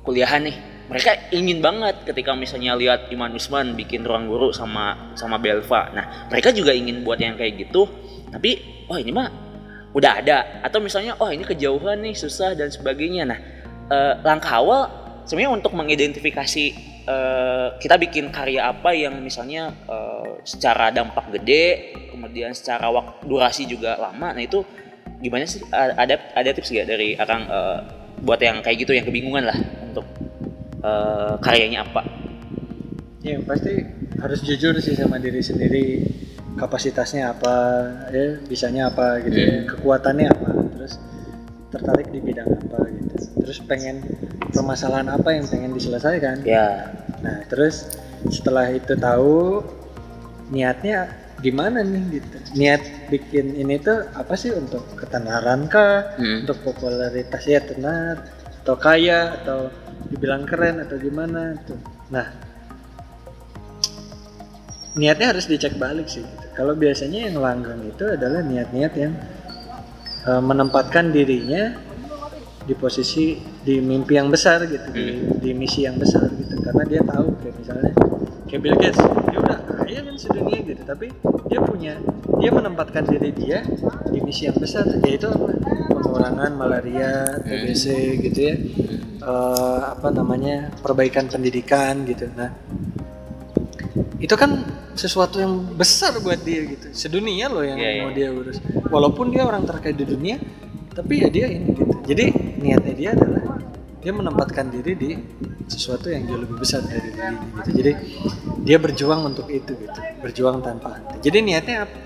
kuliahan 0.00 0.48
nih 0.48 0.56
mereka 0.88 1.10
ingin 1.30 1.60
banget 1.60 2.08
ketika 2.08 2.32
misalnya 2.32 2.72
lihat 2.74 3.12
Iman 3.12 3.36
Usman 3.36 3.76
bikin 3.76 4.04
ruang 4.04 4.26
guru 4.26 4.50
sama 4.56 5.12
sama 5.14 5.36
Belva 5.36 5.92
nah 5.92 6.28
mereka 6.32 6.50
juga 6.50 6.72
ingin 6.72 7.04
buat 7.04 7.20
yang 7.20 7.36
kayak 7.36 7.68
gitu 7.68 7.88
tapi 8.32 8.84
oh 8.88 8.96
ini 8.96 9.12
mah 9.12 9.28
udah 9.92 10.20
ada 10.20 10.60
atau 10.64 10.80
misalnya 10.80 11.16
oh 11.20 11.28
ini 11.28 11.44
kejauhan 11.44 12.00
nih 12.04 12.16
susah 12.16 12.56
dan 12.56 12.68
sebagainya 12.72 13.22
nah 13.28 13.38
eh, 13.88 14.14
langkah 14.24 14.60
awal 14.60 14.82
sebenarnya 15.28 15.52
untuk 15.60 15.72
mengidentifikasi 15.76 16.64
eh, 17.08 17.68
kita 17.76 17.96
bikin 18.00 18.32
karya 18.32 18.68
apa 18.72 18.96
yang 18.96 19.20
misalnya 19.20 19.72
eh, 19.88 20.40
secara 20.44 20.88
dampak 20.88 21.28
gede, 21.36 21.96
kemudian 22.12 22.56
secara 22.56 22.88
waktu 22.88 23.28
durasi 23.28 23.68
juga 23.68 24.00
lama. 24.00 24.32
Nah 24.32 24.42
itu 24.42 24.64
gimana 25.20 25.44
sih? 25.44 25.60
Ada 25.72 26.36
ada 26.36 26.50
tips 26.56 26.72
gak 26.72 26.88
dari 26.88 27.16
Akang 27.20 27.44
eh, 27.48 27.78
buat 28.24 28.40
yang 28.40 28.64
kayak 28.64 28.88
gitu 28.88 28.92
yang 28.96 29.04
kebingungan 29.04 29.44
lah 29.46 29.58
untuk 29.84 30.08
eh, 30.80 31.32
karyanya 31.38 31.84
apa? 31.84 32.02
Ya 33.20 33.38
pasti 33.42 33.82
harus 34.18 34.40
jujur 34.40 34.78
sih 34.78 34.94
sama 34.94 35.18
diri 35.18 35.42
sendiri 35.42 35.86
kapasitasnya 36.54 37.30
apa 37.30 37.54
ya 38.10 38.38
bisanya 38.42 38.90
apa 38.90 39.22
gitu 39.22 39.36
ya 39.36 39.52
Hmm. 39.58 39.66
kekuatannya 39.68 40.26
apa 40.26 40.50
terus 40.74 40.98
tertarik 41.70 42.10
di 42.10 42.18
bidang 42.18 42.50
apa 42.50 42.78
gitu 42.88 43.14
terus 43.38 43.58
pengen 43.62 44.02
permasalahan 44.50 45.06
apa 45.08 45.34
yang 45.34 45.46
pengen 45.46 45.70
diselesaikan 45.70 46.42
Ya, 46.42 46.90
nah 47.20 47.46
terus 47.46 47.86
setelah 48.26 48.70
itu 48.70 48.98
tahu 48.98 49.62
niatnya 50.48 51.06
gimana 51.38 51.86
nih 51.86 52.18
gitu 52.18 52.36
niat 52.56 52.82
bikin 53.06 53.54
ini 53.54 53.78
tuh 53.78 54.10
apa 54.10 54.34
sih 54.34 54.50
untuk 54.50 54.82
ketenaran 54.98 55.70
kah 55.70 56.18
Hmm. 56.18 56.42
untuk 56.42 56.58
popularitas 56.64 57.46
ya 57.46 57.62
tenar 57.62 58.26
atau 58.64 58.74
kaya 58.74 59.38
atau 59.38 59.70
dibilang 60.06 60.46
keren 60.46 60.86
atau 60.86 60.96
gimana 61.00 61.58
tuh 61.66 61.78
nah 62.14 62.26
niatnya 64.94 65.34
harus 65.34 65.50
dicek 65.50 65.78
balik 65.78 66.06
sih 66.06 66.22
gitu. 66.22 66.46
kalau 66.54 66.78
biasanya 66.78 67.30
yang 67.30 67.38
langgeng 67.42 67.82
itu 67.86 68.04
adalah 68.06 68.42
niat-niat 68.42 68.92
yang 68.94 69.14
eh, 70.26 70.42
menempatkan 70.42 71.10
dirinya 71.10 71.88
di 72.68 72.76
posisi 72.76 73.40
di 73.64 73.80
mimpi 73.80 74.20
yang 74.20 74.28
besar 74.28 74.68
gitu 74.68 74.92
di, 74.92 75.24
di 75.40 75.50
misi 75.56 75.88
yang 75.88 75.96
besar 75.96 76.28
gitu. 76.36 76.60
Karena 76.60 76.84
dia 76.84 77.00
tahu 77.00 77.32
kayak 77.40 77.56
misalnya 77.56 77.92
kayak 78.44 78.60
Bill 78.60 78.76
Gates 78.76 79.00
dia 79.00 79.38
udah 79.40 79.58
kaya 79.88 80.00
kan 80.04 80.14
sedunia 80.20 80.58
gitu. 80.60 80.82
Tapi 80.84 81.06
dia 81.48 81.60
punya 81.64 81.96
dia 82.36 82.50
menempatkan 82.52 83.08
diri 83.08 83.32
dia 83.32 83.64
di 84.12 84.20
misi 84.20 84.52
yang 84.52 84.60
besar 84.60 84.84
yaitu 85.00 85.32
pengurangan 85.88 86.52
malaria 86.60 87.40
TBC 87.40 87.84
gitu 88.28 88.40
ya 88.52 88.54
Eh, 89.28 89.80
apa 89.92 90.08
namanya 90.08 90.72
perbaikan 90.80 91.28
pendidikan 91.28 92.00
gitu. 92.08 92.32
Nah 92.32 92.48
itu 94.16 94.32
kan 94.40 94.64
sesuatu 94.96 95.36
yang 95.36 95.76
besar 95.76 96.16
buat 96.24 96.40
dia 96.40 96.64
gitu. 96.64 96.88
Sedunia 96.96 97.52
loh 97.52 97.60
yang 97.60 97.76
Iya, 97.76 97.90
iya. 97.92 98.00
mau 98.08 98.10
dia 98.16 98.28
urus. 98.32 98.56
Walaupun 98.88 99.28
dia 99.28 99.44
orang 99.44 99.68
terkait 99.68 100.00
di 100.00 100.08
dunia 100.08 100.40
tapi 100.96 101.20
ya 101.20 101.28
dia 101.28 101.44
ini 101.44 101.76
gitu. 101.76 101.92
Jadi 102.08 102.24
niatnya 102.64 102.94
dia 102.96 103.10
adalah 103.12 103.60
dia 104.00 104.12
menempatkan 104.16 104.72
diri 104.72 104.96
di 104.96 105.10
sesuatu 105.68 106.08
yang 106.08 106.24
jauh 106.24 106.40
lebih 106.48 106.56
besar 106.64 106.80
dari 106.88 107.12
dirinya 107.12 107.36
gitu. 107.36 107.70
Jadi 107.84 107.92
dia 108.64 108.78
berjuang 108.80 109.28
untuk 109.28 109.52
itu 109.52 109.76
gitu. 109.76 110.00
Berjuang 110.24 110.64
tanpa 110.64 110.96
henti. 110.96 111.28
Jadi 111.28 111.38
niatnya 111.44 111.84
apa 111.84 111.96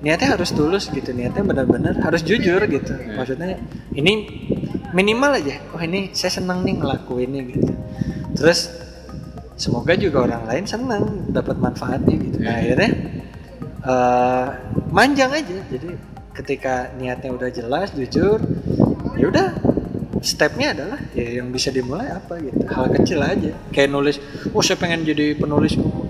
niatnya 0.00 0.28
harus 0.32 0.48
tulus 0.56 0.88
gitu. 0.88 1.12
Niatnya 1.12 1.44
benar-benar 1.44 2.00
harus 2.00 2.24
jujur 2.24 2.64
gitu. 2.72 2.96
Maksudnya 3.20 3.60
ini 3.92 4.12
minimal 4.90 5.38
aja 5.38 5.62
oh 5.74 5.82
ini 5.82 6.10
saya 6.10 6.42
senang 6.42 6.66
nih 6.66 6.78
ngelakuinnya 6.78 7.42
gitu. 7.46 7.72
Terus 8.34 8.70
semoga 9.60 9.92
juga 9.94 10.24
orang 10.24 10.48
lain 10.48 10.64
senang 10.66 11.28
dapat 11.30 11.56
manfaatnya 11.60 12.14
gitu. 12.16 12.38
Nah 12.42 12.54
akhirnya 12.58 12.90
eh, 13.84 14.46
manjang 14.90 15.30
aja. 15.30 15.58
Jadi 15.70 15.90
ketika 16.34 16.94
niatnya 16.96 17.30
udah 17.34 17.50
jelas 17.52 17.92
jujur 17.92 18.40
ya 19.18 19.26
udah 19.28 19.48
stepnya 20.24 20.72
adalah 20.72 21.00
ya 21.12 21.42
yang 21.42 21.52
bisa 21.52 21.70
dimulai 21.70 22.10
apa 22.10 22.40
gitu. 22.42 22.64
Hal 22.66 22.90
kecil 22.96 23.20
aja. 23.22 23.52
Kayak 23.70 23.90
nulis 23.94 24.16
oh 24.50 24.62
saya 24.64 24.78
pengen 24.80 25.06
jadi 25.06 25.38
penulis. 25.38 25.76
Buku 25.78 26.08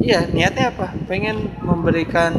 iya 0.00 0.24
niatnya 0.28 0.72
apa? 0.74 0.92
Pengen 1.08 1.48
memberikan 1.62 2.36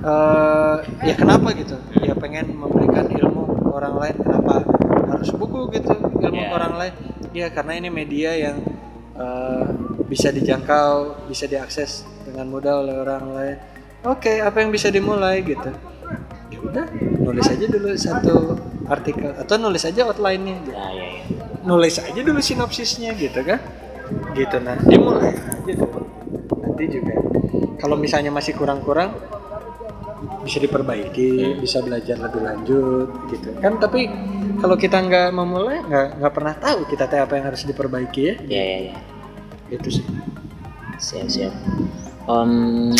eh, 0.00 0.76
ya 1.04 1.14
kenapa 1.18 1.52
gitu. 1.52 1.76
Ya 2.00 2.16
pengen 2.16 2.56
memberikan 2.56 3.10
ilmu 3.10 3.58
ke 3.58 3.68
orang 3.74 3.94
lain 3.98 4.16
kenapa 4.22 4.83
harus 5.24 5.32
buku 5.40 5.72
gitu 5.72 5.96
ilmu 6.20 6.42
ke 6.44 6.52
orang 6.52 6.74
lain. 6.76 6.94
Ya 7.32 7.48
karena 7.48 7.80
ini 7.80 7.88
media 7.88 8.36
yang 8.36 8.60
eh, 9.16 9.64
bisa 10.04 10.28
dijangkau 10.28 11.24
bisa 11.32 11.48
diakses 11.48 12.04
dengan 12.28 12.52
mudah 12.52 12.84
oleh 12.84 12.94
orang 13.00 13.24
lain. 13.32 13.56
Oke 14.04 14.44
apa 14.44 14.60
yang 14.60 14.68
bisa 14.68 14.92
dimulai 14.92 15.40
gitu? 15.40 15.72
Ya 16.52 16.58
udah 16.60 16.86
nulis 17.24 17.48
aja 17.48 17.64
dulu 17.64 17.88
satu 17.96 18.60
artikel 18.84 19.32
atau 19.32 19.56
nulis 19.56 19.80
aja 19.88 20.04
outline-nya 20.04 20.60
gitu. 20.60 20.76
ya, 20.76 20.88
ya, 20.92 21.06
ya. 21.08 21.24
nulis 21.64 21.96
aja 21.96 22.20
dulu 22.20 22.40
sinopsisnya 22.44 23.16
gitu 23.16 23.40
kan? 23.40 23.64
Gitu 24.36 24.56
nah 24.60 24.76
dimulai 24.84 25.32
aja 25.32 25.72
dulu. 25.72 26.04
Nanti 26.60 26.84
juga 26.92 27.16
kalau 27.80 27.96
misalnya 27.96 28.28
masih 28.28 28.52
kurang-kurang 28.52 29.16
bisa 30.44 30.60
diperbaiki 30.60 31.58
bisa 31.58 31.80
belajar 31.80 32.20
lebih 32.20 32.40
lanjut 32.44 33.08
gitu 33.32 33.48
kan 33.58 33.80
tapi 33.80 34.06
kalau 34.60 34.76
kita 34.76 35.00
nggak 35.00 35.32
memulai 35.32 35.80
nggak 35.82 36.20
nggak 36.20 36.32
pernah 36.36 36.54
tahu 36.60 36.84
kita 36.86 37.08
teh 37.08 37.18
apa 37.18 37.32
yang 37.40 37.48
harus 37.48 37.64
diperbaiki 37.64 38.20
ya 38.22 38.34
Ya, 38.44 38.62
ya, 38.62 38.78
ya. 38.92 38.96
itu 39.72 40.00
sih 40.00 40.04
Siap, 40.94 41.26
siap. 41.26 41.52
Em, 42.30 42.94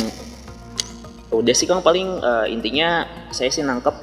udah 1.30 1.54
sih 1.54 1.66
Kang 1.66 1.80
paling 1.80 2.20
eh, 2.20 2.46
intinya 2.52 3.06
saya 3.30 3.50
sih 3.50 3.62
nangkep 3.64 3.94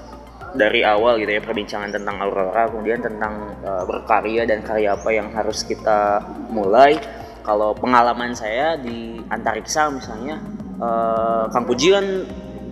dari 0.52 0.84
awal 0.84 1.16
gitu 1.16 1.32
ya 1.32 1.40
perbincangan 1.40 1.96
tentang 1.96 2.20
Aurora 2.20 2.68
kemudian 2.68 3.00
tentang 3.04 3.56
eh, 3.62 3.84
berkarya 3.88 4.48
dan 4.48 4.64
karya 4.66 4.96
apa 4.96 5.10
yang 5.12 5.30
harus 5.32 5.64
kita 5.64 6.24
mulai. 6.52 7.00
Kalau 7.42 7.74
pengalaman 7.74 8.38
saya 8.38 8.78
di 8.78 9.18
antariksa 9.30 9.92
misalnya 9.92 10.40
eh, 10.82 11.44
Kang 11.52 11.66
Puji 11.68 11.88
kan 11.94 12.06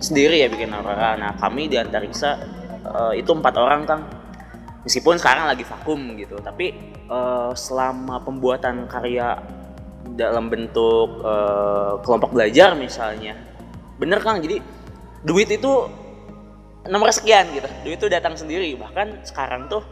sendiri 0.00 0.42
ya 0.42 0.48
bikin 0.48 0.72
Aurora. 0.72 1.14
Nah 1.14 1.36
kami 1.36 1.68
di 1.68 1.76
antariksa 1.76 2.40
eh, 2.82 3.20
itu 3.20 3.30
empat 3.30 3.54
orang 3.60 3.84
Kang. 3.86 4.02
Meskipun 4.80 5.20
sekarang 5.20 5.44
lagi 5.44 5.60
vakum 5.62 6.16
gitu, 6.16 6.40
tapi 6.40 6.72
eh, 7.06 7.50
selama 7.52 8.24
pembuatan 8.24 8.88
karya 8.88 9.36
dalam 10.16 10.48
bentuk 10.50 11.22
eh, 11.22 11.92
kelompok 12.02 12.34
belajar 12.34 12.74
misalnya 12.74 13.36
bener 14.00 14.18
kang 14.24 14.40
jadi 14.40 14.64
duit 15.24 15.48
itu 15.52 15.72
nomor 16.88 17.12
sekian 17.12 17.52
gitu 17.52 17.68
duit 17.84 18.00
itu 18.00 18.08
datang 18.08 18.32
sendiri 18.32 18.72
bahkan 18.80 19.20
sekarang 19.28 19.68
tuh 19.68 19.84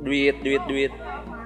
duit 0.00 0.40
duit 0.40 0.64
duit 0.64 0.92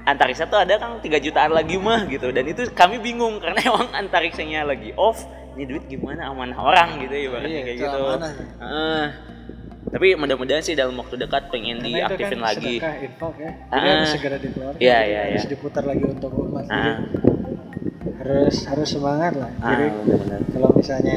antariksa 0.08 0.48
tuh 0.48 0.56
ada 0.56 0.80
kang 0.80 0.98
3 0.98 1.20
jutaan 1.20 1.52
lagi 1.52 1.76
mah 1.76 2.08
gitu. 2.08 2.32
Dan 2.32 2.48
itu 2.48 2.64
kami 2.72 2.96
bingung 2.98 3.38
karena 3.38 3.60
emang 3.68 3.92
antariksanya 3.92 4.64
lagi 4.64 4.96
off 4.96 5.20
ini 5.52 5.66
duit 5.66 5.84
gimana 5.84 6.30
amanah 6.30 6.54
orang 6.54 7.02
gitu 7.02 7.12
ya 7.12 7.22
ibaratnya 7.28 7.50
Iya, 7.50 7.62
kayak 7.66 7.76
itu 7.76 7.84
gitu. 7.84 7.98
amanah. 7.98 8.30
Heeh. 8.62 9.04
tapi 9.88 10.06
mudah-mudahan 10.14 10.60
sih 10.60 10.76
dalam 10.76 11.00
waktu 11.00 11.16
dekat 11.16 11.48
pengen 11.48 11.80
Karena 11.80 11.88
itu 11.88 11.96
diaktifin 11.96 12.38
kan 12.38 12.46
lagi 12.52 12.74
infak 12.76 13.34
ya. 13.40 13.50
Jadi 13.72 13.86
harus 13.88 14.10
segera 14.12 14.36
dikeluarkan. 14.36 14.78
Iya, 14.78 14.98
iya, 15.02 15.20
harus 15.32 15.44
iya. 15.44 15.50
diputar 15.50 15.84
lagi 15.88 16.04
untuk 16.04 16.30
umat 16.36 16.64
jadi 16.68 16.90
harus 18.18 18.56
harus 18.68 18.88
semangat 18.90 19.32
lah. 19.34 19.50
Ah 19.58 19.68
jadi 19.74 19.86
benar-benar. 19.94 20.40
kalau 20.52 20.70
misalnya 20.76 21.16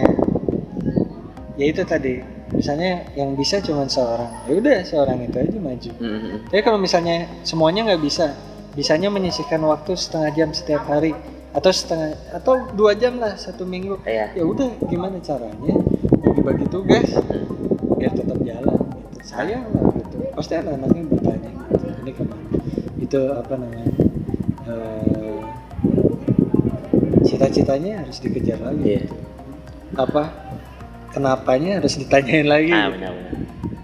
ya 1.60 1.66
itu 1.68 1.82
tadi. 1.84 2.16
Misalnya 2.52 3.08
yang 3.16 3.32
bisa 3.40 3.64
cuma 3.64 3.88
seorang. 3.88 4.28
Ya 4.44 4.54
udah 4.60 4.78
seorang 4.84 5.24
itu 5.24 5.36
aja 5.40 5.56
maju. 5.56 5.92
Mm-mm. 6.04 6.36
tapi 6.52 6.62
kalau 6.64 6.80
misalnya 6.80 7.28
semuanya 7.48 7.88
nggak 7.88 8.04
bisa 8.04 8.36
bisanya 8.72 9.12
menyisihkan 9.12 9.60
waktu 9.68 10.00
setengah 10.00 10.32
jam 10.32 10.50
setiap 10.56 10.88
hari 10.88 11.12
atau 11.52 11.72
setengah 11.72 12.16
atau 12.32 12.72
dua 12.72 12.96
jam 12.96 13.20
lah 13.20 13.36
satu 13.36 13.68
minggu. 13.68 14.00
Iya. 14.08 14.32
ya 14.32 14.44
udah 14.48 14.72
gimana 14.88 15.20
caranya? 15.20 15.76
Bagi-bagi 16.24 16.66
tugas 16.72 17.12
biar 18.00 18.14
tetap 18.16 18.40
jalan 18.48 18.80
gitu. 18.80 19.18
Sayang 19.28 19.68
lah 19.76 19.84
gitu. 20.00 20.16
Pasti 20.32 20.54
anak-anaknya 20.56 21.04
bertanya 21.12 21.50
gitu. 21.52 21.86
Ini 21.92 22.12
ke 22.16 22.24
mana? 22.24 22.48
Itu 23.04 23.22
apa 23.36 23.54
namanya? 23.60 23.94
Eh, 24.72 25.40
cita-citanya 27.28 28.08
harus 28.08 28.18
dikejar 28.24 28.60
lagi. 28.64 28.84
Iya. 28.96 29.04
apa? 30.00 30.24
Kenapanya 31.12 31.84
harus 31.84 32.00
ditanyain 32.00 32.48
lagi? 32.48 32.72
Ah 32.72 32.88
gitu. 32.88 32.96
benar-benar 32.96 33.36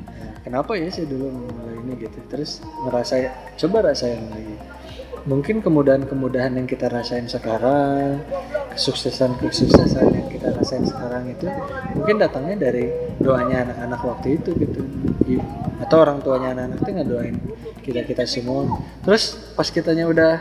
Nah, 0.08 0.32
kenapa 0.48 0.72
ya 0.80 0.88
saya 0.88 1.12
dulu 1.12 1.28
memulai 1.28 1.76
ini 1.84 1.94
gitu? 2.00 2.20
Terus 2.32 2.64
merasa 2.88 3.20
coba 3.60 3.92
rasain 3.92 4.24
lagi 4.32 4.56
mungkin 5.28 5.60
kemudahan-kemudahan 5.60 6.56
yang 6.56 6.64
kita 6.66 6.88
rasain 6.88 7.28
sekarang 7.28 8.24
kesuksesan-kesuksesan 8.72 10.08
yang 10.16 10.28
kita 10.32 10.56
rasain 10.56 10.88
sekarang 10.88 11.28
itu 11.28 11.52
mungkin 11.92 12.16
datangnya 12.16 12.72
dari 12.72 12.88
doanya 13.20 13.68
anak-anak 13.68 14.02
waktu 14.08 14.28
itu 14.40 14.56
gitu. 14.56 14.82
Atau 15.84 15.98
orang 16.02 16.24
tuanya 16.24 16.56
anak-anak 16.56 16.80
itu 16.80 16.92
ngedoain 16.96 17.36
kita 17.84 18.02
kita 18.08 18.24
semua. 18.24 18.64
Terus 19.04 19.36
pas 19.52 19.68
kitanya 19.68 20.08
udah 20.08 20.34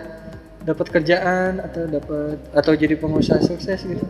dapat 0.63 0.87
kerjaan 0.91 1.59
atau 1.63 1.83
dapat 1.87 2.39
atau 2.55 2.73
jadi 2.75 2.95
pengusaha 2.99 3.39
sukses 3.39 3.87
gitu 3.87 4.03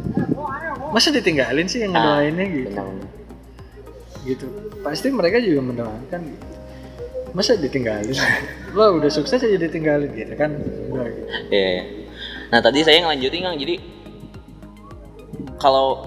masa 0.88 1.12
ditinggalin 1.12 1.68
sih 1.68 1.84
yang 1.84 1.92
Ah, 1.92 2.24
ngedoainnya 2.24 2.46
gitu? 2.48 2.80
gitu. 4.24 4.46
Pasti 4.80 5.12
mereka 5.12 5.36
juga 5.36 5.60
mendoakan 5.60 6.20
gitu 6.24 6.55
masa 7.36 7.52
ditinggalin 7.60 8.16
lo 8.72 8.96
udah 8.96 9.12
sukses 9.12 9.44
aja 9.44 9.60
ditinggalin 9.60 10.08
gitu 10.16 10.32
kan 10.34 10.56
gitu 10.56 10.96
Iya, 11.52 11.68
iya. 11.68 11.84
Nah 12.48 12.62
tadi 12.64 12.80
saya 12.80 13.04
ngelanjutin 13.04 13.42
Kang, 13.44 13.58
jadi 13.58 13.74
kalau 15.58 15.98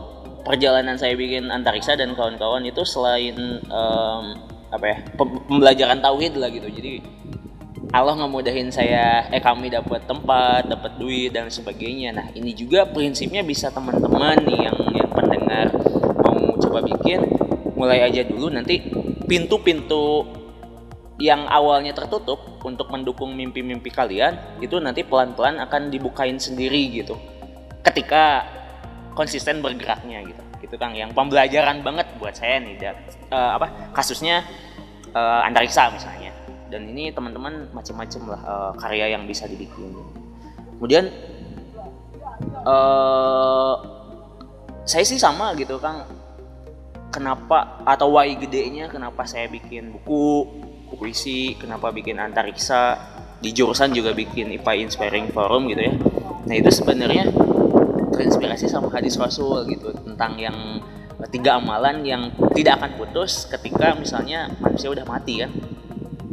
perjalanan 0.48 0.96
saya 0.98 1.14
bikin 1.14 1.52
antariksa 1.52 1.94
dan 2.00 2.16
kawan-kawan 2.18 2.64
itu 2.66 2.82
selain 2.88 3.36
em, 3.62 4.24
apa 4.70 4.86
ya 4.86 4.98
pem- 5.14 5.42
pembelajaran 5.46 6.00
tauhid 6.02 6.40
lah 6.40 6.50
gitu. 6.50 6.70
Jadi 6.72 7.04
Allah 7.90 8.22
ngemudahin 8.22 8.70
saya, 8.70 9.26
eh 9.34 9.42
kami 9.42 9.74
dapat 9.74 10.06
tempat, 10.06 10.70
dapat 10.70 10.92
duit 11.02 11.34
dan 11.34 11.50
sebagainya. 11.50 12.14
Nah 12.14 12.28
ini 12.38 12.54
juga 12.54 12.86
prinsipnya 12.86 13.42
bisa 13.42 13.74
teman-teman 13.74 14.38
nih 14.46 14.60
yang 14.70 14.78
yang 14.94 15.10
pendengar 15.10 15.74
mau 16.22 16.54
coba 16.62 16.86
bikin, 16.86 17.20
mulai 17.74 18.06
aja 18.06 18.22
dulu 18.26 18.54
nanti 18.54 18.90
pintu-pintu 19.26 20.26
yang 21.20 21.52
awalnya 21.52 21.92
tertutup 21.92 22.64
untuk 22.64 22.88
mendukung 22.88 23.36
mimpi-mimpi 23.36 23.92
kalian 23.92 24.40
itu 24.64 24.80
nanti 24.80 25.04
pelan-pelan 25.04 25.60
akan 25.60 25.92
dibukain 25.92 26.40
sendiri 26.40 27.04
gitu. 27.04 27.20
Ketika 27.84 28.48
konsisten 29.20 29.60
bergeraknya 29.60 30.24
gitu. 30.24 30.42
Gitu 30.64 30.76
kang. 30.80 30.96
Yang 30.96 31.12
pembelajaran 31.12 31.84
banget 31.84 32.08
buat 32.24 32.32
saya 32.40 32.64
nih 32.64 32.80
dan 32.80 32.96
eh, 33.36 33.52
apa 33.60 33.92
kasusnya 33.92 34.48
eh, 35.12 35.42
antariksa 35.44 35.92
misalnya. 35.92 36.32
Dan 36.72 36.88
ini 36.96 37.12
teman-teman 37.12 37.68
macam-macam 37.76 38.22
lah 38.32 38.42
eh, 38.42 38.72
karya 38.80 39.06
yang 39.20 39.28
bisa 39.28 39.44
dibikin. 39.44 39.92
Kemudian 40.80 41.12
eh 42.64 43.76
saya 44.88 45.04
sih 45.04 45.20
sama 45.20 45.52
gitu 45.60 45.76
kang. 45.84 46.08
Kenapa 47.10 47.82
atau 47.84 48.16
why 48.16 48.32
gedenya 48.38 48.88
kenapa 48.88 49.26
saya 49.26 49.50
bikin 49.50 49.92
buku 49.92 50.46
puisi 50.98 51.54
kenapa 51.60 51.94
bikin 51.94 52.18
antariksa 52.18 52.98
di 53.40 53.56
jurusan 53.56 53.96
juga 53.96 54.12
bikin 54.12 54.52
IPA 54.60 54.74
Inspiring 54.90 55.28
Forum 55.32 55.72
gitu 55.72 55.82
ya. 55.86 55.94
Nah 56.44 56.56
itu 56.56 56.70
sebenarnya 56.72 57.32
terinspirasi 58.12 58.68
sama 58.68 58.92
hadis 58.92 59.16
Rasul 59.16 59.64
gitu 59.72 59.96
tentang 59.96 60.36
yang 60.36 60.84
tiga 61.32 61.60
amalan 61.60 62.04
yang 62.04 62.32
tidak 62.56 62.80
akan 62.80 62.92
putus 63.00 63.48
ketika 63.48 63.96
misalnya 63.96 64.52
manusia 64.60 64.92
udah 64.92 65.06
mati 65.08 65.40
kan? 65.40 65.52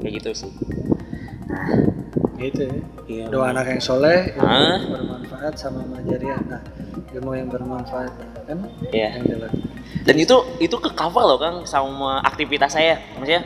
Kayak 0.03 0.13
gitu 0.23 0.31
sih. 0.47 0.53
Gitu 2.37 2.63
ya. 2.65 2.79
Iya. 3.07 3.25
doa 3.31 3.55
anak 3.55 3.71
yang 3.71 3.81
soleh 3.81 4.35
ilmu 4.35 4.51
yang 4.51 4.91
bermanfaat 4.91 5.55
sama 5.55 5.87
majariah. 5.87 6.43
Nah 6.43 6.63
ilmu 7.15 7.31
yang 7.39 7.49
bermanfaat 7.49 8.13
kan? 8.51 8.59
Iya. 8.91 9.21
yang 9.21 9.25
dilakukan. 9.31 9.63
Dan 10.07 10.17
itu 10.19 10.37
itu 10.59 10.77
ke 10.79 10.91
cover 10.95 11.23
loh 11.23 11.39
kang 11.39 11.63
sama 11.67 12.19
aktivitas 12.23 12.75
saya. 12.75 12.99
Maksudnya 13.19 13.43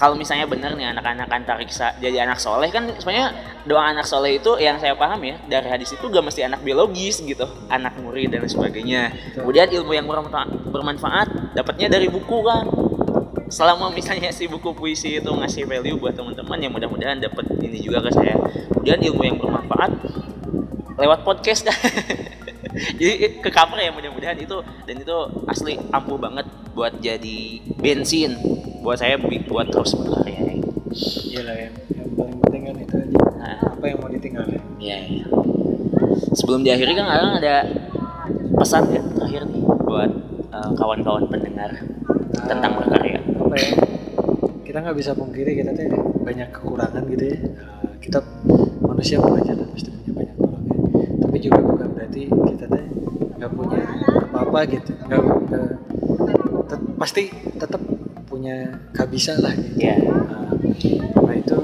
kalau 0.00 0.16
misalnya 0.16 0.48
benar 0.48 0.72
nih 0.72 0.96
anak-anak 0.96 1.28
antariksa 1.28 1.92
jadi 2.00 2.24
anak 2.24 2.40
soleh 2.40 2.72
kan 2.72 2.88
sebenarnya 2.96 3.36
doa 3.68 3.92
anak 3.92 4.08
soleh 4.08 4.40
itu 4.40 4.56
yang 4.56 4.80
saya 4.80 4.96
paham 4.96 5.20
ya 5.20 5.36
dari 5.44 5.68
hadis 5.68 5.92
itu 5.92 6.08
gak 6.08 6.24
mesti 6.24 6.40
anak 6.48 6.64
biologis 6.64 7.20
gitu 7.20 7.44
anak 7.68 8.00
murid 8.00 8.32
dan 8.32 8.48
sebagainya. 8.48 9.12
Kemudian 9.36 9.68
ilmu 9.68 9.92
yang 9.92 10.08
bermanfaat, 10.72 11.52
dapatnya 11.52 11.92
dari 11.92 12.08
buku 12.08 12.40
kan. 12.40 12.64
Selama 13.50 13.90
misalnya 13.90 14.30
si 14.30 14.46
buku 14.46 14.72
puisi 14.72 15.18
itu 15.18 15.26
ngasih 15.26 15.66
value 15.66 15.98
buat 15.98 16.14
teman-teman 16.14 16.56
ya 16.62 16.70
mudah-mudahan 16.70 17.18
dapat 17.20 17.50
ini 17.60 17.82
juga 17.82 18.00
ke 18.00 18.10
saya. 18.14 18.38
Kemudian 18.72 19.02
ilmu 19.10 19.22
yang 19.26 19.36
bermanfaat 19.36 19.90
lewat 20.96 21.26
podcast. 21.26 21.68
Kan 21.68 21.76
jadi 23.00 23.42
ke 23.42 23.50
cover 23.50 23.76
ya 23.76 23.90
mudah-mudahan 23.90 24.38
itu 24.38 24.62
dan 24.86 24.94
itu 24.96 25.16
asli 25.50 25.76
ampuh 25.90 26.16
banget 26.16 26.46
buat 26.72 26.94
jadi 27.02 27.58
bensin 27.82 28.38
buat 28.80 28.96
saya 28.96 29.20
buat 29.20 29.68
terus 29.68 29.92
berkarya 29.92 30.40
ya. 30.40 30.54
iya. 31.28 31.40
Lah 31.44 31.56
yang, 31.56 31.74
yang 31.92 32.08
paling 32.16 32.36
penting 32.44 32.62
kan 32.64 32.76
itu 32.80 32.96
aja. 32.96 33.18
Nah, 33.36 33.56
apa 33.76 33.84
yang 33.84 33.98
mau 34.00 34.10
ditinggalin? 34.10 34.62
Ya, 34.80 34.98
ya. 35.04 35.24
Sebelum 36.32 36.64
diakhiri 36.64 36.96
kan 36.96 37.06
Alang 37.06 37.38
ada 37.40 37.68
pesan 38.56 38.88
ya 38.92 39.00
terakhir 39.16 39.42
nih 39.52 39.62
buat 39.84 40.10
eh, 40.52 40.70
kawan-kawan 40.76 41.28
pendengar 41.28 41.70
tentang 42.48 42.72
berkarya. 42.80 43.20
apa 43.20 43.54
ya? 43.56 43.70
Kita 44.64 44.78
nggak 44.80 44.96
bisa 44.96 45.12
pungkiri 45.12 45.52
kita 45.60 45.76
tuh 45.76 46.00
banyak 46.24 46.48
kekurangan 46.48 47.02
gitu 47.12 47.24
ya. 47.36 47.36
Eh, 47.36 47.94
kita 48.00 48.24
manusia 48.80 49.20
pelajar 49.20 49.60
dan 49.60 49.68
pasti 49.76 49.92
punya 49.92 50.12
banyak 50.24 50.34
kekurangan. 50.40 50.76
Tapi 51.20 51.36
juga 51.38 51.60
bukan 51.60 51.88
berarti 51.92 52.22
kita 52.32 52.64
tuh 52.64 52.84
nggak 53.36 53.50
punya 53.52 53.82
apa-apa 54.32 54.58
gitu. 54.72 54.90
Nggak 55.04 55.20
pasti 57.00 57.32
tetap 57.56 57.80
punya 58.30 58.78
kabisa 58.94 59.34
lah 59.42 59.50
gitu 59.58 59.74
Ya, 59.82 59.98
Nah, 59.98 60.54
nah 61.26 61.34
itu 61.34 61.56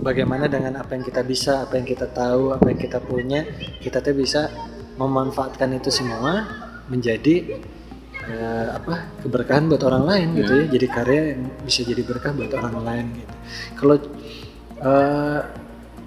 bagaimana 0.00 0.48
dengan 0.48 0.80
apa 0.80 0.96
yang 0.96 1.04
kita 1.04 1.20
bisa, 1.20 1.68
apa 1.68 1.76
yang 1.76 1.84
kita 1.84 2.08
tahu, 2.08 2.56
apa 2.56 2.72
yang 2.72 2.80
kita 2.80 2.98
punya, 3.04 3.44
kita 3.84 4.00
tuh 4.00 4.16
bisa 4.16 4.48
memanfaatkan 4.96 5.76
itu 5.76 5.92
semua 5.92 6.48
menjadi 6.88 7.60
eh, 8.24 8.68
apa 8.72 9.12
keberkahan 9.20 9.68
buat 9.68 9.82
orang 9.84 10.04
lain 10.08 10.28
gitu 10.40 10.52
ya. 10.56 10.64
Jadi 10.72 10.86
karya 10.88 11.22
yang 11.36 11.42
bisa 11.62 11.84
jadi 11.84 12.00
berkah 12.00 12.32
buat 12.32 12.50
orang 12.56 12.76
lain 12.80 13.06
gitu. 13.20 13.34
Kalau 13.76 13.96
eh, 14.80 15.40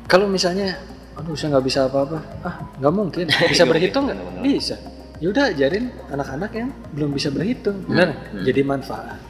kalau 0.09 0.25
misalnya, 0.25 0.73
aduh 1.13 1.37
saya 1.37 1.53
nggak 1.53 1.65
bisa 1.69 1.85
apa-apa, 1.85 2.17
ah 2.41 2.55
nggak 2.81 2.93
mungkin. 2.97 3.25
Bisa 3.53 3.61
Nggak 3.61 3.71
berhitung 3.77 4.03
nggak? 4.09 4.17
Bisa. 4.41 4.75
Yaudah 5.19 5.51
ajarin 5.51 5.91
anak-anak 6.09 6.51
yang 6.55 6.69
belum 6.95 7.11
bisa 7.11 7.27
berhitung, 7.27 7.83
benar? 7.83 8.15
hmm. 8.31 8.47
Jadi 8.47 8.61
manfaat 8.63 9.28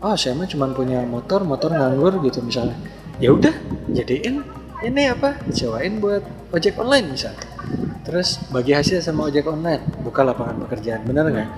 oh 0.00 0.14
saya 0.16 0.36
mah 0.36 0.48
cuma 0.48 0.68
punya 0.72 1.00
motor 1.04 1.44
motor 1.46 1.72
nganggur 1.72 2.20
gitu 2.24 2.44
misalnya. 2.44 2.76
Ya 3.16 3.32
udah 3.32 3.52
jadiin. 3.88 4.44
Ini 4.76 5.16
apa? 5.16 5.40
Sewain 5.48 6.04
buat 6.04 6.20
ojek 6.52 6.76
online 6.76 7.16
misalnya. 7.16 7.40
Terus 8.04 8.38
bagi 8.52 8.76
hasil 8.76 9.00
sama 9.00 9.26
ojek 9.26 9.48
online 9.48 9.82
buka 10.04 10.20
lapangan 10.20 10.68
pekerjaan 10.68 11.02
bener 11.08 11.26
nggak? 11.32 11.50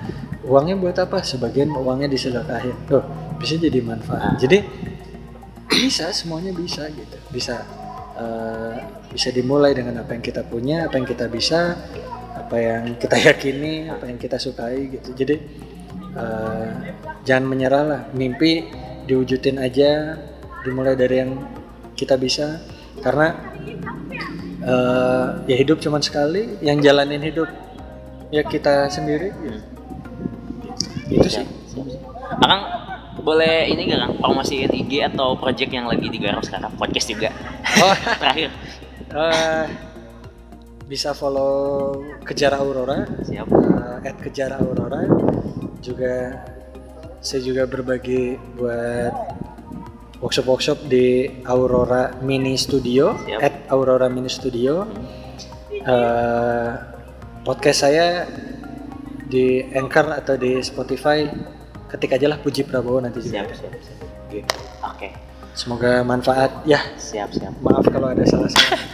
Uangnya 0.47 0.79
buat 0.79 0.97
apa? 0.97 1.21
Sebagian 1.21 1.75
uangnya 1.75 2.07
disedekahin 2.09 2.79
tuh 2.87 3.03
bisa 3.37 3.59
jadi 3.59 3.83
manfaat. 3.83 4.39
Jadi 4.39 4.63
bisa 5.67 6.15
semuanya 6.15 6.55
bisa 6.55 6.87
gitu. 6.95 7.19
Bisa 7.29 7.67
eh, 8.17 8.75
bisa 9.11 9.29
dimulai 9.35 9.75
dengan 9.75 10.01
apa 10.07 10.15
yang 10.15 10.23
kita 10.23 10.47
punya 10.47 10.87
apa 10.87 10.95
yang 10.97 11.09
kita 11.11 11.27
bisa 11.27 11.75
apa 12.39 12.57
yang 12.57 12.97
kita 12.97 13.17
yakini 13.35 13.91
apa 13.91 14.07
yang 14.07 14.17
kita 14.17 14.39
sukai 14.39 14.95
gitu. 14.95 15.11
Jadi 15.13 15.35
eh, 16.17 16.69
jangan 17.27 17.45
menyerah 17.45 17.85
lah. 17.85 18.03
Mimpi 18.15 18.65
diwujudin 19.09 19.61
aja 19.61 20.17
dimulai 20.63 20.95
dari 20.97 21.25
yang 21.25 21.33
kita 21.99 22.15
bisa. 22.17 22.63
Karena 23.01 23.35
eh, 24.63 25.27
ya 25.49 25.57
hidup 25.57 25.83
cuma 25.83 25.99
sekali 26.01 26.61
yang 26.65 26.79
jalanin 26.81 27.21
hidup 27.21 27.49
ya 28.33 28.45
kita 28.45 28.89
sendiri. 28.93 29.33
Gitu. 29.33 29.61
itu 31.09 31.29
sih. 31.29 31.47
Akang 32.45 32.63
boleh 33.25 33.69
ini 33.69 33.89
gak 33.89 34.01
Kang? 34.05 34.15
Promosiin 34.21 34.73
IG 34.73 35.05
atau 35.09 35.37
project 35.37 35.73
yang 35.73 35.89
lagi 35.89 36.07
digarap 36.09 36.45
sekarang? 36.45 36.73
Podcast 36.77 37.09
juga. 37.09 37.33
Oh. 37.81 37.97
Terakhir. 38.21 38.51
Eh, 39.09 39.65
bisa 40.89 41.13
follow 41.17 41.97
kejar 42.25 42.53
aurora. 42.57 43.09
Siap. 43.25 43.49
Eh, 43.49 44.09
at 44.09 44.17
kejar 44.21 44.53
aurora 44.57 45.05
juga 45.83 46.45
saya 47.19 47.41
juga 47.43 47.67
berbagi 47.67 48.39
buat 48.55 49.15
workshop-workshop 50.19 50.91
di 50.91 51.31
Aurora 51.47 52.15
Mini 52.23 52.59
Studio 52.59 53.15
Siap. 53.27 53.39
at 53.43 53.55
Aurora 53.71 54.07
Mini 54.11 54.31
Studio 54.31 54.87
Eh, 55.89 56.71
podcast 57.49 57.89
saya 57.89 58.29
di 59.25 59.65
Anchor 59.73 60.21
atau 60.21 60.37
di 60.37 60.61
Spotify 60.61 61.25
ketik 61.89 62.13
aja 62.13 62.29
lah 62.29 62.37
Puji 62.45 62.69
Prabowo 62.69 63.01
nanti 63.01 63.25
juga 63.25 63.49
siap 63.49 63.57
siap, 63.57 63.73
siap. 63.81 63.99
Gitu. 64.29 64.53
oke 64.85 65.09
semoga 65.57 66.05
manfaat 66.05 66.61
ya 66.69 66.77
siap 67.01 67.33
siap 67.33 67.57
maaf 67.65 67.89
kalau 67.89 68.13
ada 68.13 68.21
salah-salah 68.29 68.81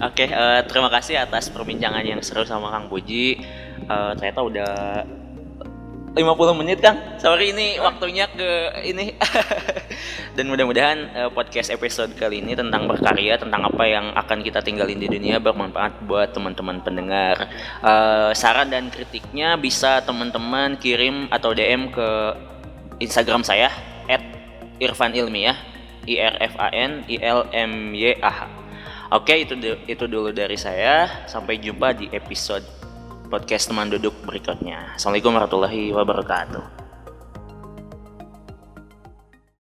Oke, 0.00 0.24
eh, 0.28 0.60
terima 0.64 0.88
kasih 0.88 1.20
atas 1.20 1.52
perbincangan 1.52 2.00
yang 2.00 2.20
seru 2.24 2.44
sama 2.48 2.72
Kang 2.72 2.88
Puji. 2.88 3.36
Eh, 3.84 4.12
ternyata 4.16 4.40
udah 4.40 4.72
50 6.10 6.58
menit 6.58 6.82
Kang. 6.82 6.98
Sorry 7.22 7.54
ini 7.54 7.78
waktunya 7.78 8.26
ke 8.26 8.82
ini. 8.82 9.14
Dan 10.36 10.50
mudah-mudahan 10.50 10.98
eh, 11.14 11.30
podcast 11.30 11.70
episode 11.70 12.10
kali 12.18 12.42
ini 12.42 12.58
tentang 12.58 12.90
berkarya, 12.90 13.38
tentang 13.38 13.62
apa 13.62 13.84
yang 13.86 14.10
akan 14.18 14.42
kita 14.42 14.58
tinggalin 14.58 14.98
di 14.98 15.06
dunia 15.06 15.38
bermanfaat 15.38 16.02
buat 16.10 16.34
teman-teman 16.34 16.82
pendengar. 16.82 17.46
Eh, 17.78 18.30
saran 18.34 18.74
dan 18.74 18.90
kritiknya 18.90 19.54
bisa 19.54 20.02
teman-teman 20.02 20.74
kirim 20.82 21.30
atau 21.30 21.54
DM 21.54 21.94
ke 21.94 22.08
Instagram 22.98 23.46
saya 23.46 23.70
@irfanilmiah 24.82 25.54
I 26.10 26.14
R 26.18 26.34
F 26.42 26.54
A 26.58 26.74
N 26.74 27.06
I 27.06 27.22
L 27.22 27.46
M 27.54 27.94
Y 27.94 28.18
A 28.18 28.32
H. 28.34 28.40
Oke, 29.14 29.46
itu 29.46 29.54
itu 29.86 30.04
dulu 30.10 30.34
dari 30.34 30.58
saya. 30.58 31.26
Sampai 31.30 31.62
jumpa 31.62 31.94
di 31.94 32.10
episode 32.10 32.79
podcast 33.30 33.70
teman 33.70 33.86
duduk 33.86 34.12
berikutnya. 34.26 34.98
Assalamualaikum 34.98 35.38
warahmatullahi 35.38 35.94
wabarakatuh. 35.94 36.79